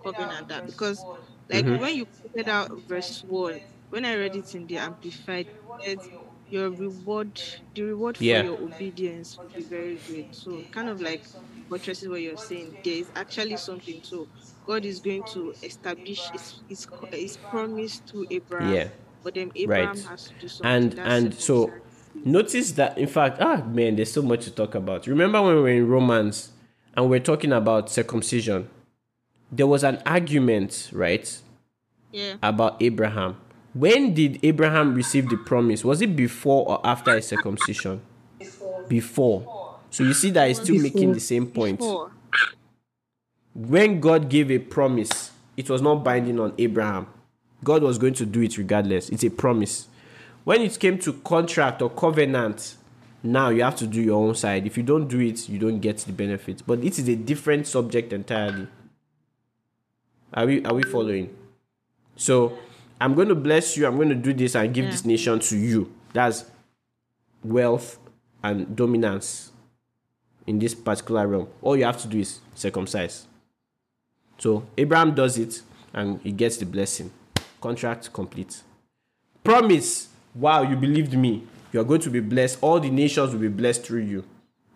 covenant 0.05 0.49
that 0.49 0.67
because 0.67 1.07
like 1.51 1.67
Mhm. 1.67 1.79
when 1.79 1.95
you 1.97 2.07
put 2.37 2.49
out 2.49 2.71
verse 2.87 3.23
one, 3.27 3.61
when 3.91 4.05
I 4.05 4.15
read 4.17 4.37
it 4.37 4.55
in 4.55 4.67
the 4.67 4.77
amplified, 4.79 5.49
it 5.79 6.03
your 6.51 6.71
reward, 6.71 7.41
the 7.75 7.83
reward 7.83 8.17
for 8.17 8.25
Yeah. 8.25 8.43
your 8.43 8.61
obedience 8.61 9.39
will 9.41 9.51
be 9.51 9.65
very 9.65 9.99
great. 9.99 10.29
So 10.35 10.67
kind 10.73 10.89
of 10.89 11.01
like 11.01 11.29
buttresses 11.69 12.09
what 12.09 12.23
you're 12.23 12.37
saying. 12.37 12.79
There 12.85 12.95
is 12.95 13.11
actually 13.15 13.57
something. 13.59 14.01
So 14.03 14.29
God 14.65 14.85
is 14.87 15.01
going 15.01 15.25
to 15.35 15.55
establish 15.63 16.31
his 16.33 16.63
his, 16.69 16.87
his 17.13 17.37
promise 17.37 18.01
to 18.13 18.27
Abraham. 18.31 18.75
Yeah. 18.75 18.89
But 19.23 19.35
then 19.35 19.51
Abraham 19.57 20.01
Right. 20.01 20.09
has 20.09 20.25
to 20.27 20.35
do 20.39 20.49
something. 20.49 20.93
and 20.93 20.99
and 20.99 21.35
so. 21.35 21.75
Notice 22.25 22.73
that 22.73 22.97
in 22.99 23.07
fact 23.07 23.41
ah 23.41 23.63
man 23.67 23.97
there's 23.97 24.13
so 24.13 24.23
much 24.23 24.45
to 24.45 24.51
talk 24.51 24.75
about 24.75 25.07
remember 25.07 25.41
when 25.41 25.55
we 25.57 25.61
were 25.61 25.69
in 25.69 25.89
romans 25.89 26.53
and 26.97 27.09
we 27.09 27.17
are 27.17 27.21
talking 27.21 27.53
about 27.53 27.91
circumcision 27.91 28.69
there 29.51 29.67
was 29.67 29.85
an 29.85 30.01
argument 30.05 30.91
right 30.93 31.41
yeah. 32.13 32.35
about 32.43 32.81
abraham 32.83 33.37
when 33.75 34.15
did 34.15 34.39
abraham 34.43 34.95
receive 34.95 35.29
the 35.29 35.37
promise 35.37 35.85
was 35.85 36.01
it 36.03 36.17
before 36.17 36.69
or 36.69 36.81
after 36.85 37.15
his 37.15 37.27
circumcision 37.27 38.01
before 38.89 39.59
so 39.91 40.05
you 40.05 40.13
see 40.13 40.31
that 40.31 40.51
it's 40.51 40.61
still 40.61 40.81
making 40.81 41.13
the 41.13 41.21
same 41.21 41.47
point 41.47 41.79
Before. 41.79 42.11
when 43.55 44.01
God 44.01 44.29
gave 44.29 44.51
a 44.51 44.59
promise, 44.59 45.33
it 45.57 45.71
was 45.71 45.83
not 45.83 46.05
binding 46.05 46.39
on 46.39 46.55
Abraham. 46.59 47.07
God 47.65 47.83
was 47.83 47.99
going 47.99 48.15
to 48.15 48.27
do 48.27 48.43
it 48.43 48.57
regardless. 48.59 49.09
It's 49.09 49.25
a 49.25 49.31
promise. 49.31 49.88
When 50.49 50.63
it 50.63 50.81
came 50.81 50.99
to 51.01 51.13
contract 51.13 51.83
or 51.83 51.91
covenant, 51.91 52.77
now 53.23 53.51
you 53.51 53.63
have 53.63 53.77
to 53.77 53.87
do 53.87 54.01
your 54.01 54.27
own 54.27 54.35
side. 54.35 54.65
If 54.65 54.79
you 54.79 54.83
don't 54.83 55.07
do 55.07 55.21
it, 55.21 55.47
you 55.47 55.59
don't 55.59 55.79
get 55.79 55.99
the 55.99 56.13
benefit. 56.13 56.63
But 56.67 56.83
it 56.83 56.99
is 56.99 57.07
a 57.07 57.17
different 57.17 57.67
subject 57.67 58.15
entirely. 58.15 58.67
Are 60.33 60.47
we 60.47 60.65
are 60.65 60.73
we 60.73 60.85
following? 60.85 61.37
So 62.17 62.57
I'm 62.99 63.15
going 63.15 63.29
to 63.29 63.35
bless 63.35 63.77
you. 63.77 63.87
I'm 63.87 63.97
going 63.97 64.09
to 64.09 64.15
do 64.15 64.33
this 64.33 64.55
and 64.55 64.73
give 64.73 64.87
this 64.87 65.05
nation 65.05 65.39
to 65.39 65.55
you. 65.59 65.93
That's 66.15 66.47
wealth 67.45 67.99
and 68.43 68.75
dominance 68.75 69.53
in 70.47 70.59
this 70.59 70.75
particular 70.75 71.29
realm. 71.29 71.49
All 71.61 71.77
you 71.77 71.85
have 71.85 72.01
to 72.01 72.09
do 72.09 72.21
is 72.21 72.41
circumcise. 72.55 73.27
So 74.39 74.67
Abraham 74.79 75.15
does 75.15 75.37
it 75.37 75.61
and 75.93 76.23
he 76.23 76.33
gets 76.33 76.57
the 76.57 76.65
blessing. 76.65 77.11
Contract 77.61 78.11
complete. 78.15 78.63
Promise. 79.45 80.09
Wow, 80.35 80.63
you 80.63 80.77
believed 80.77 81.15
me. 81.15 81.45
You 81.73 81.81
are 81.81 81.85
going 81.85 82.01
to 82.03 82.11
be 82.11 82.21
blessed. 82.21 82.59
All 82.61 82.81
the 82.81 82.91
nations 82.91 83.33
will 83.33 83.41
be 83.41 83.49
blessed 83.49 83.85
through 83.85 84.03
you. 84.03 84.25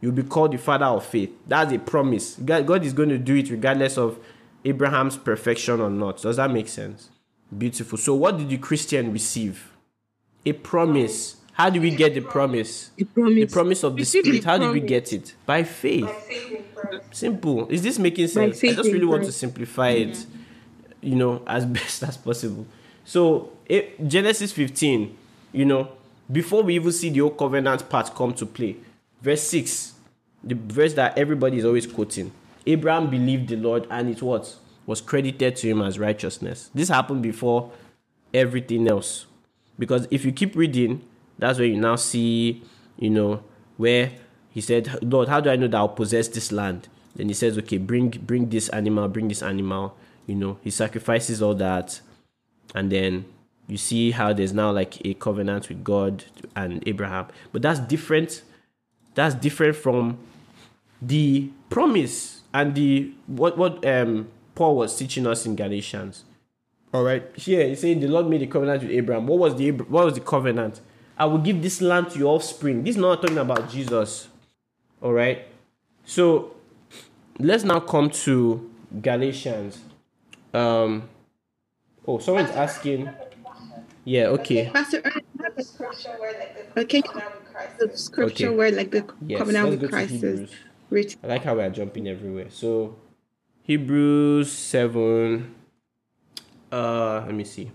You'll 0.00 0.12
be 0.12 0.24
called 0.24 0.52
the 0.52 0.58
father 0.58 0.86
of 0.86 1.06
faith. 1.06 1.30
That's 1.46 1.72
a 1.72 1.78
promise. 1.78 2.36
God 2.36 2.66
God 2.66 2.84
is 2.84 2.92
going 2.92 3.08
to 3.10 3.18
do 3.18 3.36
it 3.36 3.50
regardless 3.50 3.96
of 3.96 4.18
Abraham's 4.64 5.16
perfection 5.16 5.80
or 5.80 5.90
not. 5.90 6.22
Does 6.22 6.36
that 6.36 6.50
make 6.50 6.68
sense? 6.68 7.10
Beautiful. 7.56 7.98
So, 7.98 8.14
what 8.14 8.38
did 8.38 8.48
the 8.48 8.58
Christian 8.58 9.12
receive? 9.12 9.72
A 10.44 10.52
promise. 10.52 11.36
How 11.52 11.68
do 11.70 11.80
we 11.80 11.90
get 11.90 12.14
the 12.14 12.20
promise? 12.20 12.90
The 12.96 13.04
promise. 13.04 13.34
The 13.34 13.46
promise 13.46 13.82
of 13.84 13.92
the 13.94 14.00
Receive 14.00 14.24
the 14.24 14.30
Spirit. 14.30 14.44
How 14.44 14.58
did 14.58 14.70
we 14.72 14.80
get 14.80 15.12
it? 15.12 15.34
By 15.44 15.62
faith. 15.64 16.10
Simple. 17.10 17.68
Is 17.68 17.82
this 17.82 17.98
making 17.98 18.28
sense? 18.28 18.62
I 18.64 18.72
just 18.72 18.90
really 18.90 19.04
want 19.04 19.24
to 19.24 19.32
simplify 19.32 19.90
it, 19.90 20.26
you 21.00 21.14
know, 21.14 21.42
as 21.46 21.66
best 21.78 22.02
as 22.02 22.16
possible. 22.16 22.66
So, 23.04 23.52
it, 23.66 24.08
Genesis 24.08 24.52
15, 24.52 25.16
you 25.52 25.64
know, 25.64 25.92
before 26.30 26.62
we 26.62 26.74
even 26.76 26.92
see 26.92 27.10
the 27.10 27.20
old 27.20 27.36
covenant 27.36 27.88
part 27.88 28.14
come 28.14 28.34
to 28.34 28.46
play, 28.46 28.76
verse 29.20 29.42
6, 29.42 29.94
the 30.44 30.54
verse 30.54 30.94
that 30.94 31.16
everybody 31.16 31.58
is 31.58 31.64
always 31.64 31.86
quoting 31.86 32.32
Abraham 32.66 33.10
believed 33.10 33.48
the 33.48 33.56
Lord 33.56 33.86
and 33.90 34.08
it 34.08 34.22
what? 34.22 34.56
Was 34.86 35.00
credited 35.00 35.56
to 35.56 35.68
him 35.68 35.82
as 35.82 35.98
righteousness. 35.98 36.70
This 36.74 36.88
happened 36.88 37.22
before 37.22 37.72
everything 38.34 38.88
else. 38.88 39.26
Because 39.78 40.06
if 40.10 40.24
you 40.24 40.32
keep 40.32 40.56
reading, 40.56 41.02
that's 41.38 41.58
where 41.58 41.68
you 41.68 41.76
now 41.76 41.96
see, 41.96 42.62
you 42.98 43.10
know, 43.10 43.42
where 43.76 44.12
he 44.50 44.60
said, 44.60 44.98
Lord, 45.02 45.28
how 45.28 45.40
do 45.40 45.50
I 45.50 45.56
know 45.56 45.68
that 45.68 45.76
I'll 45.76 45.88
possess 45.88 46.28
this 46.28 46.52
land? 46.52 46.88
Then 47.16 47.28
he 47.28 47.34
says, 47.34 47.58
Okay, 47.58 47.78
bring 47.78 48.10
bring 48.10 48.48
this 48.48 48.68
animal, 48.70 49.08
bring 49.08 49.28
this 49.28 49.42
animal. 49.42 49.96
You 50.26 50.34
know, 50.34 50.58
he 50.62 50.70
sacrifices 50.70 51.42
all 51.42 51.54
that. 51.54 52.00
And 52.74 52.90
then 52.90 53.24
you 53.68 53.76
see 53.76 54.10
how 54.10 54.32
there's 54.32 54.52
now 54.52 54.70
like 54.70 55.04
a 55.06 55.14
covenant 55.14 55.68
with 55.68 55.84
God 55.84 56.24
and 56.54 56.82
Abraham. 56.86 57.26
But 57.52 57.62
that's 57.62 57.80
different. 57.80 58.42
That's 59.14 59.34
different 59.34 59.76
from 59.76 60.18
the 61.00 61.50
promise 61.70 62.42
and 62.54 62.74
the 62.74 63.12
what 63.26 63.56
what 63.56 63.84
um 63.86 64.28
Paul 64.54 64.76
was 64.76 64.96
teaching 64.96 65.26
us 65.26 65.46
in 65.46 65.56
Galatians. 65.56 66.24
All 66.92 67.02
right. 67.02 67.24
Here 67.36 67.66
he's 67.66 67.80
saying 67.80 68.00
the 68.00 68.08
Lord 68.08 68.28
made 68.28 68.42
a 68.42 68.46
covenant 68.46 68.82
with 68.82 68.92
Abraham. 68.92 69.26
What 69.26 69.38
was 69.38 69.56
the 69.56 69.70
what 69.70 70.04
was 70.04 70.14
the 70.14 70.20
covenant? 70.20 70.80
I 71.18 71.26
will 71.26 71.38
give 71.38 71.62
this 71.62 71.80
land 71.80 72.10
to 72.10 72.18
your 72.18 72.34
offspring. 72.34 72.84
This 72.84 72.96
is 72.96 73.00
not 73.00 73.22
talking 73.22 73.38
about 73.38 73.70
Jesus. 73.70 74.28
All 75.00 75.12
right. 75.12 75.46
So 76.04 76.56
let's 77.38 77.64
now 77.64 77.80
come 77.80 78.10
to 78.10 78.70
Galatians. 79.00 79.80
Um. 80.52 81.08
Oh, 82.06 82.18
someone's 82.18 82.50
asking. 82.50 83.08
Yeah. 84.04 84.26
Okay. 84.28 84.70
Pastor, 84.72 84.98
Ernest, 85.04 85.20
I 85.40 85.42
have 85.44 85.58
a 85.58 85.62
Scripture 85.64 86.16
where 86.18 86.32
like 86.38 86.74
the 86.74 86.80
Okay. 86.82 87.02
covenant 87.02 87.34
with 87.40 87.52
Christ 87.52 87.78
the 87.78 87.96
scripture 87.98 88.46
Okay. 88.48 88.56
where 88.56 88.72
like 88.72 88.90
the 88.90 89.06
Yes. 89.26 89.38
covenant 89.38 89.70
with 89.70 89.80
go 89.82 89.88
Christ 89.88 90.12
is 90.14 90.22
Hebrews. 90.22 90.50
written. 90.90 91.20
I 91.22 91.26
like 91.28 91.44
how 91.44 91.54
we 91.56 91.62
are 91.62 91.70
jumping 91.70 92.08
everywhere. 92.08 92.50
So 92.50 92.96
Hebrews 93.62 94.50
seven. 94.52 95.54
Uh, 96.72 97.22
let 97.26 97.34
me 97.34 97.44
see. 97.44 97.70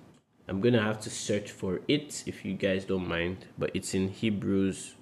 I'm 0.48 0.62
gonna 0.62 0.82
have 0.82 1.00
to 1.02 1.10
search 1.10 1.52
for 1.52 1.82
it 1.88 2.24
if 2.26 2.44
you 2.46 2.54
guys 2.56 2.86
don't 2.86 3.08
mind, 3.08 3.46
but 3.58 3.72
it's 3.74 3.94
in 3.94 4.10
Hebrews. 4.10 4.96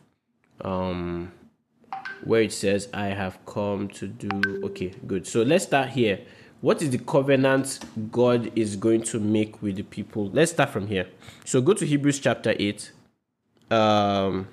Um, 0.61 1.31
where 2.23 2.41
it 2.41 2.51
says, 2.53 2.87
I 2.93 3.07
have 3.07 3.45
come 3.45 3.87
to 3.89 4.07
do. 4.07 4.61
Okay, 4.63 4.93
good. 5.07 5.27
So 5.27 5.43
let's 5.43 5.65
start 5.65 5.89
here. 5.89 6.21
What 6.61 6.81
is 6.81 6.89
the 6.89 6.97
covenant 6.97 7.79
God 8.11 8.51
is 8.55 8.75
going 8.75 9.03
to 9.03 9.19
make 9.19 9.61
with 9.61 9.75
the 9.75 9.83
people? 9.83 10.29
Let's 10.29 10.51
start 10.51 10.69
from 10.69 10.87
here. 10.87 11.07
So 11.43 11.61
go 11.61 11.73
to 11.73 11.85
Hebrews 11.85 12.19
chapter 12.19 12.55
8. 12.57 12.91
Um, 13.69 14.47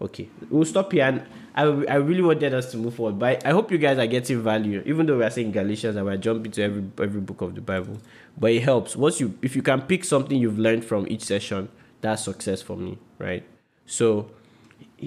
okay, 0.00 0.28
we'll 0.48 0.64
stop 0.64 0.92
here. 0.92 1.04
And 1.04 1.22
I, 1.54 1.62
I 1.62 1.94
really 1.96 2.22
wanted 2.22 2.54
us 2.54 2.70
to 2.72 2.76
move 2.76 2.94
forward, 2.94 3.18
but 3.18 3.44
I 3.44 3.50
hope 3.50 3.70
you 3.70 3.78
guys 3.78 3.98
are 3.98 4.06
getting 4.06 4.42
value, 4.42 4.82
even 4.86 5.06
though 5.06 5.18
we 5.18 5.24
are 5.24 5.30
saying 5.30 5.52
Galatians 5.52 5.96
and 5.96 6.06
we're 6.06 6.16
jumping 6.16 6.52
to 6.52 6.62
every 6.62 6.84
every 7.02 7.20
book 7.20 7.40
of 7.42 7.54
the 7.54 7.60
Bible. 7.60 7.98
But 8.38 8.52
it 8.52 8.62
helps. 8.62 8.96
Once 8.96 9.20
you 9.20 9.36
if 9.42 9.56
you 9.56 9.62
can 9.62 9.82
pick 9.82 10.04
something 10.04 10.38
you've 10.38 10.58
learned 10.58 10.84
from 10.84 11.06
each 11.08 11.22
session, 11.22 11.68
that's 12.00 12.24
success 12.24 12.62
for 12.62 12.76
me, 12.76 12.98
right? 13.18 13.44
So 13.84 14.30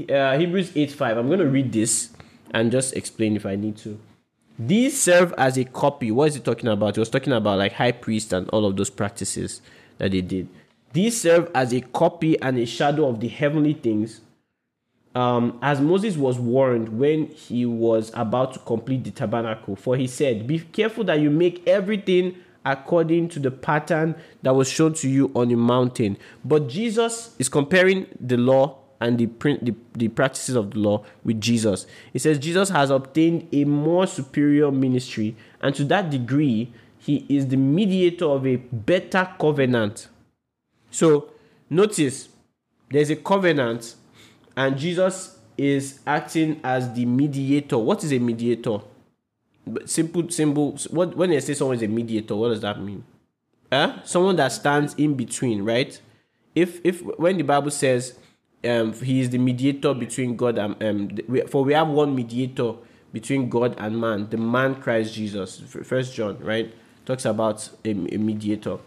uh, 0.09 0.38
Hebrews 0.38 0.72
8 0.76 0.91
5. 0.91 1.18
I'm 1.18 1.28
going 1.28 1.39
to 1.39 1.47
read 1.47 1.72
this 1.72 2.09
and 2.51 2.72
just 2.72 2.95
explain 2.95 3.36
if 3.36 3.45
I 3.45 3.55
need 3.55 3.78
to. 3.78 3.99
These 4.58 5.01
serve 5.01 5.34
as 5.38 5.58
a 5.58 5.66
copy. 5.66 6.12
What 6.12 6.30
is 6.30 6.36
he 6.36 6.41
talking 6.41 6.70
about? 6.70 6.95
He 6.95 6.99
was 6.99 7.10
talking 7.10 7.34
about 7.34 7.58
like 7.58 7.74
high 7.74 7.91
priest 7.91 8.34
and 8.34 8.47
all 8.49 8.66
of 8.66 8.76
those 8.76 8.89
practices 8.89 9.62
that 9.97 10.12
they 10.12 10.22
did. 10.22 10.47
These 10.93 11.20
serve 11.22 11.49
as 11.56 11.74
a 11.74 11.82
copy 11.82 12.39
and 12.39 12.58
a 12.58 12.66
shadow 12.66 13.08
of 13.08 13.20
the 13.20 13.28
heavenly 13.28 13.74
things. 13.74 14.22
Um, 15.16 15.60
as 15.62 15.80
Moses 15.82 16.18
was 16.18 16.39
warned 16.39 16.99
when 16.99 17.28
he 17.28 17.66
was 17.66 18.12
about 18.16 18.54
to 18.54 18.60
complete 18.60 19.04
the 19.04 19.12
tabernacle, 19.12 19.76
for 19.76 19.95
he 19.95 20.08
said, 20.08 20.47
Be 20.47 20.60
careful 20.60 21.04
that 21.06 21.20
you 21.20 21.30
make 21.30 21.68
everything 21.68 22.36
according 22.66 23.30
to 23.30 23.39
the 23.39 23.51
pattern 23.51 24.16
that 24.41 24.56
was 24.56 24.70
shown 24.70 24.93
to 24.93 25.10
you 25.10 25.32
on 25.36 25.49
the 25.49 25.56
mountain. 25.56 26.18
But 26.45 26.70
Jesus 26.70 27.36
is 27.38 27.49
comparing 27.49 28.08
the 28.20 28.38
law 28.38 28.78
and 29.04 29.18
the, 29.18 29.26
the, 29.62 29.76
the 29.95 30.08
practices 30.08 30.56
of 30.56 30.72
the 30.72 30.80
law 30.80 31.04
with 31.26 31.41
Jesus. 31.41 31.86
He 32.14 32.20
says 32.20 32.39
Jesus 32.39 32.70
has 32.70 32.89
obtained 32.89 33.49
a 33.51 33.66
more 33.66 34.08
superior 34.08 34.72
ministry, 34.72 35.36
and 35.62 35.76
to 35.76 35.84
that 35.86 36.10
degree, 36.10 36.72
he 36.97 37.26
is 37.28 37.49
the 37.49 37.58
mediator 37.58 38.26
of 38.26 38.47
a 38.47 38.56
better 38.56 39.30
covenant. 39.38 40.08
So, 40.89 41.32
notice 41.70 42.30
there's 42.89 43.10
a 43.10 43.18
covenant, 43.18 43.95
and 44.56 44.78
Jesus 44.78 45.38
is 45.58 45.99
acting 46.08 46.62
as 46.64 46.93
the 46.93 47.06
mediator. 47.06 47.78
What 47.78 48.06
is 48.06 48.14
a 48.14 48.20
mediator? 48.20 48.80
Simple, 49.86 50.30
simple. 50.30 50.78
What 50.91 51.18
when 51.18 51.30
they 51.30 51.41
say 51.41 51.54
someone 51.56 51.76
is 51.76 51.84
a 51.84 51.88
mediator, 51.88 52.38
what 52.38 52.49
does 52.49 52.62
that 52.62 52.82
mean? 52.82 53.04
Huh? 53.70 54.01
Someone 54.06 54.38
that 54.38 54.54
stands 54.54 54.93
in 54.93 55.16
between, 55.16 55.64
right? 55.64 55.99
If 56.56 56.80
if 56.86 57.01
when 57.20 57.36
the 57.36 57.43
Bible 57.43 57.72
says 57.72 58.18
um, 58.66 58.93
he 58.93 59.22
is 59.22 59.30
the 59.30 59.38
mediator 59.38 59.93
between 59.93 60.36
God 60.36 60.57
and 60.57 60.82
um, 60.84 61.09
for 61.47 61.64
we 61.64 61.74
have 61.74 61.88
one 61.89 62.16
mediator 62.16 62.74
between 63.11 63.49
God 63.49 63.76
and 63.78 63.99
man, 63.99 64.30
the 64.30 64.38
man 64.38 64.76
Christ 64.76 65.14
Jesus. 65.14 65.59
First 65.84 66.16
John, 66.16 66.39
right, 66.39 66.74
talks 67.05 67.26
about 67.26 67.70
a, 67.86 67.91
a 67.91 68.18
mediator. 68.18 68.80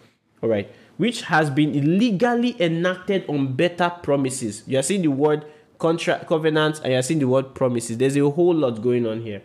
All 0.42 0.50
right, 0.50 0.70
which 0.98 1.22
has 1.22 1.48
been 1.48 1.74
illegally 1.74 2.60
enacted 2.60 3.24
on 3.28 3.54
better 3.54 3.90
promises. 4.02 4.64
You 4.66 4.78
are 4.78 4.82
seeing 4.82 5.02
the 5.02 5.08
word 5.08 5.46
contract, 5.78 6.26
covenant, 6.26 6.80
and 6.82 6.92
you 6.92 6.98
are 6.98 7.02
seeing 7.02 7.20
the 7.20 7.28
word 7.28 7.54
promises. 7.54 7.96
There's 7.96 8.16
a 8.16 8.28
whole 8.28 8.54
lot 8.54 8.82
going 8.82 9.06
on 9.06 9.22
here. 9.22 9.42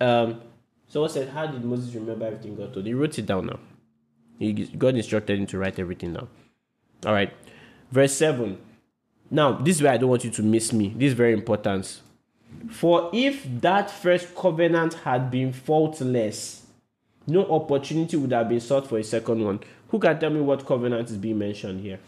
Um, 0.00 0.40
so 0.88 1.04
I 1.04 1.08
said, 1.08 1.28
how 1.28 1.46
did 1.46 1.64
Moses 1.64 1.94
remember 1.94 2.26
everything 2.26 2.56
God 2.56 2.74
told? 2.74 2.86
He 2.86 2.94
wrote 2.94 3.18
it 3.18 3.26
down 3.26 3.46
now. 3.46 3.60
He, 4.38 4.52
God 4.52 4.96
instructed 4.96 5.38
him 5.38 5.46
to 5.46 5.58
write 5.58 5.78
everything 5.78 6.14
down. 6.14 6.28
All 7.06 7.12
right, 7.12 7.32
verse 7.90 8.12
seven. 8.12 8.58
Now, 9.32 9.52
this 9.52 9.76
is 9.76 9.82
where 9.82 9.92
I 9.92 9.96
don't 9.96 10.10
want 10.10 10.24
you 10.24 10.30
to 10.30 10.42
miss 10.42 10.74
me. 10.74 10.92
This 10.94 11.08
is 11.08 11.14
very 11.14 11.32
important. 11.32 12.02
For 12.70 13.08
if 13.14 13.46
that 13.62 13.90
first 13.90 14.34
covenant 14.34 14.92
had 14.92 15.30
been 15.30 15.54
faultless, 15.54 16.66
no 17.26 17.46
opportunity 17.46 18.18
would 18.18 18.32
have 18.32 18.50
been 18.50 18.60
sought 18.60 18.86
for 18.86 18.98
a 18.98 19.02
second 19.02 19.42
one. 19.42 19.60
Who 19.88 19.98
can 19.98 20.20
tell 20.20 20.28
me 20.28 20.42
what 20.42 20.66
covenant 20.66 21.08
is 21.08 21.16
being 21.16 21.38
mentioned 21.38 21.80
here? 21.80 21.98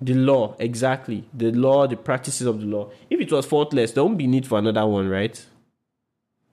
The 0.00 0.14
law, 0.14 0.54
exactly. 0.60 1.24
The 1.34 1.50
law, 1.50 1.88
the 1.88 1.96
practices 1.96 2.46
of 2.46 2.60
the 2.60 2.66
law. 2.66 2.90
If 3.10 3.20
it 3.20 3.32
was 3.32 3.44
faultless, 3.44 3.90
there 3.90 4.04
won't 4.04 4.18
be 4.18 4.28
need 4.28 4.46
for 4.46 4.58
another 4.58 4.86
one, 4.86 5.08
right? 5.08 5.44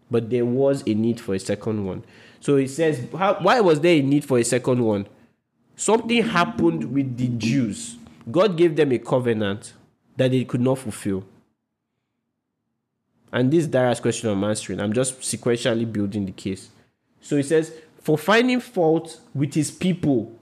But 0.10 0.32
there 0.32 0.46
was 0.46 0.84
a 0.88 0.96
need 0.96 1.22
for 1.22 1.36
a 1.36 1.40
second 1.40 1.86
one. 1.86 2.04
So 2.40 2.56
it 2.56 2.70
says, 2.70 3.06
how, 3.16 3.36
why 3.42 3.60
was 3.62 3.80
there 3.82 3.98
a 3.98 4.02
need 4.02 4.26
for 4.26 4.40
a 4.40 4.44
second 4.44 4.84
one? 4.84 5.08
Something 5.76 6.24
happened 6.24 6.92
with 6.92 7.16
the 7.16 7.28
Jews 7.28 7.99
God 8.30 8.58
gave 8.58 8.76
them 8.76 8.92
a 8.92 9.00
covenant 9.00 9.74
that 10.18 10.32
they 10.32 10.44
could 10.44 10.62
not 10.62 10.80
fulfill. 10.80 11.24
And 13.32 13.52
this 13.52 13.68
Darius 13.68 14.00
question 14.00 14.30
I'm 14.30 14.44
answering. 14.44 14.80
I'm 14.80 14.94
just 14.94 15.20
sequentially 15.22 15.92
building 15.92 16.26
the 16.26 16.32
case. 16.32 16.70
So 17.22 17.38
he 17.38 17.44
says, 17.44 17.74
for 18.02 18.18
finding 18.18 18.60
fault 18.60 19.20
with 19.34 19.54
his 19.54 19.72
people. 19.72 20.36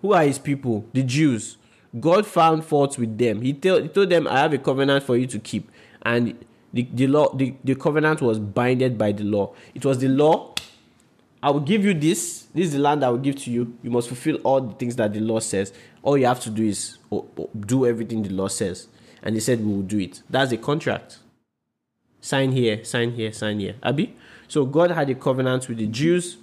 Who 0.00 0.12
are 0.12 0.24
his 0.24 0.38
people? 0.38 0.84
The 0.92 1.02
Jews. 1.02 1.56
God 1.98 2.26
found 2.26 2.64
fault 2.64 2.98
with 2.98 3.16
them. 3.16 3.40
He, 3.42 3.52
tell, 3.52 3.80
he 3.80 3.88
told 3.88 4.10
them, 4.10 4.26
I 4.26 4.40
have 4.40 4.52
a 4.52 4.58
covenant 4.58 5.04
for 5.04 5.16
you 5.16 5.26
to 5.28 5.38
keep. 5.38 5.70
And 6.02 6.44
the, 6.72 6.88
the 6.92 7.06
law, 7.06 7.32
the, 7.34 7.54
the 7.62 7.74
covenant 7.74 8.20
was 8.20 8.38
binded 8.38 8.98
by 8.98 9.12
the 9.12 9.24
law. 9.24 9.54
It 9.74 9.84
was 9.84 9.98
the 9.98 10.08
law. 10.08 10.54
I 11.44 11.50
will 11.50 11.60
give 11.60 11.84
you 11.84 11.92
this. 11.92 12.46
This 12.54 12.68
is 12.68 12.72
the 12.72 12.78
land 12.78 13.04
I 13.04 13.10
will 13.10 13.18
give 13.18 13.36
to 13.42 13.50
you. 13.50 13.76
You 13.82 13.90
must 13.90 14.08
fulfill 14.08 14.36
all 14.36 14.62
the 14.62 14.74
things 14.74 14.96
that 14.96 15.12
the 15.12 15.20
law 15.20 15.40
says 15.40 15.74
all 16.04 16.16
you 16.16 16.26
have 16.26 16.40
to 16.40 16.50
do 16.50 16.62
is 16.62 16.98
do 17.66 17.86
everything 17.86 18.22
the 18.22 18.30
law 18.30 18.48
says. 18.48 18.88
And 19.22 19.34
they 19.34 19.40
said, 19.40 19.60
we 19.60 19.72
will 19.72 19.82
do 19.82 19.98
it. 19.98 20.22
That's 20.28 20.52
a 20.52 20.56
contract. 20.56 21.18
Sign 22.20 22.52
here, 22.52 22.84
sign 22.84 23.12
here, 23.12 23.32
sign 23.32 23.58
here. 23.58 23.76
Abi? 23.82 24.14
So 24.48 24.64
God 24.66 24.90
had 24.90 25.10
a 25.10 25.14
covenant 25.14 25.68
with 25.68 25.78
the 25.78 25.86
Jews. 25.86 26.36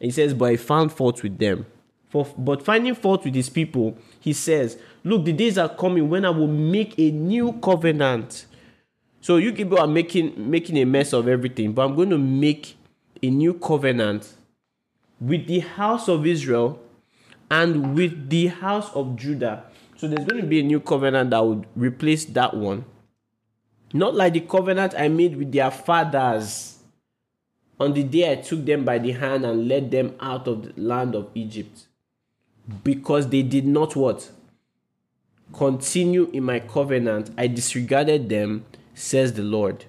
And 0.00 0.06
he 0.06 0.10
says, 0.10 0.34
but 0.34 0.52
he 0.52 0.56
found 0.56 0.92
fault 0.92 1.22
with 1.22 1.38
them. 1.38 1.66
For, 2.08 2.26
but 2.36 2.64
finding 2.64 2.94
fault 2.94 3.24
with 3.24 3.34
his 3.34 3.50
people, 3.50 3.98
he 4.18 4.32
says, 4.32 4.78
Look, 5.04 5.26
the 5.26 5.32
days 5.32 5.58
are 5.58 5.68
coming 5.68 6.08
when 6.08 6.24
I 6.24 6.30
will 6.30 6.48
make 6.48 6.98
a 6.98 7.10
new 7.10 7.52
covenant. 7.54 8.46
So 9.20 9.36
you 9.36 9.52
people 9.52 9.78
are 9.78 9.86
making 9.86 10.50
making 10.50 10.78
a 10.78 10.86
mess 10.86 11.12
of 11.12 11.28
everything, 11.28 11.74
but 11.74 11.84
I'm 11.84 11.94
going 11.94 12.08
to 12.08 12.16
make 12.16 12.78
a 13.22 13.28
new 13.28 13.52
covenant 13.52 14.37
with 15.20 15.46
the 15.46 15.60
house 15.60 16.08
of 16.08 16.26
Israel 16.26 16.80
and 17.50 17.94
with 17.94 18.30
the 18.30 18.48
house 18.48 18.90
of 18.94 19.16
Judah. 19.16 19.64
So 19.96 20.06
there's 20.06 20.26
going 20.26 20.40
to 20.40 20.46
be 20.46 20.60
a 20.60 20.62
new 20.62 20.80
covenant 20.80 21.30
that 21.30 21.44
would 21.44 21.66
replace 21.74 22.24
that 22.26 22.54
one. 22.54 22.84
Not 23.92 24.14
like 24.14 24.34
the 24.34 24.40
covenant 24.40 24.94
I 24.96 25.08
made 25.08 25.36
with 25.36 25.50
their 25.50 25.70
fathers 25.70 26.78
on 27.80 27.94
the 27.94 28.02
day 28.02 28.32
I 28.32 28.36
took 28.36 28.64
them 28.64 28.84
by 28.84 28.98
the 28.98 29.12
hand 29.12 29.44
and 29.44 29.68
led 29.68 29.90
them 29.90 30.16
out 30.20 30.48
of 30.48 30.74
the 30.74 30.80
land 30.80 31.14
of 31.14 31.30
Egypt. 31.34 31.86
Because 32.84 33.28
they 33.28 33.42
did 33.42 33.66
not 33.66 33.96
what? 33.96 34.30
Continue 35.52 36.28
in 36.32 36.44
my 36.44 36.60
covenant. 36.60 37.30
I 37.38 37.46
disregarded 37.46 38.28
them, 38.28 38.66
says 38.94 39.32
the 39.32 39.42
Lord. 39.42 39.84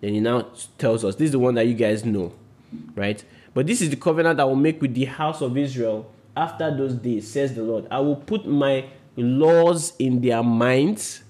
Then 0.00 0.14
he 0.14 0.20
now 0.20 0.48
tells 0.78 1.04
us 1.04 1.16
this 1.16 1.26
is 1.26 1.32
the 1.32 1.38
one 1.38 1.54
that 1.56 1.66
you 1.66 1.74
guys 1.74 2.04
know, 2.04 2.32
right? 2.94 3.22
But 3.54 3.66
this 3.66 3.80
is 3.80 3.90
the 3.90 3.96
covenant 3.96 4.40
I 4.40 4.44
will 4.44 4.56
make 4.56 4.80
with 4.80 4.94
the 4.94 5.04
house 5.04 5.40
of 5.42 5.56
Israel 5.56 6.10
after 6.36 6.74
those 6.74 6.94
days, 6.94 7.30
says 7.30 7.54
the 7.54 7.62
Lord, 7.62 7.86
I 7.90 8.00
will 8.00 8.16
put 8.16 8.46
my 8.46 8.86
laws 9.16 9.92
in 9.98 10.22
their 10.22 10.42
minds 10.42 11.22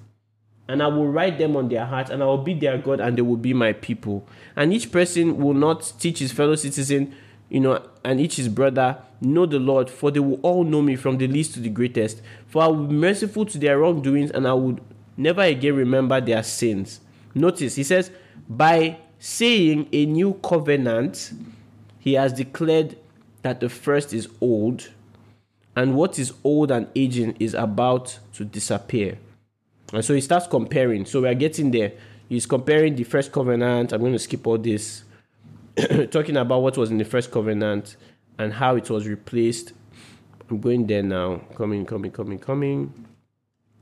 and 0.68 0.82
I 0.82 0.86
will 0.86 1.08
write 1.08 1.38
them 1.38 1.56
on 1.56 1.68
their 1.68 1.84
hearts, 1.84 2.10
and 2.10 2.22
I 2.22 2.26
will 2.26 2.38
be 2.38 2.54
their 2.54 2.78
God, 2.78 3.00
and 3.00 3.18
they 3.18 3.22
will 3.22 3.36
be 3.36 3.52
my 3.52 3.72
people. 3.72 4.26
And 4.56 4.72
each 4.72 4.92
person 4.92 5.36
will 5.38 5.54
not 5.54 5.92
teach 5.98 6.20
his 6.20 6.32
fellow 6.32 6.54
citizen, 6.54 7.14
you 7.50 7.60
know, 7.60 7.84
and 8.04 8.20
each 8.20 8.36
his 8.36 8.48
brother, 8.48 8.96
know 9.20 9.44
the 9.44 9.58
Lord, 9.58 9.90
for 9.90 10.10
they 10.10 10.20
will 10.20 10.40
all 10.42 10.64
know 10.64 10.80
me 10.80 10.96
from 10.96 11.18
the 11.18 11.26
least 11.26 11.54
to 11.54 11.60
the 11.60 11.68
greatest. 11.68 12.22
For 12.46 12.62
I 12.62 12.68
will 12.68 12.86
be 12.86 12.94
merciful 12.94 13.44
to 13.46 13.58
their 13.58 13.78
wrongdoings, 13.78 14.30
and 14.30 14.46
I 14.46 14.54
would 14.54 14.80
never 15.16 15.42
again 15.42 15.76
remember 15.76 16.20
their 16.20 16.42
sins. 16.42 17.00
Notice, 17.34 17.74
he 17.74 17.82
says, 17.82 18.10
by 18.48 18.98
saying 19.18 19.88
a 19.92 20.06
new 20.06 20.34
covenant, 20.42 21.32
he 22.02 22.14
has 22.14 22.32
declared 22.32 22.96
that 23.42 23.60
the 23.60 23.68
first 23.68 24.12
is 24.12 24.28
old, 24.40 24.90
and 25.76 25.94
what 25.94 26.18
is 26.18 26.32
old 26.42 26.72
and 26.72 26.88
aging 26.96 27.36
is 27.38 27.54
about 27.54 28.18
to 28.34 28.44
disappear. 28.44 29.18
And 29.92 30.04
so 30.04 30.12
he 30.12 30.20
starts 30.20 30.48
comparing. 30.48 31.04
So 31.04 31.20
we 31.20 31.28
are 31.28 31.34
getting 31.34 31.70
there. 31.70 31.92
He's 32.28 32.44
comparing 32.44 32.96
the 32.96 33.04
first 33.04 33.30
covenant. 33.30 33.92
I'm 33.92 34.00
going 34.00 34.14
to 34.14 34.18
skip 34.18 34.44
all 34.48 34.58
this, 34.58 35.04
talking 36.10 36.36
about 36.36 36.62
what 36.62 36.76
was 36.76 36.90
in 36.90 36.98
the 36.98 37.04
first 37.04 37.30
covenant 37.30 37.96
and 38.36 38.52
how 38.52 38.74
it 38.74 38.90
was 38.90 39.06
replaced. 39.06 39.72
I'm 40.50 40.60
going 40.60 40.88
there 40.88 41.04
now. 41.04 41.36
Coming, 41.54 41.86
coming, 41.86 42.10
coming, 42.10 42.40
coming. 42.40 42.92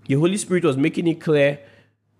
The 0.06 0.16
Holy 0.16 0.36
Spirit 0.36 0.64
was 0.64 0.76
making 0.76 1.06
it 1.06 1.22
clear 1.22 1.58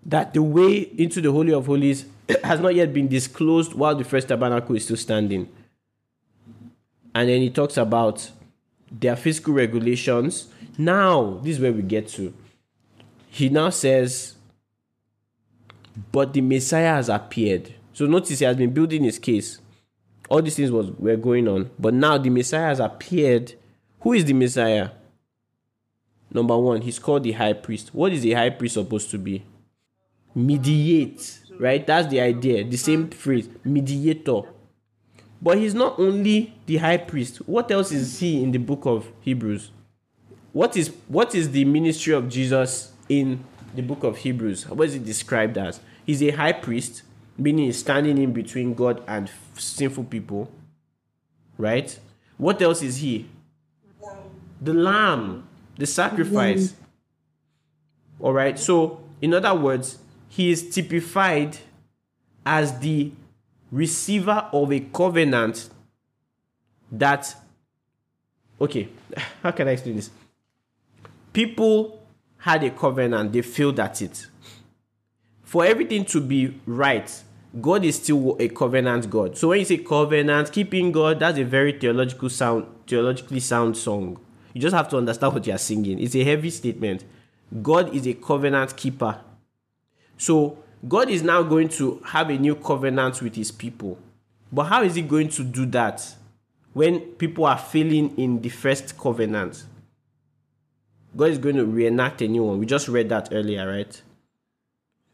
that 0.07 0.33
the 0.33 0.41
way 0.41 0.79
into 0.79 1.21
the 1.21 1.31
Holy 1.31 1.53
of 1.53 1.67
Holies 1.67 2.05
has 2.43 2.59
not 2.59 2.73
yet 2.73 2.91
been 2.91 3.07
disclosed 3.07 3.75
while 3.75 3.93
the 3.93 4.03
first 4.03 4.29
tabernacle 4.29 4.75
is 4.75 4.85
still 4.85 4.97
standing. 4.97 5.47
And 7.13 7.29
then 7.29 7.41
he 7.41 7.49
talks 7.49 7.77
about 7.77 8.31
their 8.91 9.15
physical 9.15 9.53
regulations. 9.53 10.47
Now, 10.77 11.39
this 11.43 11.55
is 11.55 11.61
where 11.61 11.73
we 11.73 11.81
get 11.81 12.07
to. 12.09 12.33
He 13.29 13.49
now 13.49 13.69
says, 13.69 14.35
but 16.11 16.33
the 16.33 16.41
Messiah 16.41 16.95
has 16.95 17.09
appeared. 17.09 17.73
So 17.93 18.05
notice 18.05 18.39
he 18.39 18.45
has 18.45 18.55
been 18.55 18.73
building 18.73 19.03
his 19.03 19.19
case. 19.19 19.59
All 20.29 20.41
these 20.41 20.55
things 20.55 20.71
was 20.71 20.89
were 20.91 21.17
going 21.17 21.47
on, 21.47 21.69
but 21.77 21.93
now 21.93 22.17
the 22.17 22.29
Messiah 22.29 22.67
has 22.67 22.79
appeared. 22.79 23.53
Who 23.99 24.13
is 24.13 24.23
the 24.25 24.33
Messiah? 24.33 24.91
Number 26.33 26.57
one, 26.57 26.81
he's 26.81 26.99
called 26.99 27.23
the 27.23 27.33
high 27.33 27.53
priest. 27.53 27.93
What 27.93 28.13
is 28.13 28.21
the 28.21 28.31
high 28.33 28.49
priest 28.49 28.75
supposed 28.75 29.11
to 29.11 29.17
be? 29.17 29.43
Mediate, 30.33 31.39
right? 31.59 31.85
That's 31.85 32.07
the 32.07 32.21
idea. 32.21 32.63
The 32.63 32.77
same 32.77 33.09
phrase, 33.09 33.49
mediator. 33.65 34.43
But 35.41 35.57
he's 35.57 35.73
not 35.73 35.97
only 35.99 36.53
the 36.67 36.77
high 36.77 36.97
priest. 36.97 37.37
What 37.47 37.71
else 37.71 37.91
is 37.91 38.19
he 38.19 38.43
in 38.43 38.51
the 38.51 38.59
book 38.59 38.85
of 38.85 39.07
Hebrews? 39.21 39.71
What 40.53 40.77
is 40.77 40.93
what 41.07 41.33
is 41.33 41.51
the 41.51 41.65
ministry 41.65 42.13
of 42.13 42.29
Jesus 42.29 42.91
in 43.09 43.43
the 43.73 43.81
book 43.81 44.03
of 44.03 44.17
Hebrews? 44.17 44.67
What 44.69 44.87
is 44.87 44.95
it 44.95 45.05
described 45.05 45.57
as? 45.57 45.79
He's 46.05 46.21
a 46.21 46.31
high 46.31 46.51
priest, 46.51 47.03
meaning 47.37 47.65
he's 47.65 47.79
standing 47.79 48.17
in 48.17 48.33
between 48.33 48.73
God 48.73 49.03
and 49.07 49.31
sinful 49.57 50.05
people. 50.05 50.51
Right? 51.57 51.97
What 52.37 52.61
else 52.61 52.81
is 52.81 52.97
he? 52.97 53.27
The 54.61 54.73
lamb, 54.73 55.47
the 55.77 55.85
sacrifice. 55.85 56.75
All 58.19 58.33
right. 58.33 58.59
So, 58.59 59.01
in 59.21 59.33
other 59.33 59.55
words, 59.55 59.99
he 60.27 60.51
is 60.51 60.69
typified 60.69 61.57
as 62.45 62.79
the 62.79 63.11
receiver 63.71 64.49
of 64.51 64.71
a 64.71 64.79
covenant 64.79 65.69
that 66.91 67.35
okay 68.59 68.89
how 69.43 69.51
can 69.51 69.67
i 69.67 69.71
explain 69.71 69.95
this? 69.95 70.11
People 71.33 72.05
had 72.37 72.63
a 72.63 72.71
covenant 72.71 73.31
they 73.31 73.41
failed 73.41 73.79
at 73.79 74.01
it. 74.01 74.27
For 75.43 75.65
everything 75.65 76.03
to 76.05 76.19
be 76.19 76.59
right 76.65 77.23
god 77.61 77.83
is 77.85 77.95
still 77.95 78.35
a 78.39 78.49
covenant 78.49 79.09
god. 79.09 79.37
So 79.37 79.49
when 79.49 79.59
you 79.59 79.65
say 79.65 79.77
covenant 79.77 80.51
keeping 80.51 80.91
god 80.91 81.19
that's 81.19 81.37
a 81.37 81.45
very 81.45 81.73
theological 81.73 82.29
sound 82.29 82.67
theologically 82.87 83.39
sound 83.39 83.77
song. 83.77 84.19
You 84.53 84.61
just 84.61 84.75
have 84.75 84.89
to 84.89 84.97
understand 84.97 85.33
what 85.33 85.47
you 85.47 85.53
are 85.53 85.57
singing. 85.57 85.97
It's 85.99 86.15
a 86.15 86.23
heavy 86.25 86.49
statement. 86.49 87.05
God 87.61 87.95
is 87.95 88.05
a 88.05 88.13
covenant 88.13 88.75
keeper. 88.75 89.19
So 90.17 90.57
God 90.87 91.09
is 91.09 91.21
now 91.21 91.43
going 91.43 91.69
to 91.69 92.01
have 92.05 92.29
a 92.29 92.37
new 92.37 92.55
covenant 92.55 93.21
with 93.21 93.35
his 93.35 93.51
people. 93.51 93.97
But 94.51 94.65
how 94.65 94.83
is 94.83 94.95
he 94.95 95.01
going 95.01 95.29
to 95.29 95.43
do 95.43 95.65
that 95.67 96.15
when 96.73 96.99
people 96.99 97.45
are 97.45 97.57
failing 97.57 98.17
in 98.17 98.41
the 98.41 98.49
first 98.49 98.97
covenant? 98.97 99.63
God 101.15 101.29
is 101.29 101.37
going 101.37 101.57
to 101.57 101.65
reenact 101.65 102.21
a 102.21 102.27
new 102.27 102.43
one. 102.43 102.57
We 102.57 102.65
just 102.65 102.87
read 102.87 103.09
that 103.09 103.29
earlier, 103.31 103.67
right? 103.67 104.01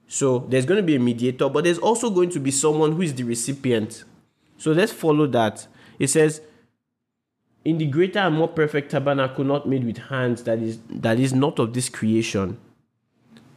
So 0.07 0.39
there's 0.47 0.65
going 0.65 0.77
to 0.77 0.83
be 0.83 0.95
a 0.95 0.99
mediator, 0.99 1.49
but 1.49 1.65
there's 1.65 1.79
also 1.79 2.09
going 2.09 2.29
to 2.29 2.39
be 2.39 2.51
someone 2.51 2.93
who 2.93 3.01
is 3.01 3.13
the 3.13 3.23
recipient. 3.23 4.05
So 4.57 4.71
let's 4.71 4.91
follow 4.91 5.27
that. 5.27 5.67
It 5.99 6.07
says, 6.07 6.41
In 7.65 7.77
the 7.77 7.87
greater 7.87 8.19
and 8.19 8.35
more 8.35 8.47
perfect 8.47 8.91
tabernacle 8.91 9.43
not 9.43 9.67
made 9.67 9.83
with 9.83 9.97
hands, 9.97 10.43
that 10.43 10.59
is 10.59 10.79
that 10.89 11.19
is 11.19 11.33
not 11.33 11.59
of 11.59 11.73
this 11.73 11.89
creation 11.89 12.57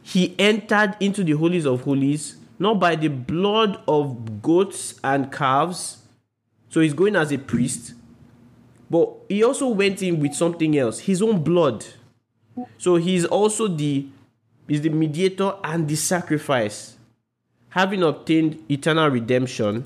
he 0.03 0.35
entered 0.39 0.95
into 0.99 1.23
the 1.23 1.33
holies 1.33 1.65
of 1.65 1.81
holies 1.81 2.37
not 2.61 2.79
by 2.79 2.95
the 2.95 3.07
blood 3.07 3.81
of 3.87 4.41
goats 4.43 4.99
and 5.03 5.31
calves. 5.31 5.97
So 6.69 6.79
he's 6.79 6.93
going 6.93 7.15
as 7.15 7.31
a 7.31 7.39
priest. 7.39 7.95
But 8.87 9.09
he 9.27 9.43
also 9.43 9.67
went 9.69 10.03
in 10.03 10.19
with 10.19 10.35
something 10.35 10.77
else 10.77 10.99
his 10.99 11.23
own 11.23 11.43
blood. 11.43 11.83
So 12.77 12.97
he's 12.97 13.25
also 13.25 13.67
the 13.67 14.07
is 14.67 14.81
the 14.81 14.89
mediator 14.89 15.55
and 15.63 15.87
the 15.87 15.95
sacrifice 15.95 16.97
having 17.69 18.03
obtained 18.03 18.63
eternal 18.69 19.09
redemption. 19.09 19.85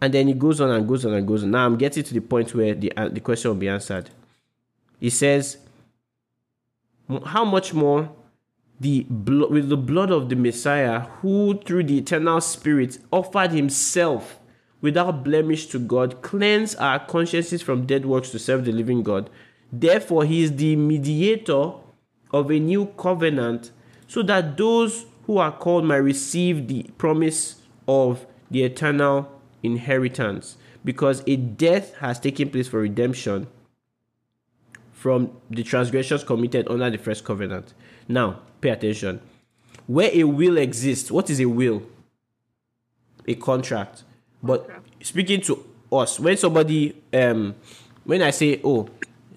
And 0.00 0.14
then 0.14 0.26
he 0.26 0.32
goes 0.32 0.60
on 0.62 0.70
and 0.70 0.88
goes 0.88 1.04
on 1.04 1.12
and 1.12 1.28
goes 1.28 1.42
on. 1.42 1.50
Now 1.50 1.66
i'm 1.66 1.76
getting 1.76 2.02
to 2.02 2.14
the 2.14 2.20
point 2.20 2.54
where 2.54 2.74
the, 2.74 2.96
uh, 2.96 3.08
the 3.08 3.20
question 3.20 3.50
will 3.50 3.56
be 3.56 3.68
answered. 3.68 4.08
He 4.98 5.10
says 5.10 5.58
how 7.26 7.44
much 7.44 7.74
more 7.74 8.10
the 8.80 9.06
with 9.10 9.68
the 9.68 9.76
blood 9.76 10.10
of 10.10 10.30
the 10.30 10.36
Messiah, 10.36 11.00
who 11.20 11.60
through 11.64 11.84
the 11.84 11.98
eternal 11.98 12.40
Spirit 12.40 12.98
offered 13.12 13.52
himself 13.52 14.40
without 14.80 15.22
blemish 15.22 15.66
to 15.66 15.78
God, 15.78 16.22
cleanse 16.22 16.74
our 16.76 16.98
consciences 16.98 17.60
from 17.60 17.84
dead 17.84 18.06
works 18.06 18.30
to 18.30 18.38
serve 18.38 18.64
the 18.64 18.72
living 18.72 19.02
God. 19.02 19.28
Therefore, 19.70 20.24
he 20.24 20.42
is 20.42 20.56
the 20.56 20.74
mediator 20.76 21.72
of 22.32 22.50
a 22.50 22.58
new 22.58 22.86
covenant, 22.96 23.70
so 24.08 24.22
that 24.22 24.56
those 24.56 25.04
who 25.26 25.36
are 25.38 25.52
called 25.52 25.84
might 25.84 25.96
receive 25.96 26.66
the 26.66 26.84
promise 26.96 27.56
of 27.86 28.26
the 28.50 28.62
eternal 28.64 29.30
inheritance. 29.62 30.56
Because 30.84 31.22
a 31.26 31.36
death 31.36 31.94
has 31.96 32.18
taken 32.18 32.48
place 32.48 32.68
for 32.68 32.80
redemption 32.80 33.46
from 34.92 35.30
the 35.50 35.62
transgressions 35.62 36.24
committed 36.24 36.66
under 36.68 36.88
the 36.88 36.98
first 36.98 37.24
covenant. 37.24 37.74
Now, 38.08 38.40
pay 38.60 38.70
attention. 38.70 39.20
Where 39.86 40.10
a 40.12 40.24
will 40.24 40.58
exists, 40.58 41.10
what 41.10 41.30
is 41.30 41.40
a 41.40 41.46
will? 41.46 41.82
A 43.26 43.34
contract. 43.34 44.04
But 44.42 44.68
speaking 45.02 45.40
to 45.42 45.64
us, 45.92 46.20
when 46.20 46.36
somebody, 46.36 46.96
um, 47.12 47.54
when 48.04 48.22
I 48.22 48.30
say, 48.30 48.60
"Oh, 48.64 48.88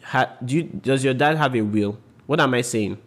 ha, 0.04 0.38
do 0.44 0.56
you, 0.58 0.64
does 0.64 1.04
your 1.04 1.14
dad 1.14 1.38
have 1.38 1.56
a 1.56 1.62
will?" 1.62 1.98
What 2.26 2.40
am 2.40 2.54
I 2.54 2.62
saying? 2.62 2.98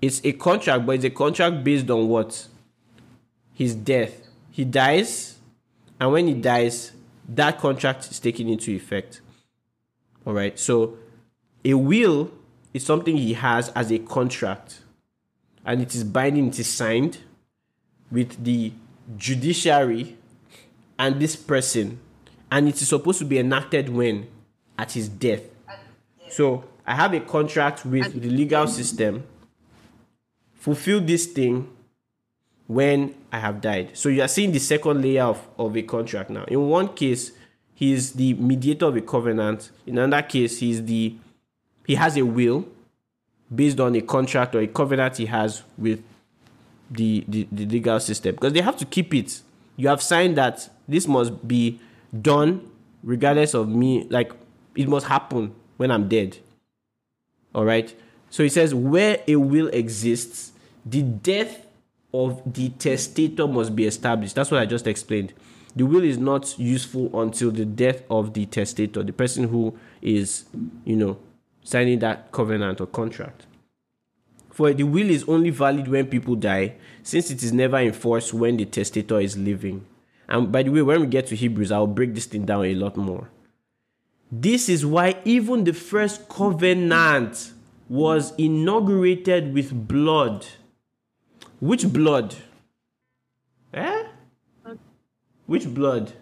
It's 0.00 0.20
a 0.24 0.32
contract, 0.32 0.84
but 0.84 0.96
it's 0.96 1.04
a 1.04 1.10
contract 1.10 1.64
based 1.64 1.88
on 1.90 2.08
what? 2.08 2.48
His 3.54 3.74
death. 3.74 4.28
He 4.50 4.64
dies, 4.64 5.38
and 5.98 6.12
when 6.12 6.26
he 6.26 6.34
dies, 6.34 6.92
that 7.28 7.58
contract 7.58 8.10
is 8.10 8.18
taken 8.18 8.48
into 8.48 8.72
effect. 8.72 9.20
All 10.26 10.34
right. 10.34 10.58
So, 10.58 10.98
a 11.64 11.74
will 11.74 12.30
is 12.74 12.84
something 12.84 13.16
he 13.16 13.34
has 13.34 13.68
as 13.70 13.90
a 13.90 13.98
contract 13.98 14.81
and 15.64 15.80
it 15.80 15.94
is 15.94 16.04
binding, 16.04 16.48
it 16.48 16.58
is 16.58 16.68
signed 16.68 17.18
with 18.10 18.42
the 18.44 18.72
judiciary 19.16 20.16
and 20.98 21.20
this 21.20 21.36
person, 21.36 21.98
and 22.50 22.68
it 22.68 22.80
is 22.80 22.88
supposed 22.88 23.18
to 23.18 23.24
be 23.24 23.38
enacted 23.38 23.88
when? 23.88 24.28
At 24.78 24.92
his 24.92 25.08
death. 25.08 25.42
So 26.30 26.64
I 26.86 26.94
have 26.94 27.14
a 27.14 27.20
contract 27.20 27.84
with 27.84 28.20
the 28.20 28.30
legal 28.30 28.66
system, 28.66 29.24
fulfill 30.54 31.00
this 31.00 31.26
thing 31.26 31.68
when 32.66 33.14
I 33.30 33.38
have 33.38 33.60
died. 33.60 33.90
So 33.96 34.08
you 34.08 34.22
are 34.22 34.28
seeing 34.28 34.52
the 34.52 34.58
second 34.58 35.02
layer 35.02 35.24
of, 35.24 35.46
of 35.58 35.76
a 35.76 35.82
contract 35.82 36.30
now. 36.30 36.44
In 36.44 36.68
one 36.68 36.94
case, 36.94 37.32
he 37.74 37.92
is 37.92 38.12
the 38.12 38.34
mediator 38.34 38.86
of 38.86 38.96
a 38.96 39.00
covenant. 39.00 39.70
In 39.86 39.98
another 39.98 40.22
case, 40.22 40.58
he 40.58 40.70
is 40.70 40.84
the 40.84 41.16
he 41.86 41.96
has 41.96 42.16
a 42.16 42.22
will 42.22 42.66
based 43.54 43.80
on 43.80 43.94
a 43.94 44.00
contract 44.00 44.54
or 44.54 44.60
a 44.60 44.66
covenant 44.66 45.16
he 45.16 45.26
has 45.26 45.62
with 45.76 46.02
the, 46.90 47.24
the, 47.28 47.46
the 47.50 47.66
legal 47.66 47.98
system 48.00 48.34
because 48.34 48.52
they 48.52 48.60
have 48.60 48.76
to 48.76 48.84
keep 48.84 49.14
it. 49.14 49.40
You 49.76 49.88
have 49.88 50.02
signed 50.02 50.36
that 50.36 50.68
this 50.86 51.06
must 51.06 51.46
be 51.46 51.80
done 52.20 52.70
regardless 53.02 53.54
of 53.54 53.68
me, 53.68 54.06
like 54.10 54.32
it 54.76 54.88
must 54.88 55.06
happen 55.06 55.54
when 55.76 55.90
I'm 55.90 56.08
dead. 56.08 56.38
All 57.54 57.64
right. 57.64 57.94
So 58.30 58.42
he 58.42 58.48
says, 58.48 58.74
where 58.74 59.18
a 59.28 59.36
will 59.36 59.68
exists, 59.68 60.52
the 60.86 61.02
death 61.02 61.66
of 62.14 62.40
the 62.52 62.70
testator 62.70 63.46
must 63.46 63.74
be 63.74 63.86
established. 63.86 64.34
That's 64.34 64.50
what 64.50 64.60
I 64.60 64.66
just 64.66 64.86
explained. 64.86 65.32
The 65.74 65.84
will 65.84 66.04
is 66.04 66.18
not 66.18 66.58
useful 66.58 67.18
until 67.20 67.50
the 67.50 67.64
death 67.64 68.02
of 68.10 68.34
the 68.34 68.46
testator, 68.46 69.02
the 69.02 69.12
person 69.12 69.48
who 69.48 69.78
is, 70.02 70.44
you 70.84 70.96
know, 70.96 71.18
signing 71.62 71.98
that 72.00 72.32
covenant 72.32 72.80
or 72.80 72.86
contract. 72.86 73.46
For 74.50 74.72
the 74.72 74.84
will 74.84 75.08
is 75.08 75.24
only 75.24 75.50
valid 75.50 75.88
when 75.88 76.06
people 76.06 76.34
die, 76.36 76.74
since 77.02 77.30
it 77.30 77.42
is 77.42 77.52
never 77.52 77.78
enforced 77.78 78.34
when 78.34 78.56
the 78.56 78.66
testator 78.66 79.18
is 79.18 79.38
living. 79.38 79.86
And 80.28 80.52
by 80.52 80.62
the 80.62 80.70
way, 80.70 80.82
when 80.82 81.00
we 81.00 81.06
get 81.06 81.26
to 81.28 81.36
Hebrews, 81.36 81.72
I'll 81.72 81.86
break 81.86 82.14
this 82.14 82.26
thing 82.26 82.44
down 82.44 82.64
a 82.64 82.74
lot 82.74 82.96
more. 82.96 83.28
This 84.30 84.68
is 84.68 84.84
why 84.86 85.20
even 85.24 85.64
the 85.64 85.74
first 85.74 86.28
covenant 86.28 87.52
was 87.88 88.32
inaugurated 88.36 89.52
with 89.52 89.88
blood. 89.88 90.46
Which 91.60 91.92
blood? 91.92 92.34
Eh? 93.74 94.04
Which 95.46 95.68
blood? 95.68 96.12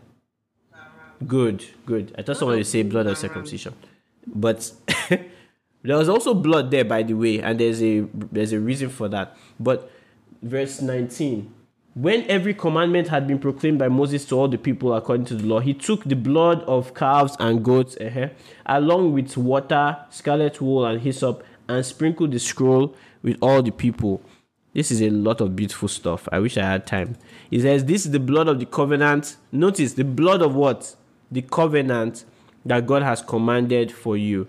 Good, 1.26 1.64
good. 1.86 2.14
I 2.18 2.22
thought 2.22 2.38
someone 2.38 2.56
would 2.56 2.66
say 2.66 2.82
blood 2.82 3.06
of 3.06 3.18
circumcision. 3.18 3.74
But 4.26 4.72
there 5.82 5.96
was 5.96 6.08
also 6.08 6.34
blood 6.34 6.70
there, 6.70 6.84
by 6.84 7.02
the 7.02 7.14
way, 7.14 7.40
and 7.40 7.58
there's 7.58 7.82
a 7.82 8.00
there's 8.32 8.52
a 8.52 8.60
reason 8.60 8.88
for 8.88 9.08
that. 9.08 9.36
But 9.58 9.90
verse 10.42 10.80
19. 10.80 11.54
When 11.94 12.22
every 12.30 12.54
commandment 12.54 13.08
had 13.08 13.26
been 13.26 13.40
proclaimed 13.40 13.78
by 13.78 13.88
Moses 13.88 14.24
to 14.26 14.36
all 14.36 14.46
the 14.46 14.58
people 14.58 14.94
according 14.94 15.26
to 15.26 15.34
the 15.34 15.44
law, 15.44 15.58
he 15.58 15.74
took 15.74 16.04
the 16.04 16.14
blood 16.14 16.62
of 16.62 16.94
calves 16.94 17.36
and 17.40 17.64
goats, 17.64 17.96
uh 17.96 18.28
along 18.66 19.12
with 19.12 19.36
water, 19.36 19.98
scarlet 20.08 20.60
wool, 20.60 20.86
and 20.86 21.00
hyssop, 21.00 21.42
and 21.68 21.84
sprinkled 21.84 22.30
the 22.30 22.38
scroll 22.38 22.94
with 23.22 23.36
all 23.42 23.60
the 23.60 23.72
people. 23.72 24.22
This 24.72 24.92
is 24.92 25.02
a 25.02 25.10
lot 25.10 25.40
of 25.40 25.56
beautiful 25.56 25.88
stuff. 25.88 26.28
I 26.30 26.38
wish 26.38 26.56
I 26.56 26.64
had 26.64 26.86
time. 26.86 27.16
He 27.50 27.60
says, 27.60 27.84
This 27.84 28.06
is 28.06 28.12
the 28.12 28.20
blood 28.20 28.46
of 28.46 28.60
the 28.60 28.66
covenant. 28.66 29.36
Notice 29.50 29.94
the 29.94 30.04
blood 30.04 30.42
of 30.42 30.54
what? 30.54 30.94
The 31.30 31.42
covenant 31.42 32.24
that 32.64 32.86
God 32.86 33.02
has 33.02 33.20
commanded 33.20 33.90
for 33.90 34.16
you. 34.16 34.46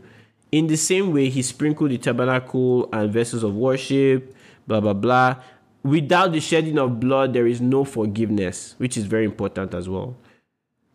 In 0.52 0.68
the 0.68 0.76
same 0.76 1.14
way, 1.14 1.30
he 1.30 1.42
sprinkled 1.42 1.92
the 1.92 1.98
tabernacle 1.98 2.90
and 2.92 3.12
vessels 3.12 3.44
of 3.44 3.56
worship, 3.56 4.36
blah, 4.68 4.82
blah, 4.82 4.94
blah. 4.94 5.38
Without 5.84 6.34
the 6.34 6.42
shedding 6.42 6.78
of 6.78 7.00
blood, 7.00 7.34
there 7.34 7.48
is 7.48 7.62
no 7.62 7.86
forgiveness, 7.86 8.76
which 8.78 8.98
is 8.98 9.06
very 9.06 9.26
important 9.26 9.74
as 9.74 9.88
well. 9.88 10.18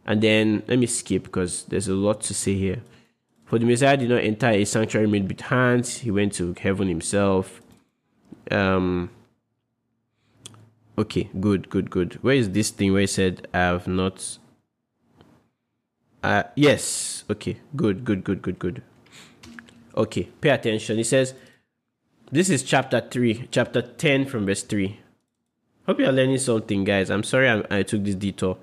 And 0.04 0.22
then 0.22 0.62
let 0.68 0.78
me 0.78 0.86
skip 0.86 1.24
because 1.24 1.64
there's 1.64 1.88
a 1.88 1.94
lot 1.94 2.20
to 2.22 2.34
say 2.34 2.54
here. 2.54 2.82
For 3.46 3.58
the 3.58 3.64
Messiah 3.64 3.96
did 3.96 4.10
not 4.10 4.22
enter 4.22 4.48
a 4.48 4.64
sanctuary 4.64 5.06
made 5.06 5.28
with 5.28 5.40
hands, 5.40 5.98
he 5.98 6.10
went 6.10 6.34
to 6.34 6.54
heaven 6.60 6.88
himself. 6.88 7.62
Um, 8.50 9.10
okay, 10.98 11.30
good, 11.40 11.70
good, 11.70 11.90
good. 11.90 12.14
Where 12.22 12.34
is 12.34 12.50
this 12.50 12.70
thing 12.70 12.92
where 12.92 13.02
he 13.02 13.06
said, 13.06 13.48
I 13.54 13.58
have 13.58 13.88
not. 13.88 14.38
Uh, 16.22 16.42
yes, 16.54 17.24
okay, 17.30 17.58
good, 17.74 18.04
good, 18.04 18.22
good, 18.22 18.42
good, 18.42 18.58
good. 18.58 18.82
Okay, 19.96 20.24
pay 20.40 20.50
attention. 20.50 20.98
He 20.98 21.04
says, 21.04 21.34
this 22.30 22.50
is 22.50 22.62
chapter 22.62 23.00
3, 23.00 23.48
chapter 23.50 23.82
10 23.82 24.26
from 24.26 24.46
verse 24.46 24.62
3. 24.62 24.98
Hope 25.86 26.00
you 26.00 26.06
are 26.06 26.12
learning 26.12 26.38
something, 26.38 26.82
guys. 26.82 27.10
I'm 27.10 27.22
sorry 27.22 27.48
I, 27.48 27.62
I 27.70 27.82
took 27.84 28.02
this 28.02 28.16
detour. 28.16 28.58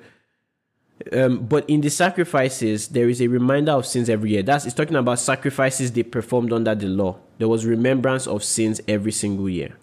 Um, 1.11 1.45
but 1.45 1.69
in 1.69 1.81
the 1.81 1.89
sacrifices, 1.89 2.89
there 2.89 3.09
is 3.09 3.21
a 3.21 3.27
reminder 3.27 3.71
of 3.71 3.86
sins 3.86 4.09
every 4.09 4.31
year. 4.31 4.43
That's 4.43 4.65
it's 4.65 4.75
talking 4.75 4.95
about 4.95 5.19
sacrifices 5.19 5.91
they 5.91 6.03
performed 6.03 6.51
under 6.51 6.75
the 6.75 6.88
law. 6.88 7.19
There 7.38 7.47
was 7.47 7.65
remembrance 7.65 8.27
of 8.27 8.43
sins 8.43 8.81
every 8.88 9.11
single 9.11 9.49
year. 9.49 9.77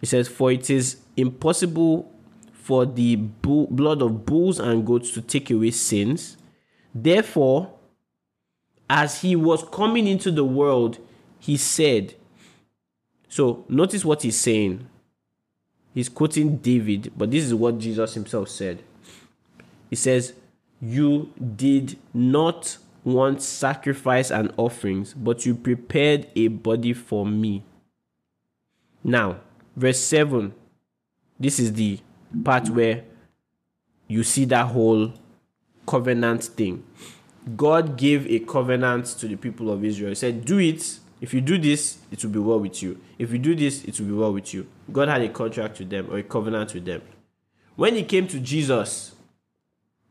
It 0.00 0.06
says, 0.06 0.28
For 0.28 0.50
it 0.50 0.70
is 0.70 0.96
impossible 1.16 2.10
for 2.52 2.86
the 2.86 3.16
bull, 3.16 3.68
blood 3.70 4.00
of 4.00 4.24
bulls 4.24 4.58
and 4.58 4.86
goats 4.86 5.10
to 5.12 5.20
take 5.20 5.50
away 5.50 5.70
sins. 5.70 6.36
Therefore, 6.94 7.74
as 8.90 9.20
he 9.20 9.36
was 9.36 9.62
coming 9.70 10.08
into 10.08 10.32
the 10.32 10.44
world, 10.44 10.98
he 11.38 11.56
said, 11.56 12.16
So 13.28 13.64
notice 13.68 14.04
what 14.04 14.22
he's 14.22 14.38
saying. 14.38 14.88
He's 15.94 16.08
quoting 16.08 16.56
David, 16.56 17.12
but 17.16 17.30
this 17.30 17.44
is 17.44 17.54
what 17.54 17.78
Jesus 17.78 18.14
himself 18.14 18.48
said. 18.48 18.82
He 19.90 19.94
says, 19.94 20.34
You 20.80 21.32
did 21.38 21.98
not 22.12 22.78
want 23.04 23.42
sacrifice 23.42 24.32
and 24.32 24.52
offerings, 24.56 25.14
but 25.14 25.46
you 25.46 25.54
prepared 25.54 26.26
a 26.34 26.48
body 26.48 26.92
for 26.92 27.24
me. 27.24 27.62
Now, 29.04 29.36
verse 29.76 30.00
7, 30.00 30.52
this 31.38 31.60
is 31.60 31.74
the 31.74 32.00
part 32.44 32.68
where 32.68 33.04
you 34.08 34.24
see 34.24 34.46
that 34.46 34.66
whole 34.66 35.12
covenant 35.86 36.42
thing. 36.42 36.84
God 37.56 37.96
gave 37.96 38.26
a 38.30 38.40
covenant 38.40 39.06
to 39.06 39.26
the 39.28 39.36
people 39.36 39.70
of 39.70 39.84
Israel. 39.84 40.10
He 40.10 40.14
said, 40.14 40.44
Do 40.44 40.58
it. 40.58 40.98
If 41.20 41.34
you 41.34 41.40
do 41.42 41.58
this, 41.58 41.98
it 42.10 42.22
will 42.24 42.30
be 42.30 42.38
well 42.38 42.60
with 42.60 42.82
you. 42.82 42.98
If 43.18 43.30
you 43.30 43.38
do 43.38 43.54
this, 43.54 43.84
it 43.84 43.98
will 44.00 44.06
be 44.06 44.12
well 44.14 44.32
with 44.32 44.54
you. 44.54 44.66
God 44.90 45.08
had 45.08 45.20
a 45.20 45.28
contract 45.28 45.78
with 45.78 45.90
them 45.90 46.08
or 46.10 46.18
a 46.18 46.22
covenant 46.22 46.72
with 46.72 46.86
them. 46.86 47.02
When 47.76 47.94
he 47.94 48.04
came 48.04 48.26
to 48.28 48.40
Jesus, 48.40 49.14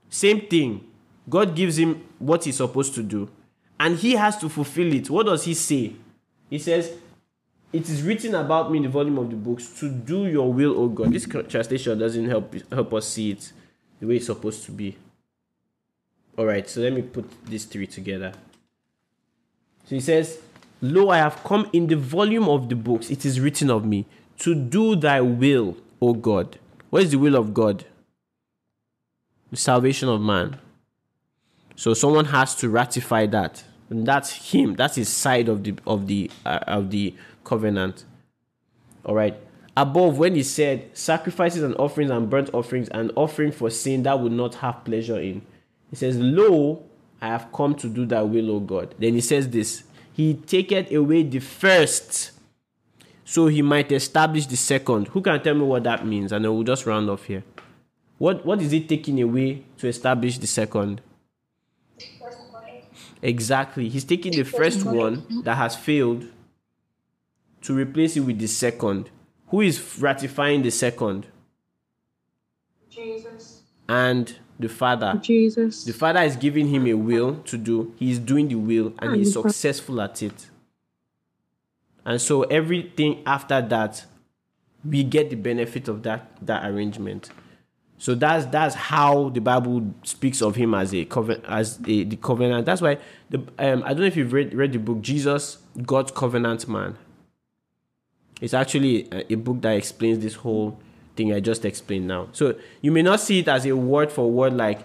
same 0.10 0.42
thing. 0.42 0.86
God 1.28 1.56
gives 1.56 1.78
him 1.78 2.04
what 2.18 2.44
he's 2.44 2.58
supposed 2.58 2.96
to 2.96 3.04
do, 3.04 3.30
and 3.80 3.98
he 3.98 4.14
has 4.14 4.38
to 4.40 4.50
fulfill 4.50 4.92
it. 4.94 5.10
What 5.10 5.28
does 5.28 5.44
he 5.44 5.54
say? 5.54 5.94
He 6.50 6.58
says, 6.58 6.92
It 7.72 7.88
is 7.88 8.02
written 8.02 8.34
about 8.34 8.72
me 8.72 8.78
in 8.78 8.84
the 8.84 8.90
volume 8.90 9.20
of 9.20 9.30
the 9.30 9.36
books 9.36 9.80
to 9.80 9.90
do 9.90 10.26
your 10.26 10.52
will, 10.52 10.80
O 10.80 10.88
God. 10.88 11.12
This 11.14 11.28
translation 11.28 12.00
doesn't 12.00 12.28
help 12.28 12.56
help 12.72 12.94
us 12.96 13.08
see 13.08 13.32
it 13.32 13.52
the 14.00 14.08
way 14.08 14.16
it's 14.16 14.26
supposed 14.26 14.66
to 14.66 14.72
be. 14.72 14.98
All 16.40 16.46
right, 16.46 16.70
so 16.70 16.80
let 16.80 16.94
me 16.94 17.02
put 17.02 17.30
these 17.48 17.66
three 17.66 17.86
together. 17.86 18.32
So 19.84 19.96
he 19.96 20.00
says, 20.00 20.40
Lo, 20.82 21.10
I 21.10 21.18
have 21.18 21.44
come 21.44 21.70
in 21.74 21.88
the 21.88 21.98
volume 21.98 22.48
of 22.48 22.70
the 22.70 22.78
books, 22.78 23.10
it 23.10 23.26
is 23.26 23.42
written 23.42 23.70
of 23.70 23.84
me, 23.84 24.06
to 24.38 24.56
do 24.56 24.96
thy 24.96 25.20
will, 25.20 25.76
O 26.02 26.14
God. 26.14 26.58
What 26.92 27.04
is 27.04 27.12
the 27.12 27.18
will 27.18 27.36
of 27.36 27.54
God? 27.54 27.84
The 29.52 29.58
salvation 29.58 30.08
of 30.08 30.22
man. 30.22 30.58
So 31.76 31.94
someone 31.94 32.24
has 32.26 32.56
to 32.56 32.70
ratify 32.70 33.26
that. 33.26 33.62
And 33.90 34.08
that's 34.08 34.54
him. 34.54 34.76
That's 34.76 34.96
his 34.96 35.10
side 35.10 35.50
of 35.50 35.66
the 35.66 35.76
of 35.86 36.08
the 36.08 36.32
uh, 36.46 36.60
of 36.68 36.90
the 36.92 37.16
covenant. 37.44 38.06
All 39.04 39.16
right. 39.16 39.36
Above, 39.76 40.18
when 40.18 40.36
he 40.36 40.44
said 40.44 40.96
sacrifices 40.98 41.64
and 41.64 41.76
offerings 41.76 42.12
and 42.12 42.30
burnt 42.30 42.50
offerings 42.54 42.88
and 42.90 43.12
offering 43.18 43.52
for 43.52 43.70
sin 43.70 44.04
that 44.04 44.22
would 44.22 44.32
not 44.32 44.56
have 44.56 44.86
pleasure 44.86 45.20
in, 45.20 45.42
he 45.90 45.96
says, 45.96 46.18
Lo, 46.18 46.84
I 47.22 47.28
have 47.28 47.52
come 47.52 47.76
to 47.76 47.90
do 47.90 48.06
thy 48.06 48.22
will, 48.22 48.52
O 48.52 48.60
God. 48.60 48.96
Then 48.98 49.14
he 49.14 49.22
says 49.22 49.50
this 49.50 49.84
He 50.14 50.36
taketh 50.36 50.92
away 50.92 51.24
the 51.24 51.40
first, 51.40 52.32
so 53.26 53.48
he 53.48 53.62
might 53.62 53.92
establish 53.92 54.46
the 54.46 54.58
second. 54.58 55.10
Who 55.10 55.22
can 55.22 55.42
tell 55.42 55.56
me 55.56 55.64
what 55.64 55.84
that 55.84 56.06
means? 56.06 56.32
And 56.32 56.46
then 56.46 56.54
we'll 56.54 56.64
just 56.64 56.86
round 56.86 57.10
off 57.10 57.26
here. 57.26 57.44
What 58.18 58.46
what 58.46 58.62
is 58.62 58.74
it 58.74 58.88
taking 58.90 59.22
away 59.22 59.64
to 59.78 59.88
establish 59.88 60.38
the 60.38 60.48
second? 60.48 61.02
Exactly. 63.22 63.90
He's 63.90 64.06
taking 64.06 64.32
the 64.32 64.44
first 64.44 64.86
one 64.86 65.44
that 65.44 65.56
has 65.56 65.76
failed 65.76 66.26
to 67.62 67.74
replace 67.74 68.16
it 68.16 68.22
with 68.22 68.40
the 68.40 68.48
second. 68.48 69.10
Who 69.48 69.62
is 69.62 70.00
ratifying 70.00 70.62
the 70.62 70.72
second? 70.72 71.28
Jesus. 72.90 73.64
And 73.88 74.36
the 74.60 74.70
Father. 74.70 75.20
Jesus. 75.22 75.86
The 75.86 75.94
Father 75.94 76.22
is 76.22 76.36
giving 76.36 76.68
him 76.68 76.86
a 76.86 76.94
will 76.94 77.36
to 77.46 77.58
do. 77.58 77.94
He's 77.98 78.20
doing 78.20 78.50
the 78.50 78.56
will 78.56 78.94
and 79.00 79.16
he's 79.16 79.34
successful 79.34 80.02
at 80.02 80.22
it. 80.22 80.48
And 82.06 82.20
so 82.22 82.44
everything 82.44 83.24
after 83.26 83.62
that, 83.62 84.06
we 84.84 85.04
get 85.04 85.30
the 85.30 85.36
benefit 85.36 85.88
of 85.88 86.04
that 86.04 86.32
that 86.42 86.70
arrangement. 86.70 87.30
So 87.98 88.16
that's 88.16 88.46
that's 88.48 88.76
how 88.76 89.30
the 89.30 89.42
Bible 89.42 89.94
speaks 90.04 90.42
of 90.42 90.56
him 90.56 90.74
as 90.74 90.94
a 90.94 91.06
covenant 91.06 91.46
as 91.48 91.80
a, 91.86 92.04
the 92.04 92.16
covenant. 92.16 92.66
That's 92.66 92.82
why 92.82 92.98
the 93.30 93.40
um, 93.60 93.84
I 93.84 93.90
don't 93.90 94.00
know 94.00 94.06
if 94.06 94.18
you've 94.18 94.34
read 94.34 94.54
read 94.54 94.74
the 94.74 94.80
book 94.80 95.02
Jesus 95.02 95.58
God's 95.86 96.12
Covenant 96.12 96.68
Man. 96.68 96.98
It's 98.42 98.54
actually 98.54 99.08
a, 99.12 99.34
a 99.34 99.36
book 99.36 99.62
that 99.62 99.76
explains 99.76 100.20
this 100.20 100.36
whole 100.36 100.80
thing 101.20 101.34
I 101.34 101.42
just 101.42 101.66
explained 101.66 102.08
now. 102.08 102.30
So 102.32 102.56
you 102.82 102.94
may 102.94 103.02
not 103.02 103.20
see 103.20 103.40
it 103.40 103.50
as 103.50 103.66
a 103.66 103.76
word 103.76 104.10
for 104.10 104.32
word 104.32 104.54
like 104.54 104.80